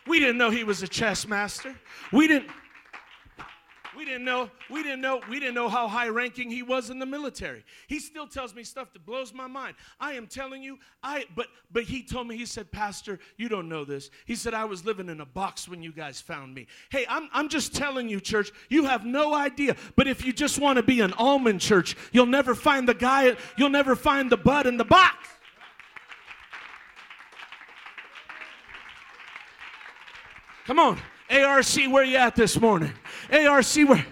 We 0.07 0.18
didn't 0.18 0.38
know 0.38 0.51
he 0.51 0.64
was 0.64 0.82
a 0.82 0.88
chess 0.88 1.26
master. 1.26 1.74
We 2.12 2.28
didn't. 2.28 2.51
We 3.96 4.05
didn't 4.05 4.26
know, 4.26 4.49
we 4.70 4.84
didn't 4.84 5.01
know, 5.01 5.20
we 5.28 5.40
didn't 5.40 5.57
know 5.57 5.68
how 5.68 5.88
high 5.88 6.07
ranking 6.07 6.53
he 6.53 6.62
was 6.62 6.88
in 6.88 7.01
the 7.01 7.07
military. 7.07 7.64
He 7.88 7.99
still 7.99 8.28
tells 8.28 8.55
me 8.55 8.62
stuff 8.62 8.92
that 8.92 9.05
blows 9.05 9.34
my 9.34 9.49
mind. 9.49 9.74
I 9.99 10.12
am 10.12 10.28
telling 10.28 10.62
you, 10.62 10.78
I 11.03 11.24
but 11.34 11.49
but 11.72 11.82
he 11.82 12.05
told 12.05 12.28
me, 12.28 12.36
he 12.36 12.46
said, 12.46 12.70
Pastor, 12.70 13.18
you 13.38 13.49
don't 13.49 13.68
know 13.68 13.84
this. 13.84 14.11
He 14.24 14.36
said, 14.36 14.55
I 14.55 14.66
was 14.66 14.84
living 14.84 15.09
in 15.09 15.20
a 15.20 15.26
box 15.26 15.68
when 15.68 15.82
you 15.82 15.90
guys 15.90 16.20
found 16.20 16.55
me. 16.55 16.68
Hey, 16.90 17.07
I'm 17.09 17.28
I'm 17.32 17.49
just 17.49 17.74
telling 17.74 18.09
you, 18.09 18.20
church, 18.20 18.53
you 18.68 18.84
have 18.84 19.05
no 19.05 19.34
idea. 19.34 19.74
But 19.96 20.07
if 20.07 20.24
you 20.24 20.32
just 20.32 20.61
want 20.61 20.76
to 20.76 20.84
be 20.84 21.01
an 21.01 21.12
almond 21.14 21.61
church, 21.61 21.96
you'll 22.12 22.26
never 22.26 22.55
find 22.55 22.88
the 22.88 22.94
guy, 22.94 23.36
you'll 23.57 23.68
never 23.68 23.96
find 23.96 24.30
the 24.30 24.36
bud 24.36 24.68
in 24.68 24.76
the 24.76 24.84
box. 24.84 25.28
Come 30.69 30.81
on. 30.81 30.99
ARC, 31.31 31.64
where 31.89 32.05
you 32.05 32.19
at 32.19 32.37
this 32.37 32.61
morning? 32.61 32.93
ARC, 33.33 33.75
where? 33.87 34.05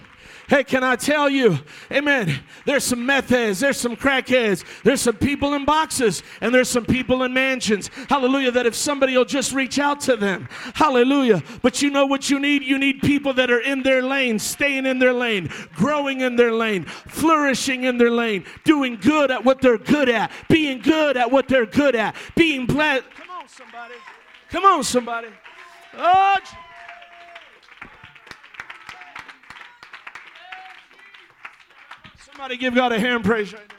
Hey, 0.48 0.64
can 0.64 0.82
I 0.82 0.96
tell 0.96 1.28
you, 1.28 1.58
amen, 1.92 2.40
there's 2.64 2.82
some 2.82 3.04
meth 3.04 3.28
heads, 3.28 3.60
there's 3.60 3.76
some 3.78 3.94
crackheads, 3.94 4.64
there's 4.82 5.02
some 5.02 5.16
people 5.16 5.52
in 5.52 5.66
boxes, 5.66 6.22
and 6.40 6.54
there's 6.54 6.70
some 6.70 6.86
people 6.86 7.24
in 7.24 7.34
mansions. 7.34 7.90
Hallelujah, 8.08 8.52
that 8.52 8.64
if 8.64 8.74
somebody 8.74 9.14
will 9.14 9.26
just 9.26 9.52
reach 9.52 9.78
out 9.78 10.00
to 10.02 10.16
them. 10.16 10.48
Hallelujah. 10.72 11.42
But 11.60 11.82
you 11.82 11.90
know 11.90 12.06
what 12.06 12.30
you 12.30 12.38
need? 12.38 12.62
You 12.62 12.78
need 12.78 13.02
people 13.02 13.34
that 13.34 13.50
are 13.50 13.60
in 13.60 13.82
their 13.82 14.00
lane, 14.00 14.38
staying 14.38 14.86
in 14.86 14.98
their 14.98 15.12
lane, 15.12 15.50
growing 15.74 16.22
in 16.22 16.36
their 16.36 16.52
lane, 16.52 16.86
flourishing 16.86 17.84
in 17.84 17.98
their 17.98 18.10
lane, 18.10 18.46
doing 18.64 18.96
good 18.96 19.30
at 19.30 19.44
what 19.44 19.60
they're 19.60 19.76
good 19.76 20.08
at, 20.08 20.32
being 20.48 20.80
good 20.80 21.18
at 21.18 21.30
what 21.30 21.48
they're 21.48 21.66
good 21.66 21.94
at, 21.94 22.16
being 22.34 22.64
blessed. 22.64 23.04
Come 23.14 23.28
on, 23.28 23.46
somebody. 23.46 23.94
Come 24.48 24.64
on, 24.64 24.84
somebody. 24.84 25.28
Oh, 25.98 26.36
Somebody 32.18 32.58
give 32.58 32.74
God 32.74 32.92
a 32.92 33.00
hand 33.00 33.24
praise 33.24 33.52
right 33.54 33.62
now. 33.68 33.75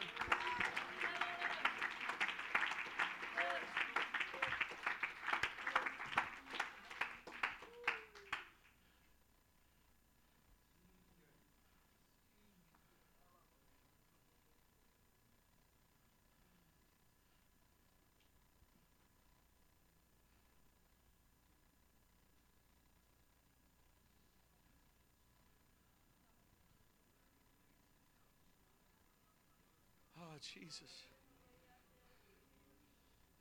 Jesus. 30.54 31.06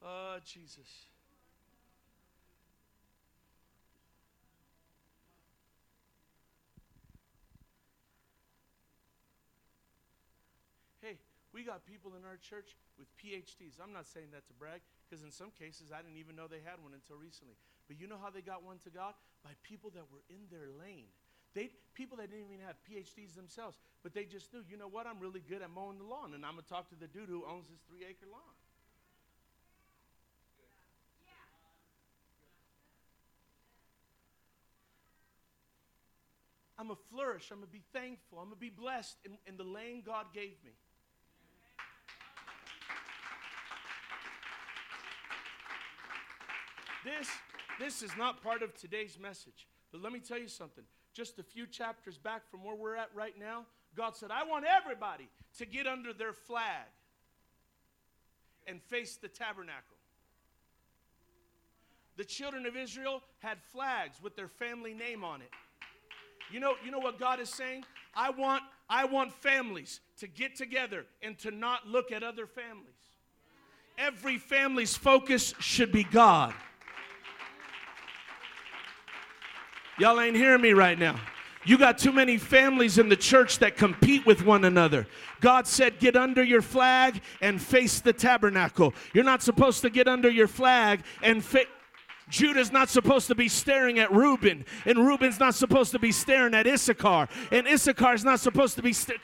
Oh, 0.02 0.36
Jesus. 0.44 1.06
Hey, 11.00 11.18
we 11.52 11.62
got 11.62 11.86
people 11.86 12.12
in 12.18 12.24
our 12.24 12.36
church 12.36 12.76
with 12.98 13.08
PhDs. 13.16 13.78
I'm 13.82 13.92
not 13.92 14.06
saying 14.06 14.28
that 14.32 14.46
to 14.48 14.54
brag, 14.54 14.80
because 15.08 15.24
in 15.24 15.30
some 15.30 15.50
cases 15.54 15.92
I 15.94 16.02
didn't 16.02 16.18
even 16.18 16.34
know 16.34 16.46
they 16.46 16.64
had 16.64 16.82
one 16.82 16.92
until 16.92 17.16
recently. 17.16 17.54
But 17.86 18.00
you 18.00 18.06
know 18.06 18.18
how 18.20 18.30
they 18.30 18.42
got 18.42 18.64
one 18.64 18.78
to 18.82 18.90
God? 18.90 19.14
By 19.44 19.50
people 19.62 19.90
that 19.94 20.10
were 20.10 20.26
in 20.28 20.50
their 20.50 20.68
lane. 20.74 21.10
They 21.56 21.70
people 21.94 22.18
that 22.18 22.30
didn't 22.30 22.52
even 22.52 22.66
have 22.66 22.76
PhDs 22.84 23.34
themselves, 23.34 23.78
but 24.02 24.12
they 24.12 24.24
just 24.24 24.52
knew, 24.52 24.60
you 24.70 24.76
know 24.76 24.88
what, 24.88 25.06
I'm 25.06 25.18
really 25.18 25.40
good 25.40 25.62
at 25.62 25.70
mowing 25.70 25.96
the 25.96 26.04
lawn, 26.04 26.34
and 26.34 26.44
I'm 26.44 26.52
gonna 26.52 26.68
talk 26.68 26.90
to 26.90 26.94
the 26.94 27.06
dude 27.06 27.30
who 27.30 27.44
owns 27.48 27.66
this 27.68 27.80
three 27.88 28.04
acre 28.04 28.26
lawn. 28.30 28.42
I'm 36.78 36.88
gonna 36.88 36.98
flourish, 37.10 37.50
I'm 37.50 37.60
gonna 37.60 37.68
be 37.72 37.84
thankful, 37.94 38.38
I'm 38.38 38.48
gonna 38.48 38.56
be 38.56 38.68
blessed 38.68 39.16
in, 39.24 39.38
in 39.46 39.56
the 39.56 39.64
lane 39.64 40.02
God 40.04 40.26
gave 40.34 40.62
me. 40.62 40.72
This, 47.02 47.30
this 47.80 48.02
is 48.02 48.10
not 48.18 48.42
part 48.42 48.62
of 48.62 48.76
today's 48.76 49.18
message. 49.18 49.66
But 49.92 50.02
let 50.02 50.12
me 50.12 50.18
tell 50.18 50.38
you 50.38 50.48
something. 50.48 50.84
Just 51.16 51.38
a 51.38 51.42
few 51.42 51.66
chapters 51.66 52.18
back 52.18 52.42
from 52.50 52.62
where 52.62 52.74
we're 52.74 52.94
at 52.94 53.08
right 53.14 53.32
now, 53.40 53.64
God 53.96 54.14
said, 54.14 54.30
I 54.30 54.44
want 54.44 54.66
everybody 54.66 55.30
to 55.56 55.64
get 55.64 55.86
under 55.86 56.12
their 56.12 56.34
flag 56.34 56.84
and 58.66 58.82
face 58.82 59.16
the 59.16 59.28
tabernacle. 59.28 59.96
The 62.18 62.24
children 62.24 62.66
of 62.66 62.76
Israel 62.76 63.22
had 63.38 63.56
flags 63.72 64.18
with 64.22 64.36
their 64.36 64.48
family 64.48 64.92
name 64.92 65.24
on 65.24 65.40
it. 65.40 65.48
You 66.52 66.60
know, 66.60 66.74
you 66.84 66.90
know 66.90 66.98
what 66.98 67.18
God 67.18 67.40
is 67.40 67.48
saying? 67.48 67.84
I 68.14 68.28
want, 68.28 68.62
I 68.90 69.06
want 69.06 69.32
families 69.32 70.00
to 70.18 70.26
get 70.26 70.54
together 70.54 71.06
and 71.22 71.38
to 71.38 71.50
not 71.50 71.88
look 71.88 72.12
at 72.12 72.22
other 72.22 72.46
families. 72.46 72.92
Every 73.96 74.36
family's 74.36 74.94
focus 74.94 75.54
should 75.60 75.92
be 75.92 76.04
God. 76.04 76.52
Y'all 79.98 80.20
ain't 80.20 80.36
hearing 80.36 80.60
me 80.60 80.72
right 80.72 80.98
now. 80.98 81.18
You 81.64 81.78
got 81.78 81.98
too 81.98 82.12
many 82.12 82.38
families 82.38 82.98
in 82.98 83.08
the 83.08 83.16
church 83.16 83.58
that 83.58 83.76
compete 83.76 84.24
with 84.24 84.44
one 84.44 84.64
another. 84.64 85.06
God 85.40 85.66
said, 85.66 85.98
Get 85.98 86.14
under 86.14 86.44
your 86.44 86.62
flag 86.62 87.20
and 87.40 87.60
face 87.60 87.98
the 88.00 88.12
tabernacle. 88.12 88.94
You're 89.12 89.24
not 89.24 89.42
supposed 89.42 89.82
to 89.82 89.90
get 89.90 90.06
under 90.06 90.30
your 90.30 90.46
flag 90.46 91.00
and 91.22 91.44
face. 91.44 91.66
Judah's 92.28 92.72
not 92.72 92.88
supposed 92.88 93.28
to 93.28 93.34
be 93.36 93.48
staring 93.48 94.00
at 94.00 94.12
Reuben, 94.12 94.64
and 94.84 94.98
Reuben's 94.98 95.38
not 95.38 95.54
supposed 95.54 95.92
to 95.92 95.98
be 96.00 96.10
staring 96.10 96.54
at 96.54 96.66
Issachar, 96.66 97.28
and 97.52 97.68
Issachar's 97.68 98.24
not 98.24 98.40
supposed 98.40 98.74
to 98.76 98.82
be 98.82 98.92
staring 98.92 99.20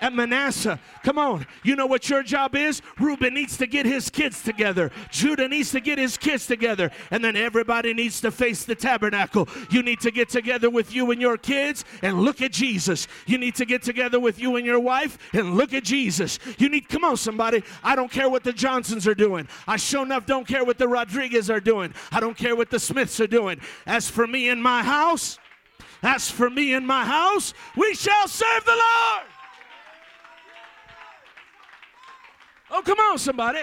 at 0.00 0.12
Manasseh. 0.12 0.78
Come 1.02 1.18
on. 1.18 1.46
You 1.62 1.76
know 1.76 1.86
what 1.86 2.08
your 2.08 2.22
job 2.22 2.54
is? 2.54 2.82
Reuben 2.98 3.34
needs 3.34 3.56
to 3.58 3.66
get 3.66 3.86
his 3.86 4.10
kids 4.10 4.42
together. 4.42 4.90
Judah 5.10 5.48
needs 5.48 5.70
to 5.72 5.80
get 5.80 5.98
his 5.98 6.16
kids 6.16 6.46
together. 6.46 6.90
And 7.10 7.24
then 7.24 7.36
everybody 7.36 7.94
needs 7.94 8.20
to 8.22 8.30
face 8.30 8.64
the 8.64 8.74
tabernacle. 8.74 9.48
You 9.70 9.82
need 9.82 10.00
to 10.00 10.10
get 10.10 10.28
together 10.28 10.70
with 10.70 10.94
you 10.94 11.10
and 11.10 11.20
your 11.20 11.36
kids 11.36 11.84
and 12.02 12.20
look 12.20 12.42
at 12.42 12.52
Jesus. 12.52 13.08
You 13.26 13.38
need 13.38 13.54
to 13.56 13.64
get 13.64 13.82
together 13.82 14.20
with 14.20 14.38
you 14.38 14.56
and 14.56 14.66
your 14.66 14.80
wife 14.80 15.18
and 15.32 15.54
look 15.54 15.72
at 15.72 15.84
Jesus. 15.84 16.38
You 16.58 16.68
need, 16.68 16.88
come 16.88 17.04
on, 17.04 17.16
somebody. 17.16 17.62
I 17.82 17.96
don't 17.96 18.10
care 18.10 18.28
what 18.28 18.44
the 18.44 18.52
Johnsons 18.52 19.06
are 19.06 19.14
doing. 19.14 19.48
I 19.66 19.76
sure 19.76 20.04
enough 20.04 20.26
don't 20.26 20.46
care 20.46 20.64
what 20.64 20.78
the 20.78 20.88
Rodriguez 20.88 21.50
are 21.50 21.60
doing. 21.60 21.94
I 22.12 22.20
don't 22.20 22.36
care 22.36 22.56
what 22.56 22.70
the 22.70 22.78
Smiths 22.78 23.20
are 23.20 23.26
doing. 23.26 23.60
As 23.86 24.08
for 24.08 24.26
me 24.26 24.48
and 24.48 24.62
my 24.62 24.82
house, 24.82 25.38
as 26.02 26.30
for 26.30 26.48
me 26.48 26.74
and 26.74 26.86
my 26.86 27.04
house, 27.04 27.54
we 27.76 27.94
shall 27.94 28.28
serve 28.28 28.64
the 28.64 28.72
Lord. 28.72 29.27
Oh, 32.70 32.82
come 32.84 32.98
on, 32.98 33.18
somebody. 33.18 33.60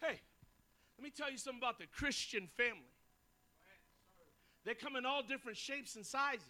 Hey, 0.00 0.20
let 0.96 1.02
me 1.02 1.10
tell 1.10 1.30
you 1.30 1.38
something 1.38 1.60
about 1.60 1.78
the 1.78 1.86
Christian 1.86 2.48
family. 2.56 2.80
They 4.64 4.74
come 4.74 4.96
in 4.96 5.04
all 5.04 5.22
different 5.22 5.58
shapes 5.58 5.96
and 5.96 6.06
sizes. 6.06 6.40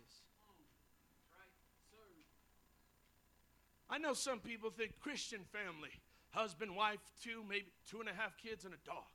I 3.88 3.98
know 3.98 4.12
some 4.12 4.40
people 4.40 4.70
think 4.70 4.92
Christian 5.00 5.40
family 5.50 5.90
husband, 6.34 6.74
wife, 6.74 6.98
two, 7.22 7.42
maybe 7.48 7.66
two 7.88 8.00
and 8.00 8.08
a 8.08 8.12
half 8.12 8.36
kids, 8.36 8.64
and 8.64 8.74
a 8.74 8.76
dog. 8.84 9.13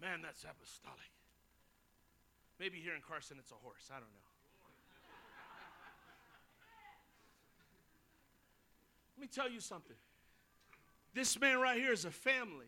Man, 0.00 0.22
that's 0.22 0.44
apostolic. 0.44 1.12
Maybe 2.60 2.78
here 2.78 2.94
in 2.94 3.02
Carson 3.02 3.36
it's 3.38 3.50
a 3.50 3.54
horse. 3.54 3.90
I 3.90 3.94
don't 3.94 4.02
know. 4.02 4.28
Let 9.16 9.22
me 9.22 9.28
tell 9.28 9.50
you 9.50 9.60
something. 9.60 9.96
This 11.14 11.40
man 11.40 11.58
right 11.58 11.76
here 11.76 11.92
is 11.92 12.04
a 12.04 12.10
family. 12.10 12.66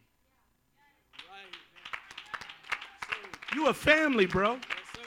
You 3.55 3.69
a 3.69 3.75
family, 3.75 4.27
bro. 4.27 4.55
Yes, 4.55 4.63
sir. 4.95 5.03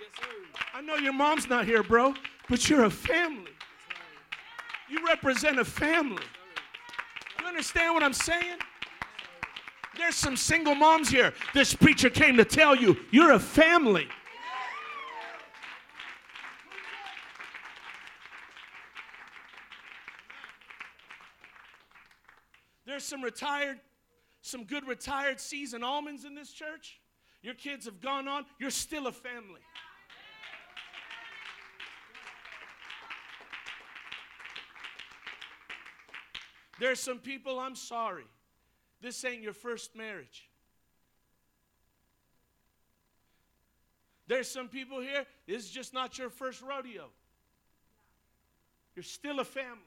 Yes, 0.00 0.10
sir. 0.20 0.60
I 0.74 0.80
know 0.80 0.96
your 0.96 1.12
mom's 1.12 1.48
not 1.48 1.64
here, 1.64 1.82
bro, 1.82 2.14
but 2.48 2.68
you're 2.68 2.84
a 2.84 2.90
family. 2.90 3.50
You 4.88 5.04
represent 5.06 5.58
a 5.58 5.64
family. 5.64 6.22
You 7.40 7.46
understand 7.46 7.94
what 7.94 8.02
I'm 8.02 8.12
saying? 8.12 8.58
There's 9.96 10.16
some 10.16 10.36
single 10.36 10.74
moms 10.74 11.08
here. 11.08 11.32
This 11.52 11.74
preacher 11.74 12.10
came 12.10 12.36
to 12.36 12.44
tell 12.44 12.74
you 12.74 12.96
you're 13.10 13.32
a 13.32 13.38
family. 13.38 14.08
There's 22.86 23.04
some 23.04 23.22
retired, 23.22 23.80
some 24.40 24.64
good 24.64 24.86
retired 24.86 25.40
seasoned 25.40 25.84
almonds 25.84 26.24
in 26.24 26.34
this 26.34 26.52
church. 26.52 27.00
Your 27.42 27.54
kids 27.54 27.86
have 27.86 28.00
gone 28.00 28.28
on. 28.28 28.46
You're 28.58 28.70
still 28.70 29.06
a 29.06 29.12
family. 29.12 29.60
There's 36.78 37.00
some 37.00 37.18
people, 37.18 37.58
I'm 37.58 37.76
sorry. 37.76 38.24
This 39.04 39.22
ain't 39.26 39.42
your 39.42 39.52
first 39.52 39.94
marriage. 39.94 40.48
There's 44.26 44.48
some 44.48 44.68
people 44.68 44.98
here, 44.98 45.26
this 45.46 45.64
is 45.64 45.70
just 45.70 45.92
not 45.92 46.16
your 46.16 46.30
first 46.30 46.62
rodeo. 46.62 47.10
You're 48.96 49.02
still 49.02 49.40
a 49.40 49.44
family. 49.44 49.82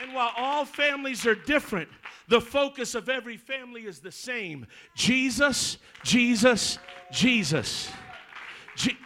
And 0.00 0.14
while 0.14 0.32
all 0.38 0.64
families 0.64 1.26
are 1.26 1.34
different, 1.34 1.90
the 2.28 2.40
focus 2.40 2.94
of 2.94 3.10
every 3.10 3.36
family 3.36 3.82
is 3.82 4.00
the 4.00 4.10
same 4.10 4.66
Jesus, 4.94 5.76
Jesus, 6.02 6.78
Jesus. 7.12 7.90
Je- 8.74 8.96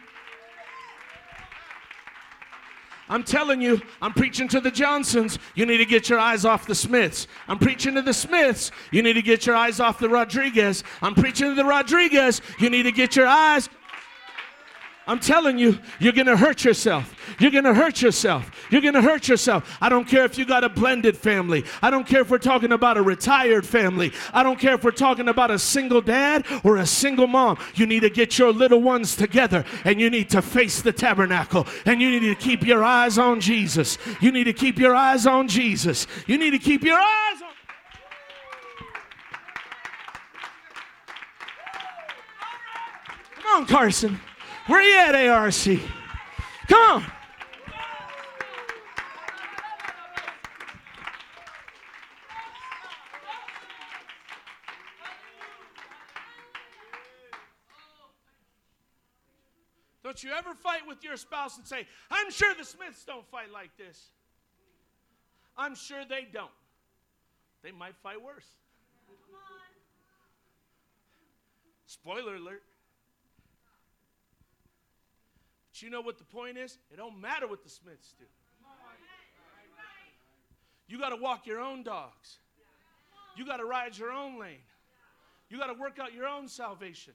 I'm 3.08 3.22
telling 3.22 3.60
you, 3.60 3.80
I'm 4.02 4.12
preaching 4.12 4.48
to 4.48 4.60
the 4.60 4.70
Johnsons. 4.70 5.38
You 5.54 5.66
need 5.66 5.78
to 5.78 5.86
get 5.86 6.08
your 6.08 6.18
eyes 6.18 6.44
off 6.44 6.66
the 6.66 6.74
Smiths. 6.74 7.26
I'm 7.46 7.58
preaching 7.58 7.94
to 7.94 8.02
the 8.02 8.12
Smiths. 8.12 8.70
You 8.90 9.02
need 9.02 9.14
to 9.14 9.22
get 9.22 9.46
your 9.46 9.56
eyes 9.56 9.80
off 9.80 9.98
the 9.98 10.08
Rodriguez. 10.08 10.84
I'm 11.02 11.14
preaching 11.14 11.48
to 11.48 11.54
the 11.54 11.64
Rodriguez. 11.64 12.40
You 12.58 12.70
need 12.70 12.84
to 12.84 12.92
get 12.92 13.16
your 13.16 13.26
eyes. 13.26 13.68
I'm 15.08 15.20
telling 15.20 15.58
you, 15.58 15.78
you're 15.98 16.12
to 16.12 16.36
hurt 16.36 16.64
yourself. 16.64 17.14
You're 17.40 17.50
to 17.50 17.72
hurt 17.72 18.02
yourself. 18.02 18.50
You're 18.70 18.82
to 18.82 19.00
hurt 19.00 19.26
yourself. 19.26 19.78
I 19.80 19.88
don't 19.88 20.06
care 20.06 20.26
if 20.26 20.36
you 20.36 20.44
got 20.44 20.64
a 20.64 20.68
blended 20.68 21.16
family. 21.16 21.64
I 21.80 21.90
don't 21.90 22.06
care 22.06 22.20
if 22.20 22.30
we're 22.30 22.36
talking 22.36 22.72
about 22.72 22.98
a 22.98 23.02
retired 23.02 23.66
family. 23.66 24.12
I 24.34 24.42
don't 24.42 24.58
care 24.58 24.74
if 24.74 24.84
we're 24.84 24.90
talking 24.90 25.28
about 25.28 25.50
a 25.50 25.58
single 25.58 26.02
dad 26.02 26.44
or 26.62 26.76
a 26.76 26.84
single 26.84 27.26
mom. 27.26 27.58
You 27.74 27.86
need 27.86 28.00
to 28.00 28.10
get 28.10 28.38
your 28.38 28.52
little 28.52 28.82
ones 28.82 29.16
together 29.16 29.64
and 29.84 29.98
you 29.98 30.10
need 30.10 30.28
to 30.30 30.42
face 30.42 30.82
the 30.82 30.92
tabernacle 30.92 31.66
and 31.86 32.02
you 32.02 32.10
need 32.10 32.28
to 32.28 32.34
keep 32.34 32.66
your 32.66 32.84
eyes 32.84 33.16
on 33.16 33.40
Jesus. 33.40 33.96
You 34.20 34.30
need 34.30 34.44
to 34.44 34.52
keep 34.52 34.78
your 34.78 34.94
eyes 34.94 35.26
on 35.26 35.48
Jesus. 35.48 36.06
You 36.26 36.36
need 36.36 36.50
to 36.50 36.58
keep 36.58 36.82
your 36.82 36.98
eyes 36.98 37.40
on. 37.40 37.48
Come 43.36 43.62
on, 43.62 43.66
Carson. 43.66 44.20
Where 44.68 44.80
are 44.80 44.82
you 44.82 44.98
at, 44.98 45.14
ARC? 45.14 45.80
Come 46.68 46.90
on. 46.96 47.04
Don't 60.04 60.22
you 60.22 60.32
ever 60.32 60.52
fight 60.54 60.86
with 60.86 61.02
your 61.02 61.16
spouse 61.16 61.56
and 61.56 61.66
say, 61.66 61.86
I'm 62.10 62.30
sure 62.30 62.52
the 62.54 62.64
Smiths 62.64 63.04
don't 63.04 63.26
fight 63.30 63.50
like 63.50 63.70
this. 63.78 64.10
I'm 65.56 65.74
sure 65.74 66.04
they 66.06 66.26
don't. 66.30 66.50
They 67.62 67.72
might 67.72 67.96
fight 68.02 68.22
worse. 68.22 68.46
Spoiler 71.86 72.36
alert. 72.36 72.62
You 75.82 75.90
know 75.90 76.00
what 76.00 76.18
the 76.18 76.24
point 76.24 76.58
is? 76.58 76.78
It 76.90 76.96
don't 76.96 77.20
matter 77.20 77.46
what 77.46 77.62
the 77.62 77.70
Smiths 77.70 78.14
do. 78.18 78.24
You 80.88 80.98
got 80.98 81.10
to 81.10 81.16
walk 81.16 81.46
your 81.46 81.60
own 81.60 81.82
dogs. 81.82 82.38
You 83.36 83.46
got 83.46 83.58
to 83.58 83.64
ride 83.64 83.96
your 83.96 84.10
own 84.10 84.40
lane. 84.40 84.64
You 85.50 85.58
got 85.58 85.66
to 85.66 85.74
work 85.74 85.98
out 86.00 86.14
your 86.14 86.26
own 86.26 86.48
salvation. 86.48 87.14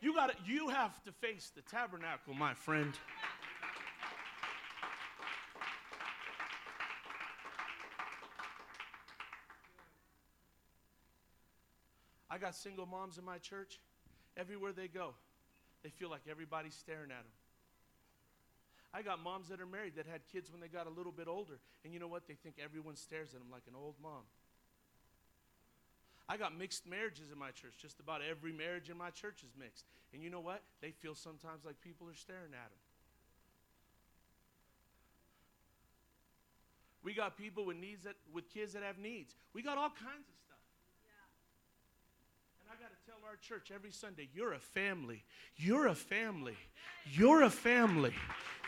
You 0.00 0.14
got 0.14 0.30
to 0.30 0.36
you 0.46 0.68
have 0.68 1.02
to 1.04 1.12
face 1.12 1.50
the 1.54 1.62
tabernacle, 1.62 2.34
my 2.34 2.54
friend. 2.54 2.92
I 12.30 12.38
got 12.38 12.54
single 12.54 12.86
moms 12.86 13.18
in 13.18 13.24
my 13.24 13.38
church. 13.38 13.80
Everywhere 14.36 14.72
they 14.72 14.86
go, 14.86 15.14
they 15.82 15.88
feel 15.88 16.10
like 16.10 16.20
everybody's 16.30 16.74
staring 16.74 17.10
at 17.10 17.24
them. 17.24 17.32
I 18.92 19.02
got 19.02 19.22
moms 19.22 19.48
that 19.48 19.60
are 19.60 19.66
married 19.66 19.96
that 19.96 20.06
had 20.06 20.22
kids 20.32 20.50
when 20.50 20.60
they 20.60 20.68
got 20.68 20.86
a 20.86 20.90
little 20.90 21.12
bit 21.12 21.28
older, 21.28 21.60
and 21.84 21.92
you 21.92 22.00
know 22.00 22.08
what? 22.08 22.26
They 22.26 22.34
think 22.34 22.56
everyone 22.62 22.96
stares 22.96 23.34
at 23.34 23.40
them 23.40 23.50
like 23.52 23.62
an 23.68 23.74
old 23.76 23.94
mom. 24.02 24.24
I 26.28 26.36
got 26.36 26.56
mixed 26.56 26.86
marriages 26.86 27.32
in 27.32 27.38
my 27.38 27.50
church. 27.50 27.72
Just 27.80 28.00
about 28.00 28.20
every 28.20 28.52
marriage 28.52 28.90
in 28.90 28.98
my 28.98 29.08
church 29.10 29.42
is 29.42 29.52
mixed. 29.58 29.84
And 30.12 30.22
you 30.22 30.28
know 30.28 30.40
what? 30.40 30.62
They 30.80 30.90
feel 30.90 31.14
sometimes 31.14 31.64
like 31.64 31.80
people 31.80 32.08
are 32.08 32.14
staring 32.14 32.52
at 32.52 32.68
them. 32.68 32.82
We 37.02 37.14
got 37.14 37.38
people 37.38 37.64
with 37.64 37.76
needs 37.76 38.04
that 38.04 38.16
with 38.34 38.52
kids 38.52 38.74
that 38.74 38.82
have 38.82 38.98
needs. 38.98 39.34
We 39.54 39.62
got 39.62 39.78
all 39.78 39.88
kinds 39.88 40.28
of 40.28 40.36
stuff. 40.44 40.60
And 42.60 42.68
I 42.68 42.76
got 42.76 42.92
to 42.92 43.00
tell 43.08 43.17
our 43.28 43.36
church 43.36 43.70
every 43.74 43.90
Sunday, 43.90 44.26
you're 44.32 44.54
a 44.54 44.58
family. 44.58 45.22
You're 45.56 45.88
a 45.88 45.94
family. 45.94 46.56
You're 47.12 47.42
a 47.42 47.50
family. 47.50 48.14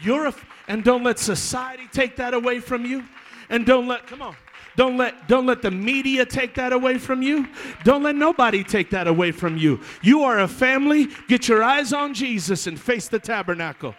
You're 0.03 0.27
a 0.27 0.35
and 0.69 0.85
don't 0.85 1.03
let 1.03 1.19
society 1.19 1.89
take 1.91 2.17
that 2.17 2.35
away 2.35 2.61
from 2.61 2.85
you. 2.85 3.05
And 3.49 3.65
don't 3.65 3.89
let 3.89 4.07
come 4.07 4.21
on. 4.21 4.37
Don't 4.77 4.99
let 4.99 5.27
don't 5.29 5.47
let 5.47 5.63
the 5.63 5.71
media 5.71 6.27
take 6.27 6.55
that 6.57 6.75
away 6.75 6.99
from 6.99 7.23
you. 7.23 7.49
Don't 7.85 8.03
let 8.03 8.17
nobody 8.17 8.63
take 8.63 8.91
that 8.91 9.07
away 9.07 9.33
from 9.33 9.57
you. 9.57 9.81
You 10.03 10.25
are 10.25 10.41
a 10.41 10.49
family. 10.49 11.09
Get 11.27 11.49
your 11.49 11.63
eyes 11.63 11.95
on 11.95 12.13
Jesus 12.13 12.67
and 12.67 12.79
face 12.79 13.09
the 13.09 13.19
tabernacle. 13.19 13.95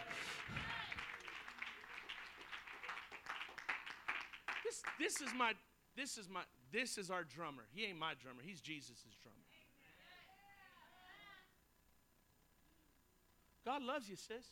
This 4.64 4.84
this 5.00 5.22
is 5.28 5.34
my 5.36 5.54
this 5.98 6.20
is 6.20 6.30
my 6.30 6.42
this 6.72 7.00
is 7.00 7.10
our 7.10 7.24
drummer. 7.24 7.64
He 7.74 7.86
ain't 7.86 7.98
my 7.98 8.14
drummer. 8.22 8.42
He's 8.46 8.62
Jesus' 8.62 9.00
drummer. 9.24 9.51
God 13.66 13.84
loves 13.84 14.10
you, 14.10 14.16
sis. 14.16 14.46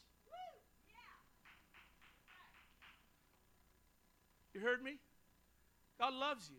You 4.54 4.62
heard 4.62 4.84
me? 4.84 4.98
God 6.00 6.14
loves 6.14 6.50
you. 6.50 6.58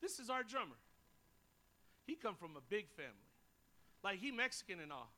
This 0.00 0.18
is 0.18 0.28
our 0.30 0.42
drummer. 0.42 0.76
He 2.06 2.14
come 2.14 2.34
from 2.34 2.56
a 2.56 2.60
big 2.68 2.88
family. 2.90 3.12
Like 4.02 4.18
he 4.18 4.32
Mexican 4.32 4.80
and 4.80 4.92
all. 4.92 5.10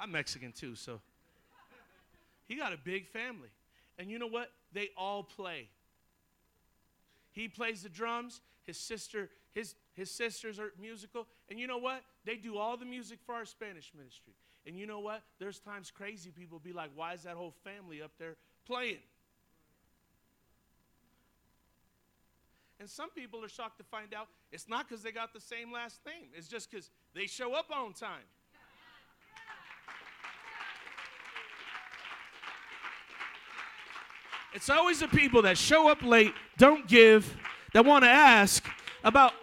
I'm 0.00 0.10
Mexican 0.10 0.52
too, 0.52 0.74
so 0.74 1.00
he 2.48 2.56
got 2.56 2.72
a 2.72 2.78
big 2.78 3.06
family. 3.06 3.50
And 3.98 4.10
you 4.10 4.18
know 4.18 4.26
what? 4.26 4.50
They 4.72 4.88
all 4.96 5.22
play. 5.22 5.68
He 7.30 7.46
plays 7.46 7.82
the 7.82 7.88
drums. 7.88 8.40
His 8.64 8.78
sister, 8.78 9.28
his 9.54 9.74
his 9.94 10.10
sisters 10.10 10.58
are 10.58 10.72
musical. 10.80 11.26
And 11.52 11.60
you 11.60 11.66
know 11.66 11.76
what? 11.76 12.02
They 12.24 12.36
do 12.36 12.56
all 12.56 12.78
the 12.78 12.86
music 12.86 13.18
for 13.26 13.34
our 13.34 13.44
Spanish 13.44 13.92
ministry. 13.94 14.32
And 14.66 14.74
you 14.78 14.86
know 14.86 15.00
what? 15.00 15.20
There's 15.38 15.58
times 15.58 15.90
crazy 15.90 16.30
people 16.30 16.58
be 16.58 16.72
like, 16.72 16.88
why 16.94 17.12
is 17.12 17.24
that 17.24 17.34
whole 17.34 17.52
family 17.62 18.00
up 18.00 18.12
there 18.18 18.36
playing? 18.66 19.00
And 22.80 22.88
some 22.88 23.10
people 23.10 23.44
are 23.44 23.50
shocked 23.50 23.76
to 23.80 23.84
find 23.84 24.14
out 24.14 24.28
it's 24.50 24.66
not 24.66 24.88
because 24.88 25.02
they 25.02 25.12
got 25.12 25.34
the 25.34 25.40
same 25.40 25.70
last 25.70 26.00
name, 26.06 26.28
it's 26.34 26.48
just 26.48 26.70
because 26.70 26.88
they 27.14 27.26
show 27.26 27.52
up 27.52 27.66
on 27.70 27.92
time. 27.92 28.24
It's 34.54 34.70
always 34.70 35.00
the 35.00 35.08
people 35.08 35.42
that 35.42 35.58
show 35.58 35.90
up 35.90 36.02
late, 36.02 36.32
don't 36.56 36.88
give, 36.88 37.36
that 37.74 37.84
want 37.84 38.04
to 38.04 38.10
ask 38.10 38.66
about. 39.04 39.34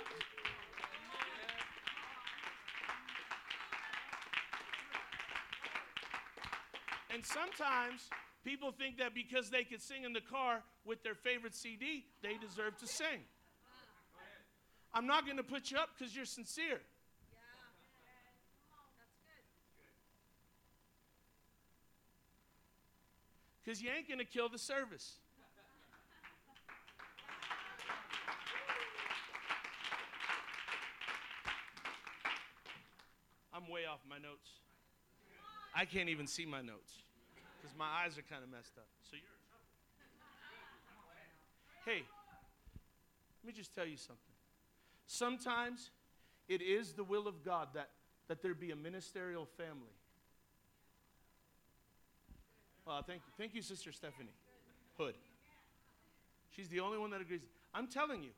And 7.19 7.27
And 7.27 7.88
sometimes 7.99 8.25
people 8.43 8.71
think 8.71 8.97
that 8.97 9.13
because 9.13 9.49
they 9.49 9.63
can 9.63 9.79
sing 9.79 10.03
in 10.03 10.13
the 10.13 10.21
car 10.21 10.63
with 10.85 11.03
their 11.03 11.15
favorite 11.15 11.55
CD, 11.55 12.05
they 12.21 12.35
deserve 12.39 12.77
to 12.77 12.87
sing. 12.87 13.21
I'm 14.93 15.05
not 15.05 15.25
going 15.25 15.37
to 15.37 15.43
put 15.43 15.71
you 15.71 15.77
up 15.77 15.89
because 15.97 16.15
you're 16.15 16.25
sincere. 16.25 16.81
Because 23.63 23.81
you 23.81 23.89
ain't 23.95 24.07
going 24.07 24.19
to 24.19 24.25
kill 24.25 24.49
the 24.49 24.57
service. 24.57 25.17
I'm 33.53 33.69
way 33.69 33.81
off 33.85 33.99
my 34.09 34.17
notes. 34.17 34.49
I 35.75 35.85
can't 35.85 36.09
even 36.09 36.25
see 36.25 36.45
my 36.45 36.61
notes 36.61 36.93
because 37.59 37.75
my 37.77 37.87
eyes 38.03 38.17
are 38.17 38.23
kind 38.23 38.43
of 38.43 38.49
messed 38.49 38.77
up. 38.77 38.87
So 39.03 39.17
you're 39.17 39.25
in 39.25 39.43
trouble. 39.49 39.67
Hey, 41.85 42.03
let 43.43 43.47
me 43.47 43.53
just 43.53 43.73
tell 43.73 43.85
you 43.85 43.97
something. 43.97 44.35
Sometimes 45.07 45.91
it 46.47 46.61
is 46.61 46.93
the 46.93 47.03
will 47.03 47.27
of 47.27 47.43
God 47.43 47.69
that, 47.73 47.89
that 48.27 48.41
there 48.41 48.53
be 48.53 48.71
a 48.71 48.75
ministerial 48.75 49.45
family. 49.57 49.95
Uh, 52.87 53.01
thank 53.01 53.21
you. 53.25 53.33
Thank 53.37 53.55
you, 53.55 53.61
Sister 53.61 53.91
Stephanie 53.91 54.33
Hood. 54.97 55.15
She's 56.55 56.69
the 56.69 56.79
only 56.79 56.97
one 56.97 57.11
that 57.11 57.21
agrees. 57.21 57.41
I'm 57.73 57.87
telling 57.87 58.23
you. 58.23 58.31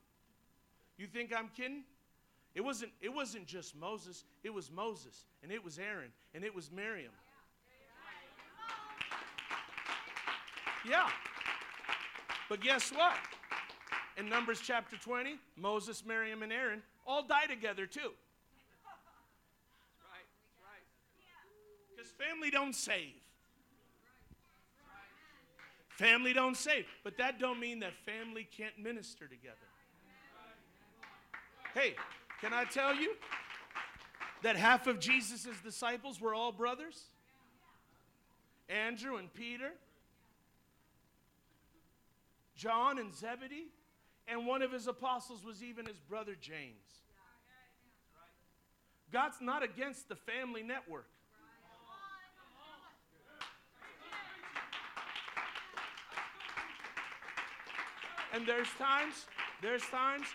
You 0.97 1.07
think 1.07 1.33
I'm 1.35 1.49
kidding? 1.55 1.83
It 2.53 2.61
wasn't, 2.61 2.91
it 3.01 3.13
wasn't 3.13 3.47
just 3.47 3.75
Moses, 3.75 4.25
it 4.43 4.53
was 4.53 4.69
Moses, 4.69 5.25
and 5.41 5.51
it 5.51 5.63
was 5.63 5.79
Aaron, 5.79 6.11
and 6.35 6.43
it 6.43 6.53
was 6.53 6.69
Miriam. 6.69 7.13
Yeah. 10.87 11.09
But 12.49 12.61
guess 12.61 12.91
what? 12.91 13.17
In 14.17 14.27
Numbers 14.27 14.59
chapter 14.61 14.97
20, 14.97 15.35
Moses, 15.55 16.03
Miriam, 16.05 16.43
and 16.43 16.51
Aaron 16.51 16.81
all 17.05 17.23
die 17.23 17.45
together 17.45 17.85
too. 17.85 18.11
Because 21.95 22.11
family 22.11 22.49
don't 22.49 22.75
save. 22.75 23.13
Family 25.89 26.33
don't 26.33 26.57
save. 26.57 26.85
But 27.03 27.17
that 27.17 27.39
don't 27.39 27.59
mean 27.59 27.79
that 27.81 27.93
family 28.05 28.47
can't 28.57 28.77
minister 28.79 29.27
together. 29.27 29.55
Hey, 31.73 31.95
can 32.41 32.53
I 32.53 32.65
tell 32.65 32.95
you 32.95 33.13
that 34.41 34.55
half 34.55 34.87
of 34.87 34.99
Jesus' 34.99 35.47
disciples 35.63 36.19
were 36.19 36.33
all 36.33 36.51
brothers? 36.51 37.03
Andrew 38.67 39.17
and 39.17 39.31
Peter, 39.33 39.71
John 42.61 42.99
and 42.99 43.11
Zebedee, 43.11 43.71
and 44.27 44.45
one 44.45 44.61
of 44.61 44.71
his 44.71 44.85
apostles 44.85 45.43
was 45.43 45.63
even 45.63 45.87
his 45.87 45.97
brother 45.97 46.35
James. 46.39 47.01
God's 49.11 49.37
not 49.41 49.63
against 49.63 50.07
the 50.07 50.15
family 50.15 50.61
network. 50.61 51.07
And 58.33 58.45
there's 58.45 58.69
times, 58.77 59.25
there's 59.63 59.81
times, 59.87 60.27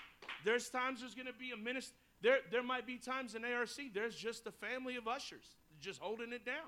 there's 0.45 0.69
times 0.69 1.01
there's 1.01 1.15
going 1.15 1.29
to 1.29 1.33
be 1.33 1.53
a 1.53 1.57
minister. 1.57 1.95
There, 2.23 2.39
there 2.51 2.63
might 2.63 2.89
be 2.89 2.99
times 2.99 3.37
in 3.37 3.45
ARC, 3.45 3.71
there's 3.95 4.17
just 4.17 4.49
a 4.49 4.53
family 4.53 4.97
of 4.97 5.07
ushers 5.07 5.47
just 5.81 6.01
holding 6.01 6.33
it 6.33 6.45
down. 6.45 6.67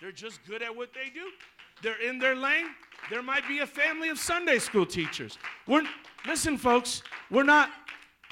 They're 0.00 0.12
just 0.12 0.40
good 0.46 0.62
at 0.62 0.74
what 0.74 0.90
they 0.92 1.10
do. 1.10 1.30
They're 1.82 2.00
in 2.00 2.18
their 2.18 2.34
lane. 2.34 2.66
There 3.10 3.22
might 3.22 3.46
be 3.48 3.60
a 3.60 3.66
family 3.66 4.08
of 4.08 4.18
Sunday 4.18 4.58
school 4.58 4.86
teachers. 4.86 5.38
We're, 5.66 5.82
listen, 6.26 6.58
folks, 6.58 7.02
we're 7.30 7.44
not, 7.44 7.70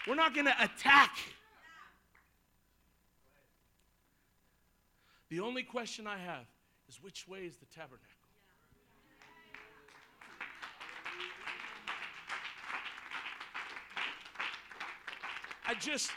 we're 0.06 0.14
not 0.14 0.34
going 0.34 0.46
to 0.46 0.62
attack. 0.62 1.16
The 5.30 5.40
only 5.40 5.62
question 5.62 6.06
I 6.06 6.18
have 6.18 6.44
is 6.88 7.02
which 7.02 7.26
way 7.26 7.40
is 7.40 7.56
the 7.56 7.66
tabernacle? 7.66 8.08
I 15.66 15.74
just. 15.74 16.10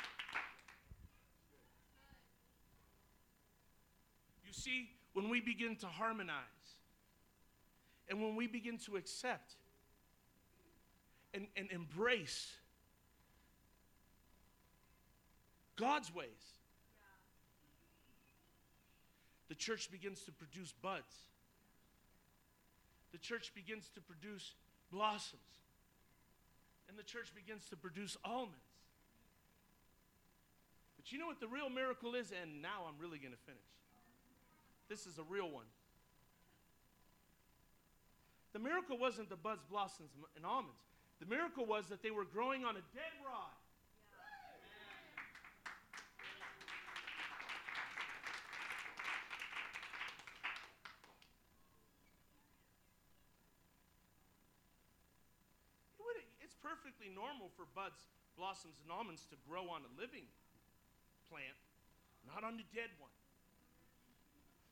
You 4.46 4.52
see, 4.52 4.90
when 5.18 5.30
we 5.30 5.42
begin 5.42 5.76
to 5.76 5.88
harmonize 5.88 6.44
and 8.08 8.22
when 8.22 8.36
we 8.36 8.46
begin 8.46 8.78
to 8.78 8.98
accept 8.98 9.56
and, 11.34 11.48
and 11.58 11.72
embrace 11.72 12.54
God's 15.76 16.14
ways, 16.14 16.28
the 19.50 19.56
church 19.56 19.90
begins 19.90 20.22
to 20.22 20.32
produce 20.32 20.72
buds. 20.84 21.16
The 23.12 23.18
church 23.18 23.52
begins 23.56 23.90
to 23.96 24.02
produce 24.02 24.54
blossoms. 24.92 25.42
And 26.90 26.96
the 26.96 27.02
church 27.04 27.34
begins 27.34 27.68
to 27.72 27.76
produce 27.76 28.18
almonds. 28.24 28.54
But 30.96 31.12
you 31.12 31.18
know 31.18 31.26
what 31.26 31.40
the 31.40 31.48
real 31.48 31.72
miracle 31.72 32.14
is? 32.14 32.32
And 32.40 32.62
now 32.62 32.86
I'm 32.88 33.02
really 33.02 33.18
going 33.18 33.34
to 33.34 33.44
finish. 33.48 33.64
This 34.90 35.06
is 35.06 35.18
a 35.20 35.24
real 35.24 35.52
one. 35.52 35.68
The 38.54 38.60
miracle 38.60 38.98
wasn't 38.98 39.30
the 39.30 39.36
buds, 39.36 39.62
blossoms, 39.70 40.10
and 40.36 40.46
almonds. 40.46 40.82
The 41.20 41.26
miracle 41.26 41.66
was 41.66 41.88
that 41.88 42.02
they 42.02 42.12
were 42.12 42.26
growing 42.26 42.64
on 42.64 42.76
a 42.78 42.84
dead 42.96 43.14
rod. 43.26 43.54
It's 56.40 56.56
perfectly 56.64 57.12
normal 57.14 57.52
for 57.60 57.68
buds, 57.76 58.00
blossoms, 58.40 58.80
and 58.82 58.90
almonds 58.90 59.28
to 59.30 59.36
grow 59.44 59.68
on 59.68 59.84
a 59.84 59.92
living 60.00 60.24
plant, 61.28 61.60
not 62.24 62.48
on 62.48 62.56
the 62.56 62.64
dead 62.72 62.88
one. 63.04 63.12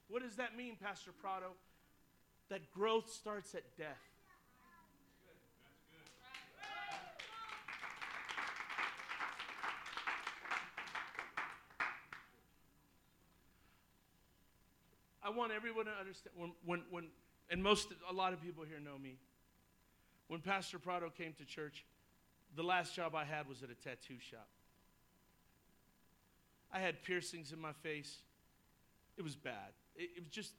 What 0.08 0.22
does 0.22 0.36
that 0.36 0.56
mean, 0.56 0.78
Pastor 0.82 1.12
Prado? 1.12 1.54
That 2.50 2.72
growth 2.72 3.10
starts 3.12 3.56
at 3.56 3.64
death. 3.78 3.98
I 15.24 15.30
want 15.32 15.52
everyone 15.52 15.86
to 15.86 15.92
understand 16.00 16.36
when, 16.38 16.52
when, 16.66 16.84
when, 16.92 17.06
and 17.50 17.64
most, 17.64 17.88
a 18.08 18.14
lot 18.14 18.32
of 18.32 18.42
people 18.44 18.64
here 18.64 18.80
know 18.80 19.00
me. 19.00 19.18
When 20.28 20.40
Pastor 20.40 20.78
Prado 20.78 21.10
came 21.10 21.34
to 21.40 21.46
church, 21.46 21.84
the 22.56 22.62
last 22.62 22.96
job 22.96 23.16
I 23.16 23.24
had 23.24 23.50
was 23.50 23.64
at 23.64 23.72
a 23.72 23.74
tattoo 23.74 24.20
shop. 24.20 24.48
I 26.72 26.80
had 26.80 27.02
piercings 27.02 27.52
in 27.52 27.60
my 27.60 27.74
face. 27.74 28.18
It 29.18 29.24
was 29.24 29.36
bad. 29.36 29.72
It, 29.96 30.10
it 30.18 30.24
was 30.24 30.30
just, 30.30 30.54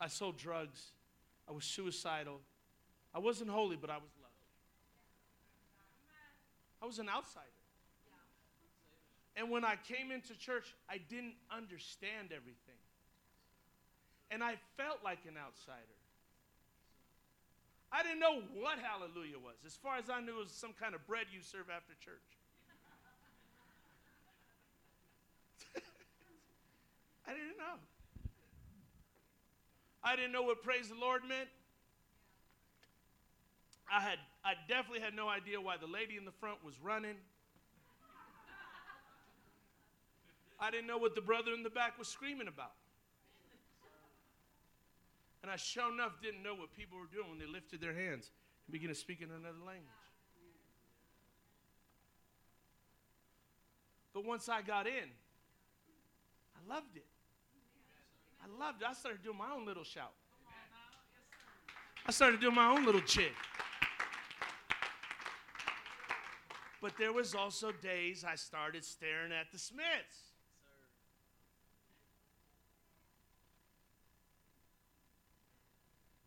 I 0.00 0.08
sold 0.08 0.38
drugs. 0.38 0.92
I 1.48 1.52
was 1.52 1.64
suicidal. 1.64 2.40
I 3.14 3.18
wasn't 3.18 3.50
holy, 3.50 3.76
but 3.76 3.90
I 3.90 3.96
was 3.96 4.10
loved. 4.20 4.34
I 6.82 6.86
was 6.86 6.98
an 6.98 7.08
outsider. 7.08 7.46
And 9.36 9.50
when 9.50 9.64
I 9.64 9.76
came 9.86 10.10
into 10.10 10.36
church, 10.36 10.74
I 10.90 10.98
didn't 10.98 11.34
understand 11.50 12.34
everything. 12.34 12.78
And 14.30 14.42
I 14.42 14.56
felt 14.76 14.98
like 15.04 15.20
an 15.26 15.36
outsider. 15.38 15.98
I 17.90 18.02
didn't 18.02 18.20
know 18.20 18.42
what 18.52 18.78
hallelujah 18.78 19.38
was. 19.38 19.56
As 19.64 19.74
far 19.74 19.96
as 19.96 20.10
I 20.10 20.20
knew, 20.20 20.36
it 20.40 20.44
was 20.44 20.52
some 20.52 20.74
kind 20.78 20.94
of 20.94 21.06
bread 21.06 21.26
you 21.32 21.40
serve 21.40 21.70
after 21.70 21.94
church. 22.04 22.36
I 27.26 27.32
didn't 27.32 27.56
know. 27.56 27.80
I 30.02 30.16
didn't 30.16 30.32
know 30.32 30.42
what 30.42 30.62
praise 30.62 30.88
the 30.88 30.94
Lord 30.94 31.22
meant. 31.28 31.48
I 33.92 34.00
had 34.00 34.18
I 34.44 34.54
definitely 34.68 35.00
had 35.00 35.14
no 35.14 35.28
idea 35.28 35.60
why 35.60 35.76
the 35.76 35.86
lady 35.86 36.16
in 36.16 36.24
the 36.24 36.32
front 36.32 36.64
was 36.64 36.74
running. 36.82 37.16
I 40.60 40.70
didn't 40.70 40.86
know 40.86 40.98
what 40.98 41.14
the 41.14 41.20
brother 41.20 41.52
in 41.52 41.62
the 41.62 41.70
back 41.70 41.98
was 41.98 42.08
screaming 42.08 42.48
about. 42.48 42.72
And 45.42 45.50
I 45.50 45.56
sure 45.56 45.92
enough 45.92 46.20
didn't 46.20 46.42
know 46.42 46.54
what 46.54 46.72
people 46.76 46.98
were 46.98 47.06
doing 47.06 47.30
when 47.30 47.38
they 47.38 47.46
lifted 47.46 47.80
their 47.80 47.94
hands 47.94 48.30
and 48.66 48.72
began 48.72 48.88
to 48.88 48.94
speak 48.94 49.22
in 49.22 49.30
another 49.30 49.64
language. 49.64 49.86
But 54.12 54.24
once 54.24 54.48
I 54.48 54.62
got 54.62 54.86
in, 54.86 55.08
I 56.56 56.74
loved 56.74 56.96
it. 56.96 57.06
I 58.48 58.64
loved 58.64 58.82
it. 58.82 58.88
I 58.88 58.92
started 58.94 59.22
doing 59.22 59.38
my 59.38 59.50
own 59.54 59.66
little 59.66 59.84
shout. 59.84 60.12
I 62.06 62.10
started 62.10 62.40
doing 62.40 62.54
my 62.54 62.70
own 62.70 62.86
little 62.86 63.02
jig. 63.02 63.32
But 66.80 66.92
there 66.96 67.12
was 67.12 67.34
also 67.34 67.72
days 67.72 68.24
I 68.24 68.36
started 68.36 68.84
staring 68.84 69.32
at 69.32 69.52
the 69.52 69.58
Smiths. 69.58 70.32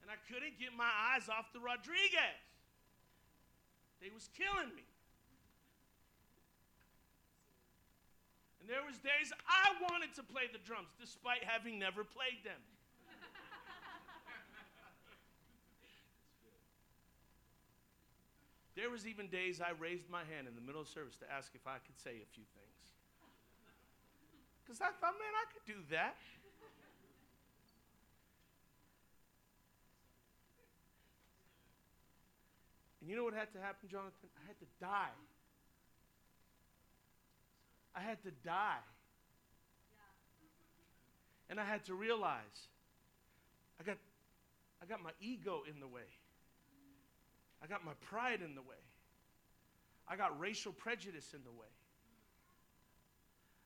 And 0.02 0.12
I 0.12 0.16
couldn't 0.32 0.60
get 0.60 0.70
my 0.78 0.90
eyes 1.16 1.30
off 1.30 1.52
the 1.54 1.60
Rodriguez. 1.60 2.20
They 4.02 4.10
was 4.14 4.30
killing 4.38 4.76
me. 4.76 4.84
And 8.62 8.70
there 8.70 8.86
was 8.86 9.02
days 9.02 9.34
I 9.50 9.74
wanted 9.90 10.14
to 10.22 10.24
play 10.24 10.46
the 10.46 10.62
drums 10.62 10.94
despite 11.02 11.44
having 11.44 11.82
never 11.82 12.06
played 12.06 12.46
them. 12.46 12.62
There 18.78 18.90
was 18.90 19.06
even 19.06 19.28
days 19.28 19.60
I 19.60 19.76
raised 19.78 20.10
my 20.10 20.24
hand 20.24 20.48
in 20.48 20.56
the 20.56 20.62
middle 20.62 20.80
of 20.80 20.88
service 20.88 21.18
to 21.18 21.28
ask 21.30 21.52
if 21.54 21.68
I 21.68 21.78
could 21.84 21.98
say 22.00 22.22
a 22.24 22.30
few 22.34 22.46
things. 22.56 22.82
Because 24.64 24.80
I 24.80 24.90
thought, 25.02 25.18
man, 25.20 25.34
I 25.36 25.46
could 25.52 25.66
do 25.68 25.82
that. 25.92 26.16
And 33.02 33.10
you 33.10 33.18
know 33.18 33.26
what 33.26 33.34
had 33.34 33.52
to 33.54 33.60
happen, 33.60 33.90
Jonathan? 33.90 34.30
I 34.38 34.48
had 34.48 34.58
to 34.60 34.70
die. 34.80 35.18
I 37.96 38.02
had 38.02 38.22
to 38.24 38.32
die. 38.44 38.84
And 41.50 41.60
I 41.60 41.66
had 41.66 41.84
to 41.86 41.94
realize 41.94 42.68
I 43.80 43.84
got, 43.84 43.98
I 44.82 44.86
got 44.86 45.04
my 45.04 45.12
ego 45.20 45.64
in 45.70 45.80
the 45.80 45.88
way. 45.88 46.08
I 47.64 47.68
got 47.68 47.84
my 47.84 47.94
pride 48.02 48.42
in 48.44 48.56
the 48.56 48.62
way. 48.62 48.82
I 50.08 50.16
got 50.16 50.40
racial 50.40 50.72
prejudice 50.72 51.34
in 51.34 51.44
the 51.44 51.52
way. 51.52 51.68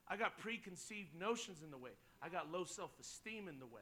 I 0.07 0.17
got 0.17 0.37
preconceived 0.37 1.15
notions 1.19 1.61
in 1.63 1.71
the 1.71 1.77
way. 1.77 1.91
I 2.21 2.29
got 2.29 2.51
low 2.51 2.63
self 2.63 2.91
esteem 2.99 3.47
in 3.47 3.59
the 3.59 3.65
way. 3.65 3.81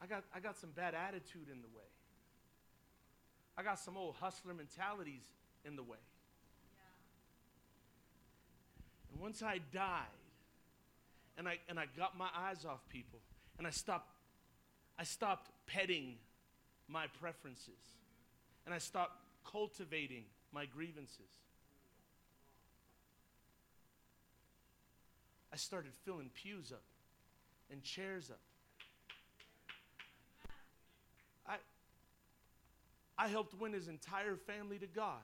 I 0.00 0.06
got, 0.06 0.24
I 0.34 0.40
got 0.40 0.56
some 0.56 0.70
bad 0.70 0.94
attitude 0.94 1.48
in 1.50 1.60
the 1.60 1.68
way. 1.68 1.88
I 3.56 3.62
got 3.62 3.78
some 3.78 3.96
old 3.96 4.14
hustler 4.20 4.54
mentalities 4.54 5.24
in 5.64 5.74
the 5.74 5.82
way. 5.82 5.98
And 9.12 9.20
once 9.20 9.42
I 9.42 9.60
died, 9.72 10.04
and 11.36 11.48
I, 11.48 11.58
and 11.68 11.78
I 11.78 11.84
got 11.96 12.18
my 12.18 12.28
eyes 12.36 12.64
off 12.64 12.80
people, 12.88 13.20
and 13.58 13.66
I 13.66 13.70
stopped, 13.70 14.10
I 14.98 15.04
stopped 15.04 15.50
petting 15.66 16.16
my 16.88 17.06
preferences, 17.20 17.68
and 18.66 18.74
I 18.74 18.78
stopped 18.78 19.20
cultivating 19.50 20.24
my 20.52 20.66
grievances. 20.66 21.30
I 25.52 25.56
started 25.56 25.92
filling 26.04 26.30
pews 26.34 26.72
up 26.72 26.82
and 27.70 27.82
chairs 27.82 28.30
up. 28.30 28.40
I, 31.46 31.56
I 33.16 33.28
helped 33.28 33.58
win 33.58 33.72
his 33.72 33.88
entire 33.88 34.36
family 34.36 34.78
to 34.78 34.86
God. 34.86 35.22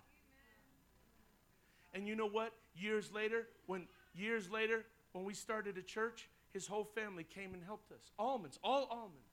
And 1.93 2.09
you 2.09 2.16
know 2.16 2.28
what? 2.28 2.53
Years 2.74 3.12
later, 3.12 3.46
when 3.66 3.86
years 4.14 4.50
later, 4.50 4.84
when 5.12 5.24
we 5.24 5.34
started 5.34 5.78
a 5.78 5.82
church, 5.82 6.28
his 6.52 6.66
whole 6.66 6.84
family 6.84 7.24
came 7.24 7.54
and 7.54 7.62
helped 7.64 7.92
us. 7.92 8.10
Almonds, 8.18 8.58
all 8.62 8.88
almonds. 8.90 9.30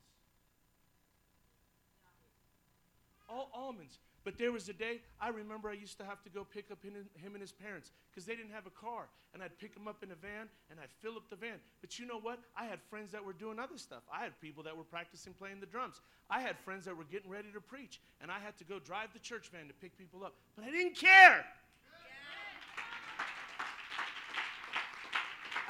All 3.29 3.49
almonds. 3.53 3.99
But 4.23 4.37
there 4.37 4.51
was 4.51 4.69
a 4.69 4.73
day, 4.73 5.01
I 5.19 5.29
remember 5.29 5.69
I 5.69 5.73
used 5.73 5.97
to 5.97 6.05
have 6.05 6.21
to 6.23 6.29
go 6.29 6.43
pick 6.43 6.69
up 6.69 6.83
him, 6.83 6.93
and 6.95 7.41
his 7.41 7.51
parents 7.51 7.91
because 8.11 8.25
they 8.25 8.35
didn't 8.35 8.51
have 8.51 8.67
a 8.67 8.71
car. 8.71 9.07
And 9.33 9.41
I'd 9.41 9.57
pick 9.57 9.73
them 9.73 9.87
up 9.87 10.03
in 10.03 10.11
a 10.11 10.15
van 10.15 10.49
and 10.69 10.79
I'd 10.79 10.91
fill 11.01 11.15
up 11.15 11.29
the 11.29 11.37
van. 11.37 11.57
But 11.79 11.97
you 11.97 12.05
know 12.05 12.19
what? 12.19 12.39
I 12.55 12.65
had 12.65 12.79
friends 12.89 13.11
that 13.13 13.23
were 13.23 13.33
doing 13.33 13.57
other 13.57 13.77
stuff. 13.77 14.03
I 14.13 14.23
had 14.23 14.39
people 14.41 14.61
that 14.63 14.75
were 14.75 14.83
practicing 14.83 15.33
playing 15.33 15.61
the 15.61 15.65
drums. 15.65 16.01
I 16.29 16.41
had 16.41 16.59
friends 16.59 16.85
that 16.85 16.97
were 16.97 17.05
getting 17.05 17.31
ready 17.31 17.47
to 17.53 17.61
preach. 17.61 18.01
And 18.21 18.29
I 18.29 18.39
had 18.39 18.57
to 18.57 18.65
go 18.65 18.77
drive 18.77 19.13
the 19.13 19.19
church 19.19 19.49
van 19.49 19.67
to 19.67 19.73
pick 19.73 19.97
people 19.97 20.23
up. 20.23 20.35
But 20.55 20.65
I 20.65 20.71
didn't 20.71 20.97
care. 20.97 21.45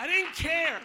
I 0.02 0.08
didn't 0.08 0.34
care. 0.34 0.80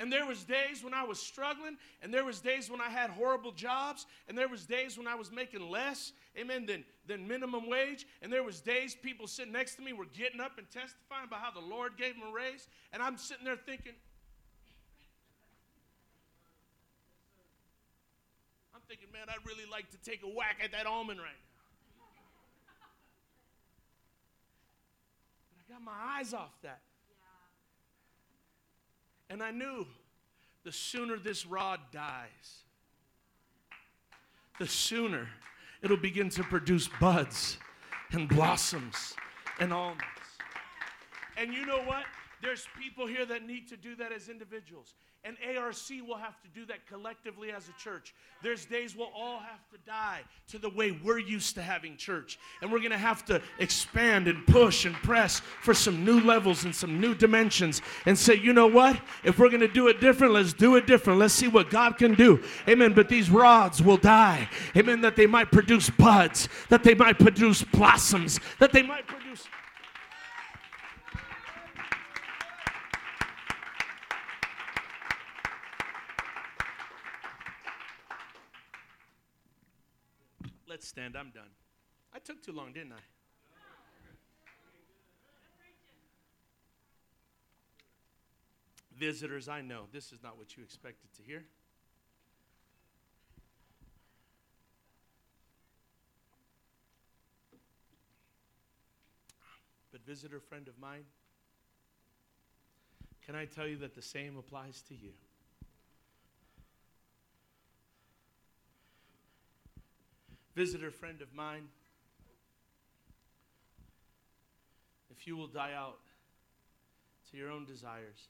And 0.00 0.10
there 0.10 0.24
was 0.24 0.42
days 0.44 0.82
when 0.82 0.94
I 0.94 1.04
was 1.04 1.18
struggling, 1.18 1.76
and 2.00 2.14
there 2.14 2.24
was 2.24 2.40
days 2.40 2.70
when 2.70 2.80
I 2.80 2.88
had 2.88 3.10
horrible 3.10 3.52
jobs, 3.52 4.06
and 4.28 4.38
there 4.38 4.48
was 4.48 4.64
days 4.64 4.96
when 4.96 5.06
I 5.06 5.14
was 5.14 5.30
making 5.30 5.68
less, 5.68 6.12
amen, 6.38 6.64
than, 6.64 6.84
than 7.06 7.28
minimum 7.28 7.68
wage. 7.68 8.06
And 8.22 8.32
there 8.32 8.42
was 8.42 8.62
days 8.62 8.94
people 8.94 9.26
sitting 9.26 9.52
next 9.52 9.74
to 9.74 9.82
me 9.82 9.92
were 9.92 10.06
getting 10.06 10.40
up 10.40 10.56
and 10.56 10.66
testifying 10.70 11.26
about 11.26 11.40
how 11.40 11.50
the 11.50 11.66
Lord 11.66 11.98
gave 11.98 12.14
them 12.14 12.22
a 12.30 12.32
raise. 12.32 12.66
And 12.94 13.02
I'm 13.02 13.18
sitting 13.18 13.44
there 13.44 13.56
thinking, 13.56 13.92
I'm 18.74 18.80
thinking, 18.88 19.08
man, 19.12 19.26
I'd 19.28 19.46
really 19.46 19.68
like 19.70 19.90
to 19.90 19.98
take 19.98 20.22
a 20.22 20.28
whack 20.28 20.60
at 20.64 20.72
that 20.72 20.86
almond 20.86 21.20
right 21.20 21.26
now. 21.26 21.47
I 25.68 25.72
got 25.72 25.82
my 25.82 25.92
eyes 26.18 26.32
off 26.32 26.56
that. 26.62 26.80
And 29.30 29.42
I 29.42 29.50
knew 29.50 29.86
the 30.64 30.72
sooner 30.72 31.18
this 31.18 31.44
rod 31.44 31.80
dies, 31.92 32.64
the 34.58 34.66
sooner 34.66 35.28
it'll 35.82 35.96
begin 35.96 36.30
to 36.30 36.42
produce 36.42 36.88
buds 37.00 37.58
and 38.12 38.28
blossoms 38.28 39.14
and 39.60 39.72
almonds. 39.72 40.02
And 41.36 41.52
you 41.52 41.66
know 41.66 41.82
what? 41.82 42.04
There's 42.42 42.66
people 42.80 43.06
here 43.06 43.26
that 43.26 43.46
need 43.46 43.68
to 43.68 43.76
do 43.76 43.94
that 43.96 44.12
as 44.12 44.28
individuals. 44.28 44.94
And 45.24 45.36
ARC 45.58 45.74
will 46.06 46.16
have 46.16 46.40
to 46.42 46.48
do 46.54 46.64
that 46.66 46.86
collectively 46.86 47.50
as 47.50 47.68
a 47.68 47.72
church. 47.72 48.14
There's 48.42 48.64
days 48.64 48.96
we'll 48.96 49.10
all 49.14 49.40
have 49.40 49.68
to 49.72 49.78
die 49.84 50.20
to 50.48 50.58
the 50.58 50.70
way 50.70 50.92
we're 50.92 51.18
used 51.18 51.56
to 51.56 51.62
having 51.62 51.96
church. 51.96 52.38
And 52.62 52.70
we're 52.70 52.78
going 52.78 52.92
to 52.92 52.98
have 52.98 53.24
to 53.26 53.42
expand 53.58 54.28
and 54.28 54.46
push 54.46 54.84
and 54.84 54.94
press 54.94 55.40
for 55.40 55.74
some 55.74 56.04
new 56.04 56.20
levels 56.20 56.64
and 56.64 56.74
some 56.74 57.00
new 57.00 57.16
dimensions 57.16 57.82
and 58.06 58.16
say, 58.16 58.34
you 58.34 58.52
know 58.52 58.68
what? 58.68 58.98
If 59.24 59.40
we're 59.40 59.50
going 59.50 59.60
to 59.60 59.68
do 59.68 59.88
it 59.88 60.00
different, 60.00 60.34
let's 60.34 60.52
do 60.52 60.76
it 60.76 60.86
different. 60.86 61.18
Let's 61.18 61.34
see 61.34 61.48
what 61.48 61.68
God 61.68 61.98
can 61.98 62.14
do. 62.14 62.42
Amen. 62.68 62.94
But 62.94 63.08
these 63.08 63.28
rods 63.28 63.82
will 63.82 63.96
die. 63.96 64.48
Amen. 64.76 65.00
That 65.00 65.16
they 65.16 65.26
might 65.26 65.50
produce 65.50 65.90
buds, 65.90 66.48
that 66.68 66.84
they 66.84 66.94
might 66.94 67.18
produce 67.18 67.64
blossoms, 67.64 68.38
that 68.60 68.72
they 68.72 68.82
might 68.82 69.06
produce. 69.06 69.48
Stand. 80.88 81.16
I'm 81.16 81.30
done. 81.30 81.50
I 82.14 82.18
took 82.18 82.42
too 82.42 82.52
long, 82.52 82.72
didn't 82.72 82.92
I? 82.92 83.00
Visitors, 88.96 89.48
I 89.48 89.60
know 89.60 89.84
this 89.92 90.10
is 90.10 90.22
not 90.24 90.36
what 90.36 90.56
you 90.56 90.62
expected 90.64 91.12
to 91.16 91.22
hear. 91.22 91.44
But, 99.92 100.04
visitor 100.04 100.40
friend 100.40 100.66
of 100.66 100.78
mine, 100.80 101.04
can 103.24 103.36
I 103.36 103.44
tell 103.44 103.68
you 103.68 103.76
that 103.76 103.94
the 103.94 104.02
same 104.02 104.36
applies 104.36 104.82
to 104.88 104.94
you? 104.94 105.12
Visitor 110.58 110.90
friend 110.90 111.22
of 111.22 111.32
mine, 111.32 111.68
if 115.08 115.24
you 115.24 115.36
will 115.36 115.46
die 115.46 115.70
out 115.72 116.00
to 117.30 117.36
your 117.36 117.48
own 117.48 117.64
desires, 117.64 118.26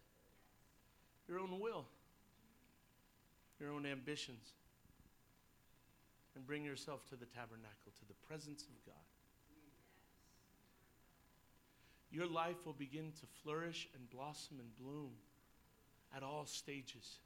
your 1.26 1.38
own 1.38 1.58
will, 1.58 1.86
your 3.58 3.70
own 3.70 3.86
ambitions, 3.86 4.52
and 6.36 6.46
bring 6.46 6.62
yourself 6.62 7.02
to 7.08 7.16
the 7.16 7.24
tabernacle, 7.24 7.92
to 7.98 8.04
the 8.06 8.26
presence 8.28 8.64
of 8.64 8.84
God, 8.84 8.94
your 12.10 12.26
life 12.26 12.66
will 12.66 12.74
begin 12.74 13.10
to 13.12 13.26
flourish 13.42 13.88
and 13.94 14.10
blossom 14.10 14.58
and 14.60 14.76
bloom 14.76 15.12
at 16.14 16.22
all 16.22 16.44
stages. 16.44 17.20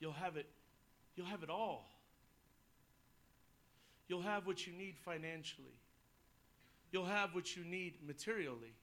You'll 0.00 0.12
have 0.12 0.36
it, 0.36 0.46
you'll 1.14 1.26
have 1.26 1.42
it 1.42 1.50
all. 1.50 1.86
You'll 4.08 4.22
have 4.22 4.46
what 4.46 4.66
you 4.66 4.72
need 4.72 4.96
financially. 5.04 5.78
You'll 6.90 7.04
have 7.04 7.34
what 7.34 7.56
you 7.56 7.64
need 7.64 7.94
materially, 8.04 8.74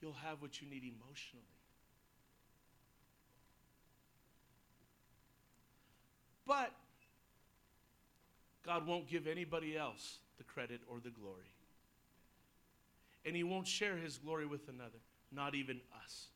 you'll 0.00 0.14
have 0.14 0.40
what 0.40 0.62
you 0.62 0.68
need 0.68 0.82
emotionally. 0.84 1.44
But 6.46 6.72
God 8.64 8.86
won't 8.86 9.08
give 9.08 9.26
anybody 9.26 9.76
else 9.76 10.18
the 10.38 10.44
credit 10.44 10.80
or 10.88 10.98
the 10.98 11.10
glory. 11.10 11.50
And 13.24 13.36
He 13.36 13.44
won't 13.44 13.66
share 13.66 13.96
His 13.96 14.18
glory 14.18 14.46
with 14.46 14.68
another, 14.68 14.98
not 15.30 15.54
even 15.54 15.80
us. 16.04 16.26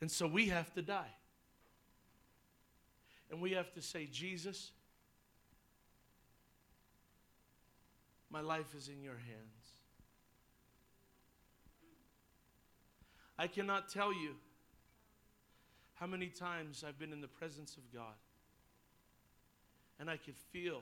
And 0.00 0.10
so 0.10 0.26
we 0.26 0.48
have 0.48 0.72
to 0.74 0.82
die. 0.82 1.12
And 3.30 3.40
we 3.40 3.52
have 3.52 3.72
to 3.74 3.82
say, 3.82 4.08
Jesus, 4.10 4.72
my 8.30 8.40
life 8.40 8.74
is 8.76 8.88
in 8.88 9.02
your 9.02 9.16
hands. 9.16 9.72
I 13.38 13.46
cannot 13.46 13.88
tell 13.88 14.12
you 14.12 14.34
how 15.94 16.06
many 16.06 16.26
times 16.28 16.84
I've 16.86 16.98
been 16.98 17.12
in 17.12 17.20
the 17.20 17.28
presence 17.28 17.76
of 17.76 17.92
God 17.92 18.14
and 20.00 20.08
I 20.08 20.16
could 20.16 20.36
feel, 20.36 20.80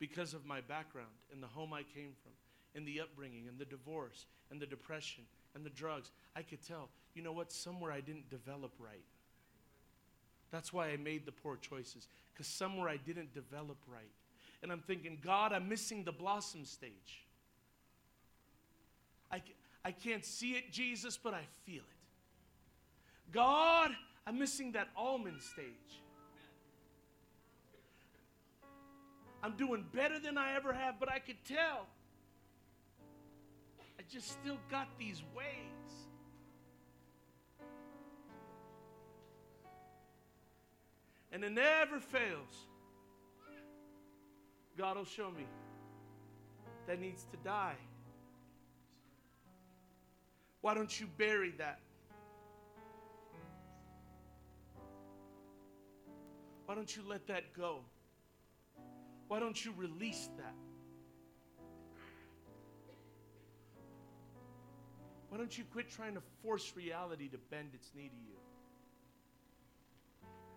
because 0.00 0.34
of 0.34 0.44
my 0.44 0.60
background 0.60 1.08
and 1.32 1.42
the 1.42 1.46
home 1.46 1.72
I 1.72 1.82
came 1.82 2.10
from, 2.22 2.32
and 2.74 2.86
the 2.86 3.00
upbringing, 3.00 3.46
and 3.48 3.56
the 3.56 3.64
divorce, 3.64 4.26
and 4.50 4.60
the 4.60 4.66
depression, 4.66 5.22
and 5.54 5.64
the 5.64 5.70
drugs, 5.70 6.10
I 6.34 6.42
could 6.42 6.66
tell, 6.66 6.88
you 7.14 7.22
know 7.22 7.32
what, 7.32 7.52
somewhere 7.52 7.92
I 7.92 8.00
didn't 8.00 8.28
develop 8.28 8.72
right. 8.80 9.04
That's 10.54 10.72
why 10.72 10.90
I 10.90 10.96
made 10.96 11.26
the 11.26 11.32
poor 11.32 11.56
choices, 11.56 12.06
because 12.32 12.46
somewhere 12.46 12.88
I 12.88 12.96
didn't 12.96 13.34
develop 13.34 13.76
right. 13.88 14.12
And 14.62 14.70
I'm 14.70 14.78
thinking, 14.78 15.18
God, 15.20 15.52
I'm 15.52 15.68
missing 15.68 16.04
the 16.04 16.12
blossom 16.12 16.64
stage. 16.64 17.26
I, 19.32 19.42
I 19.84 19.90
can't 19.90 20.24
see 20.24 20.52
it, 20.52 20.70
Jesus, 20.70 21.16
but 21.16 21.34
I 21.34 21.42
feel 21.66 21.82
it. 21.82 23.32
God, 23.32 23.90
I'm 24.28 24.38
missing 24.38 24.70
that 24.72 24.90
almond 24.96 25.42
stage. 25.42 25.64
I'm 29.42 29.56
doing 29.56 29.84
better 29.92 30.20
than 30.20 30.38
I 30.38 30.54
ever 30.54 30.72
have, 30.72 31.00
but 31.00 31.10
I 31.10 31.18
could 31.18 31.44
tell. 31.44 31.86
I 33.98 34.02
just 34.08 34.30
still 34.30 34.58
got 34.70 34.86
these 35.00 35.20
ways. 35.36 36.03
And 41.34 41.42
it 41.42 41.50
never 41.50 41.98
fails. 41.98 42.68
God 44.78 44.96
will 44.96 45.04
show 45.04 45.32
me 45.32 45.44
that 46.86 47.00
needs 47.00 47.24
to 47.32 47.36
die. 47.38 47.74
Why 50.60 50.74
don't 50.74 51.00
you 51.00 51.08
bury 51.18 51.52
that? 51.58 51.80
Why 56.66 56.76
don't 56.76 56.96
you 56.96 57.02
let 57.04 57.26
that 57.26 57.52
go? 57.52 57.80
Why 59.26 59.40
don't 59.40 59.62
you 59.64 59.74
release 59.76 60.28
that? 60.36 60.54
Why 65.30 65.38
don't 65.38 65.58
you 65.58 65.64
quit 65.72 65.90
trying 65.90 66.14
to 66.14 66.22
force 66.44 66.74
reality 66.76 67.28
to 67.28 67.38
bend 67.50 67.70
its 67.74 67.90
knee 67.96 68.08
to 68.08 68.16
you? 68.24 68.43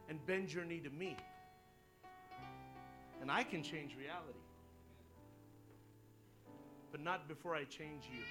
And 0.09 0.25
bend 0.25 0.53
your 0.53 0.63
knee 0.63 0.79
to 0.79 0.89
me. 0.89 1.17
And 3.21 3.31
I 3.31 3.43
can 3.43 3.63
change 3.63 3.95
reality. 3.97 4.39
But 6.91 7.01
not 7.01 7.27
before 7.27 7.55
I 7.55 7.63
change 7.65 8.03
you. 8.11 8.23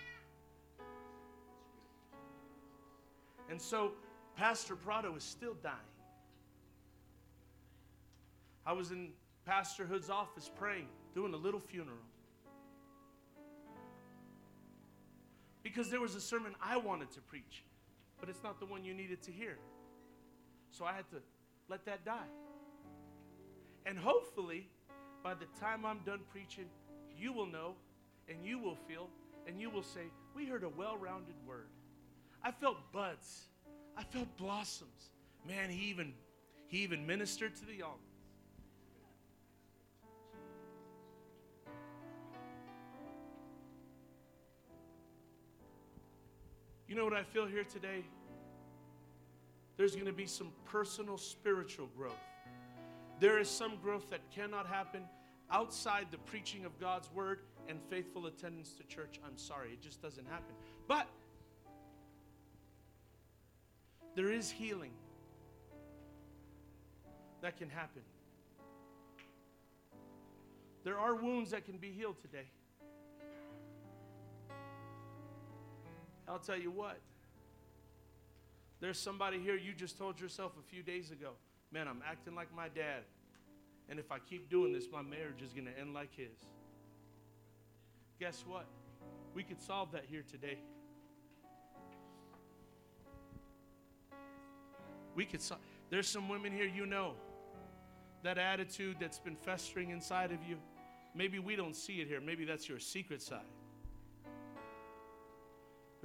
And 3.51 3.61
so, 3.61 3.93
Pastor 4.37 4.75
Prado 4.75 5.15
is 5.15 5.23
still 5.23 5.55
dying. 5.63 5.77
I 8.67 8.73
was 8.73 8.91
in 8.91 9.11
Pastor 9.45 9.85
Hood's 9.85 10.11
office 10.11 10.51
praying, 10.59 10.89
doing 11.15 11.33
a 11.33 11.37
little 11.37 11.61
funeral. 11.61 11.99
Because 15.63 15.89
there 15.91 16.01
was 16.01 16.15
a 16.17 16.21
sermon 16.21 16.55
I 16.63 16.77
wanted 16.77 17.11
to 17.13 17.21
preach, 17.21 17.63
but 18.19 18.29
it's 18.29 18.43
not 18.43 18.59
the 18.59 18.67
one 18.67 18.85
you 18.85 18.95
needed 18.95 19.23
to 19.23 19.31
hear. 19.31 19.57
So 20.71 20.85
I 20.85 20.93
had 20.93 21.09
to 21.11 21.17
let 21.69 21.85
that 21.87 22.05
die. 22.05 22.29
And 23.85 23.99
hopefully, 23.99 24.69
by 25.23 25.35
the 25.35 25.47
time 25.61 25.85
I'm 25.85 26.01
done 26.05 26.21
preaching, 26.31 26.67
you 27.17 27.33
will 27.33 27.47
know 27.47 27.75
and 28.29 28.45
you 28.45 28.59
will 28.59 28.77
feel 28.89 29.09
and 29.47 29.61
you 29.61 29.71
will 29.71 29.83
say, 29.83 30.03
We 30.35 30.47
heard 30.47 30.65
a 30.65 30.69
well 30.69 30.97
rounded 30.97 31.35
word. 31.47 31.69
I 32.43 32.51
felt 32.51 32.77
buds, 32.93 33.47
I 33.97 34.03
felt 34.03 34.37
blossoms. 34.37 35.11
Man, 35.47 35.71
he 35.71 35.91
even, 35.91 36.13
he 36.69 36.79
even 36.79 37.07
ministered 37.07 37.55
to 37.57 37.65
the 37.65 37.75
young. 37.75 37.99
You 46.89 46.95
know 46.95 47.05
what 47.05 47.15
I 47.15 47.25
feel 47.25 47.47
here 47.47 47.65
today? 47.65 48.05
There's 49.77 49.95
going 49.95 50.07
to 50.07 50.13
be 50.13 50.27
some 50.27 50.53
personal 50.65 51.19
spiritual 51.19 51.89
growth. 51.97 52.13
There 53.21 53.39
is 53.39 53.49
some 53.49 53.77
growth 53.83 54.11
that 54.11 54.21
cannot 54.31 54.67
happen 54.67 55.03
outside 55.51 56.07
the 56.11 56.19
preaching 56.19 56.65
of 56.65 56.79
God's 56.81 57.11
word 57.13 57.41
and 57.69 57.79
faithful 57.89 58.27
attendance 58.27 58.73
to 58.75 58.85
church. 58.85 59.21
I'm 59.25 59.37
sorry, 59.37 59.71
it 59.73 59.83
just 59.83 60.03
doesn't 60.03 60.27
happen. 60.27 60.55
But 60.89 61.07
there 64.15 64.31
is 64.31 64.51
healing 64.51 64.93
that 67.43 67.57
can 67.59 67.69
happen. 67.69 68.03
There 70.85 70.99
are 70.99 71.15
wounds 71.15 71.51
that 71.51 71.65
can 71.65 71.77
be 71.79 71.91
healed 71.91 72.17
today. 72.21 72.47
I'll 76.29 76.39
tell 76.39 76.59
you 76.59 76.71
what. 76.71 76.99
There's 78.87 79.01
somebody 79.01 79.41
here, 79.41 79.57
you 79.57 79.73
just 79.73 79.99
told 79.99 80.21
yourself 80.21 80.53
a 80.61 80.63
few 80.71 80.81
days 80.81 81.11
ago, 81.11 81.31
man, 81.73 81.89
I'm 81.89 82.05
acting 82.09 82.37
like 82.37 82.55
my 82.55 82.69
dad. 82.69 83.03
And 83.89 83.99
if 83.99 84.13
I 84.13 84.21
keep 84.21 84.49
doing 84.49 84.73
this, 84.73 84.85
my 84.93 85.03
marriage 85.03 85.43
is 85.45 85.53
going 85.53 85.65
to 85.65 85.77
end 85.77 85.93
like 85.93 86.15
his. 86.15 86.39
Guess 88.21 88.45
what? 88.47 88.65
We 89.35 89.43
could 89.43 89.61
solve 89.61 89.91
that 89.91 90.05
here 90.09 90.23
today. 90.31 90.59
We 95.17 95.25
could 95.25 95.43
solve. 95.43 95.63
There's 95.91 96.07
some 96.07 96.29
women 96.29 96.53
here 96.53 96.67
you 96.67 96.87
know 96.87 97.15
that 98.23 98.39
attitude 98.39 98.99
that's 99.01 99.19
been 99.19 99.35
festering 99.35 99.91
inside 99.91 100.31
of 100.31 100.39
you. 100.49 100.59
Maybe 101.13 101.41
we 101.41 101.57
don't 101.57 101.75
see 101.75 101.95
it 101.95 102.07
here. 102.07 102.21
Maybe 102.21 102.45
that's 102.45 102.69
your 102.69 102.79
secret 102.79 103.21
side 103.21 103.56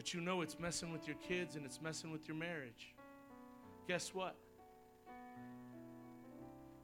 but 0.02 0.16
you 0.16 0.20
know 0.20 0.42
it's 0.42 0.58
messing 0.58 0.92
with 0.92 1.06
your 1.06 1.16
kids 1.18 1.56
and 1.56 1.64
it's 1.64 1.80
messing 1.80 2.12
with 2.12 2.28
your 2.28 2.36
marriage. 2.36 2.96
Guess 3.88 4.16
what? 4.16 4.36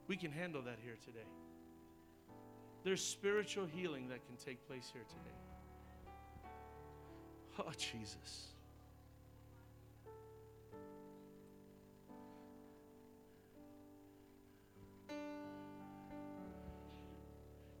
We 0.06 0.16
can 0.16 0.30
handle 0.30 0.62
that 0.62 0.78
here 0.84 0.94
today. 1.04 1.26
There's 2.84 3.04
spiritual 3.04 3.66
healing 3.66 4.06
that 4.10 4.24
can 4.24 4.36
take 4.36 4.64
place 4.68 4.92
here 4.92 5.02
today. 5.08 5.34
Oh, 7.58 7.72
Jesus. 7.76 8.52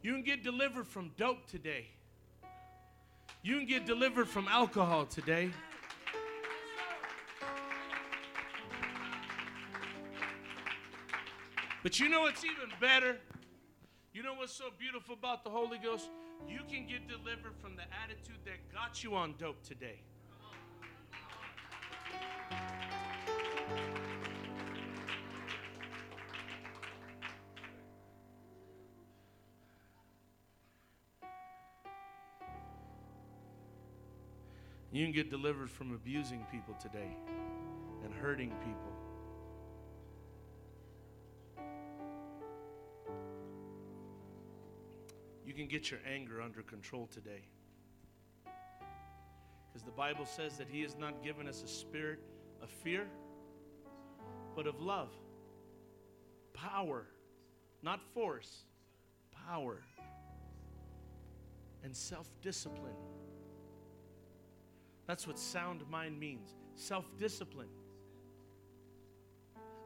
You 0.02 0.14
can 0.14 0.24
get 0.24 0.42
delivered 0.42 0.88
from 0.88 1.12
dope 1.16 1.46
today. 1.46 1.86
You 3.42 3.56
can 3.56 3.66
get 3.66 3.86
delivered 3.86 4.28
from 4.28 4.48
alcohol 4.48 5.06
today. 5.06 5.50
But 11.82 12.00
you 12.00 12.08
know 12.08 12.22
what's 12.22 12.44
even 12.44 12.68
better? 12.80 13.16
You 14.12 14.22
know 14.22 14.34
what's 14.34 14.52
so 14.52 14.70
beautiful 14.76 15.14
about 15.14 15.44
the 15.44 15.50
Holy 15.50 15.78
Ghost? 15.78 16.08
You 16.48 16.60
can 16.68 16.86
get 16.86 17.08
delivered 17.08 17.56
from 17.60 17.76
the 17.76 17.84
attitude 18.04 18.38
that 18.44 18.72
got 18.74 19.04
you 19.04 19.14
on 19.14 19.34
dope 19.38 19.62
today. 19.62 20.00
You 34.90 35.04
can 35.04 35.12
get 35.12 35.30
delivered 35.30 35.70
from 35.70 35.94
abusing 35.94 36.46
people 36.50 36.74
today 36.74 37.16
and 38.04 38.14
hurting 38.14 38.50
people. 38.50 38.92
You 45.44 45.52
can 45.52 45.66
get 45.66 45.90
your 45.90 46.00
anger 46.10 46.40
under 46.40 46.62
control 46.62 47.06
today. 47.06 47.42
Because 49.68 49.84
the 49.84 49.92
Bible 49.92 50.24
says 50.24 50.56
that 50.56 50.68
He 50.68 50.80
has 50.82 50.96
not 50.96 51.22
given 51.22 51.46
us 51.46 51.62
a 51.62 51.68
spirit 51.68 52.20
of 52.62 52.70
fear, 52.70 53.06
but 54.56 54.66
of 54.66 54.80
love, 54.80 55.10
power, 56.54 57.06
not 57.82 58.00
force, 58.14 58.64
power, 59.46 59.82
and 61.84 61.94
self 61.94 62.30
discipline. 62.40 62.96
That's 65.08 65.26
what 65.26 65.38
sound 65.38 65.82
mind 65.90 66.20
means 66.20 66.54
self 66.76 67.06
discipline. 67.16 67.70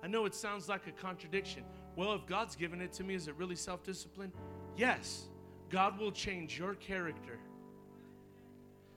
I 0.03 0.09
know 0.09 0.27
it 0.27 0.35
sounds 0.35 0.69
like 0.69 0.89
a 0.89 0.91
contradiction. 0.91 1.63
Well, 1.95 2.13
if 2.13 2.27
God's 2.27 2.57
given 2.57 2.81
it 2.81 2.93
to 2.95 3.05
me, 3.05 3.15
is 3.15 3.29
it 3.29 3.37
really 3.37 3.57
self 3.57 3.85
discipline? 3.85 4.33
Yes. 4.77 5.29
God 5.71 5.99
will 5.99 6.13
change 6.13 6.59
your 6.59 6.75
character 6.75 7.39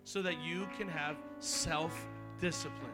so 0.04 0.22
that 0.24 0.42
you 0.42 0.68
can 0.78 0.90
have 0.90 1.16
self 1.40 2.08
discipline. 2.42 2.92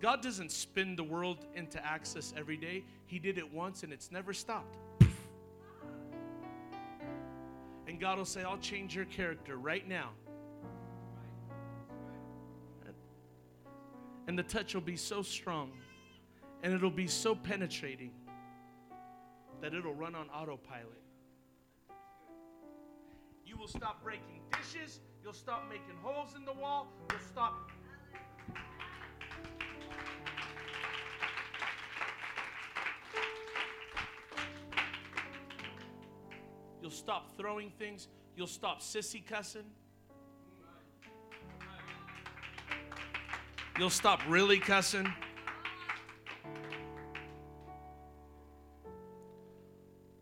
God 0.00 0.20
doesn't 0.20 0.50
spin 0.52 0.96
the 0.96 1.04
world 1.04 1.46
into 1.54 1.84
access 1.84 2.34
every 2.36 2.56
day. 2.56 2.84
He 3.06 3.18
did 3.18 3.38
it 3.38 3.52
once 3.52 3.82
and 3.82 3.92
it's 3.92 4.10
never 4.10 4.32
stopped. 4.32 4.78
God 7.98 8.18
will 8.18 8.24
say, 8.24 8.42
I'll 8.42 8.58
change 8.58 8.94
your 8.94 9.06
character 9.06 9.56
right 9.56 9.86
now. 9.86 10.10
And 14.26 14.38
the 14.38 14.42
touch 14.42 14.74
will 14.74 14.82
be 14.82 14.96
so 14.96 15.22
strong 15.22 15.72
and 16.62 16.74
it'll 16.74 16.90
be 16.90 17.06
so 17.06 17.34
penetrating 17.34 18.10
that 19.60 19.74
it'll 19.74 19.94
run 19.94 20.14
on 20.14 20.28
autopilot. 20.28 21.02
You 23.46 23.56
will 23.56 23.68
stop 23.68 24.02
breaking 24.02 24.42
dishes, 24.52 25.00
you'll 25.22 25.32
stop 25.32 25.64
making 25.68 25.96
holes 26.02 26.34
in 26.36 26.44
the 26.44 26.52
wall, 26.52 26.88
you'll 27.10 27.20
stop 27.32 27.70
You'll 36.80 36.90
stop 36.90 37.36
throwing 37.36 37.70
things. 37.70 38.08
You'll 38.36 38.46
stop 38.46 38.80
sissy 38.80 39.24
cussing. 39.26 39.64
You'll 43.78 43.90
stop 43.90 44.20
really 44.28 44.58
cussing. 44.58 45.12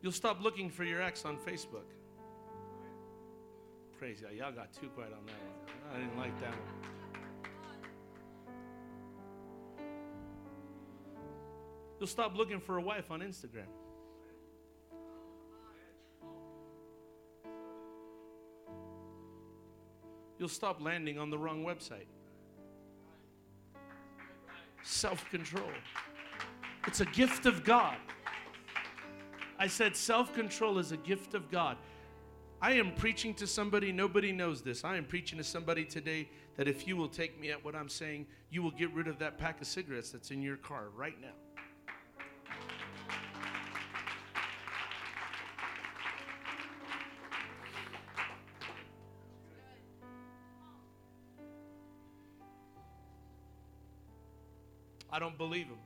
You'll 0.02 0.12
stop 0.12 0.42
looking 0.42 0.70
for 0.70 0.84
your 0.84 1.02
ex 1.02 1.24
on 1.24 1.36
Facebook. 1.38 1.88
Praise 3.98 4.20
God. 4.20 4.32
Y'all 4.32 4.52
got 4.52 4.72
too 4.72 4.88
quiet 4.88 5.12
on 5.12 5.24
that 5.26 5.32
one. 5.32 5.94
I 5.94 5.98
didn't 5.98 6.18
like 6.18 6.38
that 6.40 6.50
one. 6.50 6.86
You'll 11.98 12.06
stop 12.06 12.36
looking 12.36 12.60
for 12.60 12.76
a 12.76 12.82
wife 12.82 13.10
on 13.10 13.20
Instagram. 13.20 13.66
You'll 20.38 20.48
stop 20.48 20.80
landing 20.80 21.18
on 21.18 21.30
the 21.30 21.38
wrong 21.38 21.64
website. 21.64 22.06
Self 24.82 25.28
control. 25.30 25.70
It's 26.86 27.00
a 27.00 27.06
gift 27.06 27.46
of 27.46 27.64
God. 27.64 27.96
I 29.58 29.66
said 29.66 29.96
self 29.96 30.34
control 30.34 30.78
is 30.78 30.92
a 30.92 30.96
gift 30.96 31.34
of 31.34 31.50
God. 31.50 31.76
I 32.60 32.72
am 32.72 32.92
preaching 32.94 33.34
to 33.34 33.46
somebody, 33.46 33.92
nobody 33.92 34.32
knows 34.32 34.62
this. 34.62 34.84
I 34.84 34.96
am 34.96 35.04
preaching 35.04 35.38
to 35.38 35.44
somebody 35.44 35.84
today 35.84 36.28
that 36.56 36.68
if 36.68 36.86
you 36.88 36.96
will 36.96 37.08
take 37.08 37.38
me 37.38 37.50
at 37.50 37.62
what 37.62 37.74
I'm 37.74 37.88
saying, 37.88 38.26
you 38.50 38.62
will 38.62 38.70
get 38.70 38.92
rid 38.94 39.08
of 39.08 39.18
that 39.18 39.38
pack 39.38 39.60
of 39.60 39.66
cigarettes 39.66 40.10
that's 40.10 40.30
in 40.30 40.40
your 40.40 40.56
car 40.56 40.88
right 40.94 41.20
now. 41.20 41.34
I 55.16 55.18
don't 55.18 55.38
believe 55.38 55.66
them. 55.68 55.78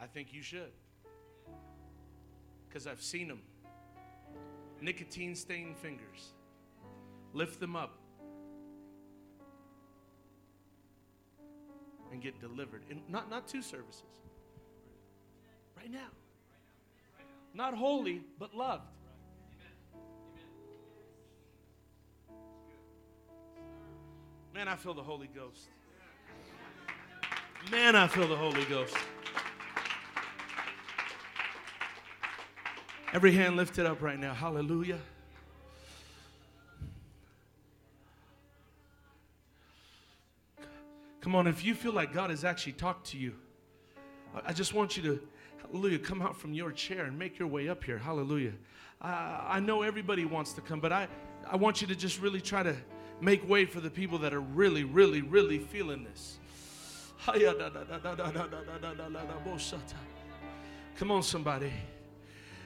I 0.00 0.06
think 0.06 0.32
you 0.32 0.40
should. 0.40 0.70
Because 2.68 2.86
I've 2.86 3.02
seen 3.02 3.26
them. 3.26 3.40
Nicotine 4.80 5.34
stained 5.34 5.76
fingers. 5.76 6.34
Lift 7.32 7.58
them 7.58 7.74
up 7.74 7.98
and 12.12 12.22
get 12.22 12.40
delivered. 12.40 12.82
In, 12.88 13.00
not, 13.08 13.28
not 13.28 13.48
two 13.48 13.60
services. 13.60 14.04
Right 15.76 15.90
now. 15.90 16.10
Not 17.54 17.74
holy, 17.74 18.22
but 18.38 18.54
loved. 18.54 18.84
Man, 24.54 24.68
I 24.68 24.76
feel 24.76 24.94
the 24.94 25.02
Holy 25.02 25.26
Ghost. 25.26 25.70
Man, 27.70 27.96
I 27.96 28.06
feel 28.06 28.28
the 28.28 28.36
Holy 28.36 28.64
Ghost. 28.66 28.94
Every 33.12 33.32
hand 33.32 33.56
lifted 33.56 33.86
up 33.86 34.02
right 34.02 34.18
now. 34.18 34.34
Hallelujah. 34.34 34.98
Come 41.20 41.34
on, 41.34 41.46
if 41.46 41.64
you 41.64 41.74
feel 41.74 41.92
like 41.92 42.12
God 42.12 42.28
has 42.28 42.44
actually 42.44 42.72
talked 42.72 43.06
to 43.12 43.16
you, 43.16 43.34
I 44.44 44.52
just 44.52 44.74
want 44.74 44.96
you 44.96 45.02
to, 45.04 45.20
hallelujah, 45.62 45.98
come 45.98 46.20
out 46.20 46.36
from 46.36 46.52
your 46.52 46.70
chair 46.70 47.06
and 47.06 47.18
make 47.18 47.38
your 47.38 47.48
way 47.48 47.68
up 47.68 47.82
here. 47.82 47.96
Hallelujah. 47.96 48.52
I, 49.00 49.44
I 49.48 49.60
know 49.60 49.80
everybody 49.80 50.26
wants 50.26 50.52
to 50.52 50.60
come, 50.60 50.80
but 50.80 50.92
I, 50.92 51.08
I 51.50 51.56
want 51.56 51.80
you 51.80 51.86
to 51.86 51.94
just 51.94 52.20
really 52.20 52.42
try 52.42 52.62
to 52.62 52.76
make 53.22 53.48
way 53.48 53.64
for 53.64 53.80
the 53.80 53.90
people 53.90 54.18
that 54.18 54.34
are 54.34 54.40
really, 54.40 54.84
really, 54.84 55.22
really 55.22 55.58
feeling 55.58 56.04
this. 56.04 56.38
Come 60.96 61.10
on, 61.10 61.22
somebody. 61.22 61.72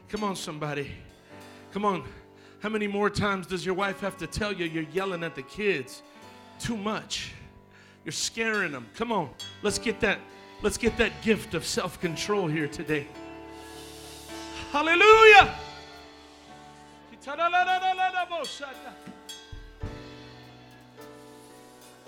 Come 0.09 0.25
on, 0.25 0.37
somebody. 0.37 0.91
Come 1.73 1.85
on. 1.85 2.05
How 2.61 2.69
many 2.69 2.89
more 2.89 3.09
times 3.09 3.47
does 3.47 3.65
your 3.65 3.75
wife 3.75 4.01
have 4.01 4.17
to 4.17 4.27
tell 4.27 4.53
you 4.53 4.65
you're 4.67 4.83
yelling 4.85 5.23
at 5.23 5.37
the 5.37 5.43
kids 5.43 6.03
too 6.59 6.77
much? 6.77 7.33
You're 8.05 8.13
scaring 8.13 8.73
them. 8.73 8.89
Come 8.97 9.13
on. 9.13 9.31
Let's 9.63 9.79
get 9.79 10.01
that 10.01 10.19
let's 10.63 10.77
get 10.77 10.97
that 10.97 11.13
gift 11.23 11.55
of 11.55 11.65
self-control 11.65 12.49
here 12.49 12.67
today. 12.67 13.07
Hallelujah. 14.73 15.55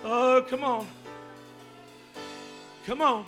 Oh, 0.02 0.44
come 0.48 0.64
on. 0.64 0.88
Come 2.90 3.02
on. 3.02 3.24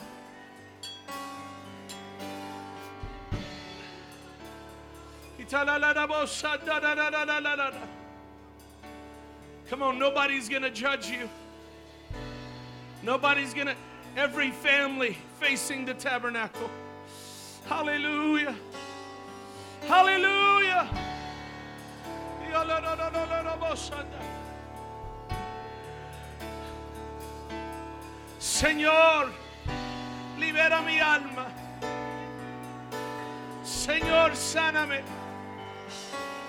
Come 9.68 9.82
on, 9.82 10.00
nobody's 10.00 10.48
going 10.48 10.62
to 10.62 10.70
judge 10.72 11.10
you. 11.10 11.30
Nobody's 13.04 13.54
going 13.54 13.68
to, 13.68 13.76
every 14.16 14.50
family 14.50 15.16
facing 15.38 15.84
the 15.84 15.94
tabernacle. 15.94 16.68
Hallelujah. 17.66 18.56
Hallelujah. 19.86 20.88
Señor, 28.40 29.30
libera 30.42 30.82
mi 30.82 30.98
alma. 30.98 31.46
Señor, 33.62 34.34
sáname. 34.34 35.02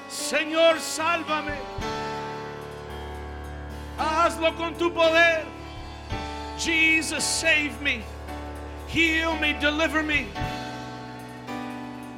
Señor, 0.09 0.79
sálvame. 0.79 1.57
Hazlo 3.97 4.55
con 4.57 4.73
tu 4.75 4.91
poder. 4.91 5.45
Jesus, 6.57 7.23
save 7.23 7.79
me. 7.81 8.03
Heal 8.87 9.35
me, 9.37 9.53
deliver 9.53 10.01
me. 10.01 10.27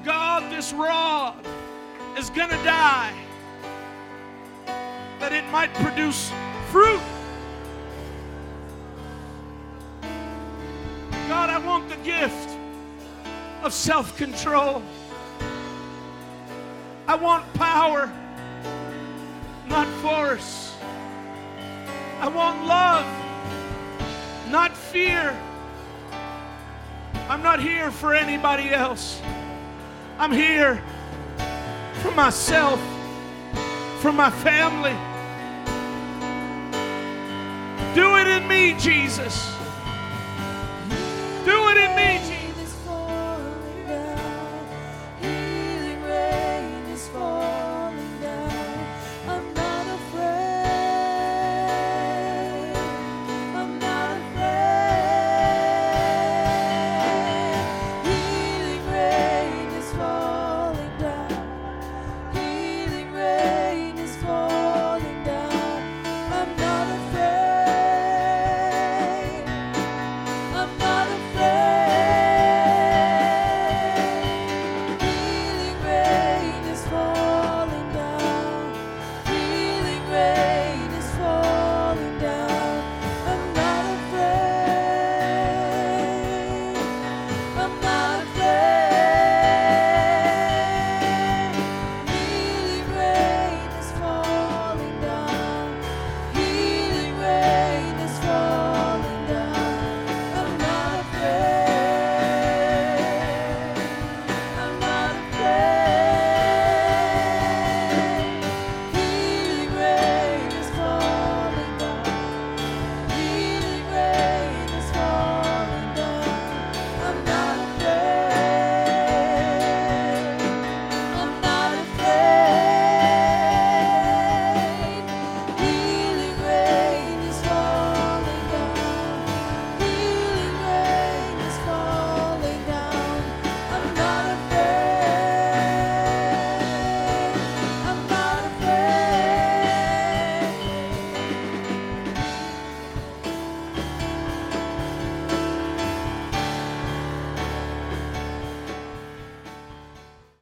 God, 0.06 0.50
this 0.52 0.72
rod 0.72 1.36
is 2.18 2.30
going 2.30 2.50
to 2.50 2.64
die 2.64 3.14
that 5.20 5.34
it 5.34 5.46
might 5.52 5.74
produce 5.74 6.32
fruit. 6.72 7.02
Gift 12.06 12.58
of 13.64 13.74
self 13.74 14.16
control. 14.16 14.82
I 17.08 17.16
want 17.16 17.52
power, 17.56 18.12
not 19.68 19.88
force. 20.02 20.76
I 22.20 22.28
want 22.28 22.66
love, 22.66 23.06
not 24.52 24.78
fear. 24.78 25.36
I'm 27.28 27.42
not 27.42 27.60
here 27.60 27.90
for 27.90 28.14
anybody 28.14 28.70
else. 28.70 29.20
I'm 30.20 30.32
here 30.32 30.82
for 32.02 32.12
myself, 32.12 32.80
for 34.00 34.12
my 34.12 34.30
family. 34.30 34.96
Do 37.96 38.18
it 38.18 38.28
in 38.28 38.48
me, 38.48 38.76
Jesus. 38.80 39.56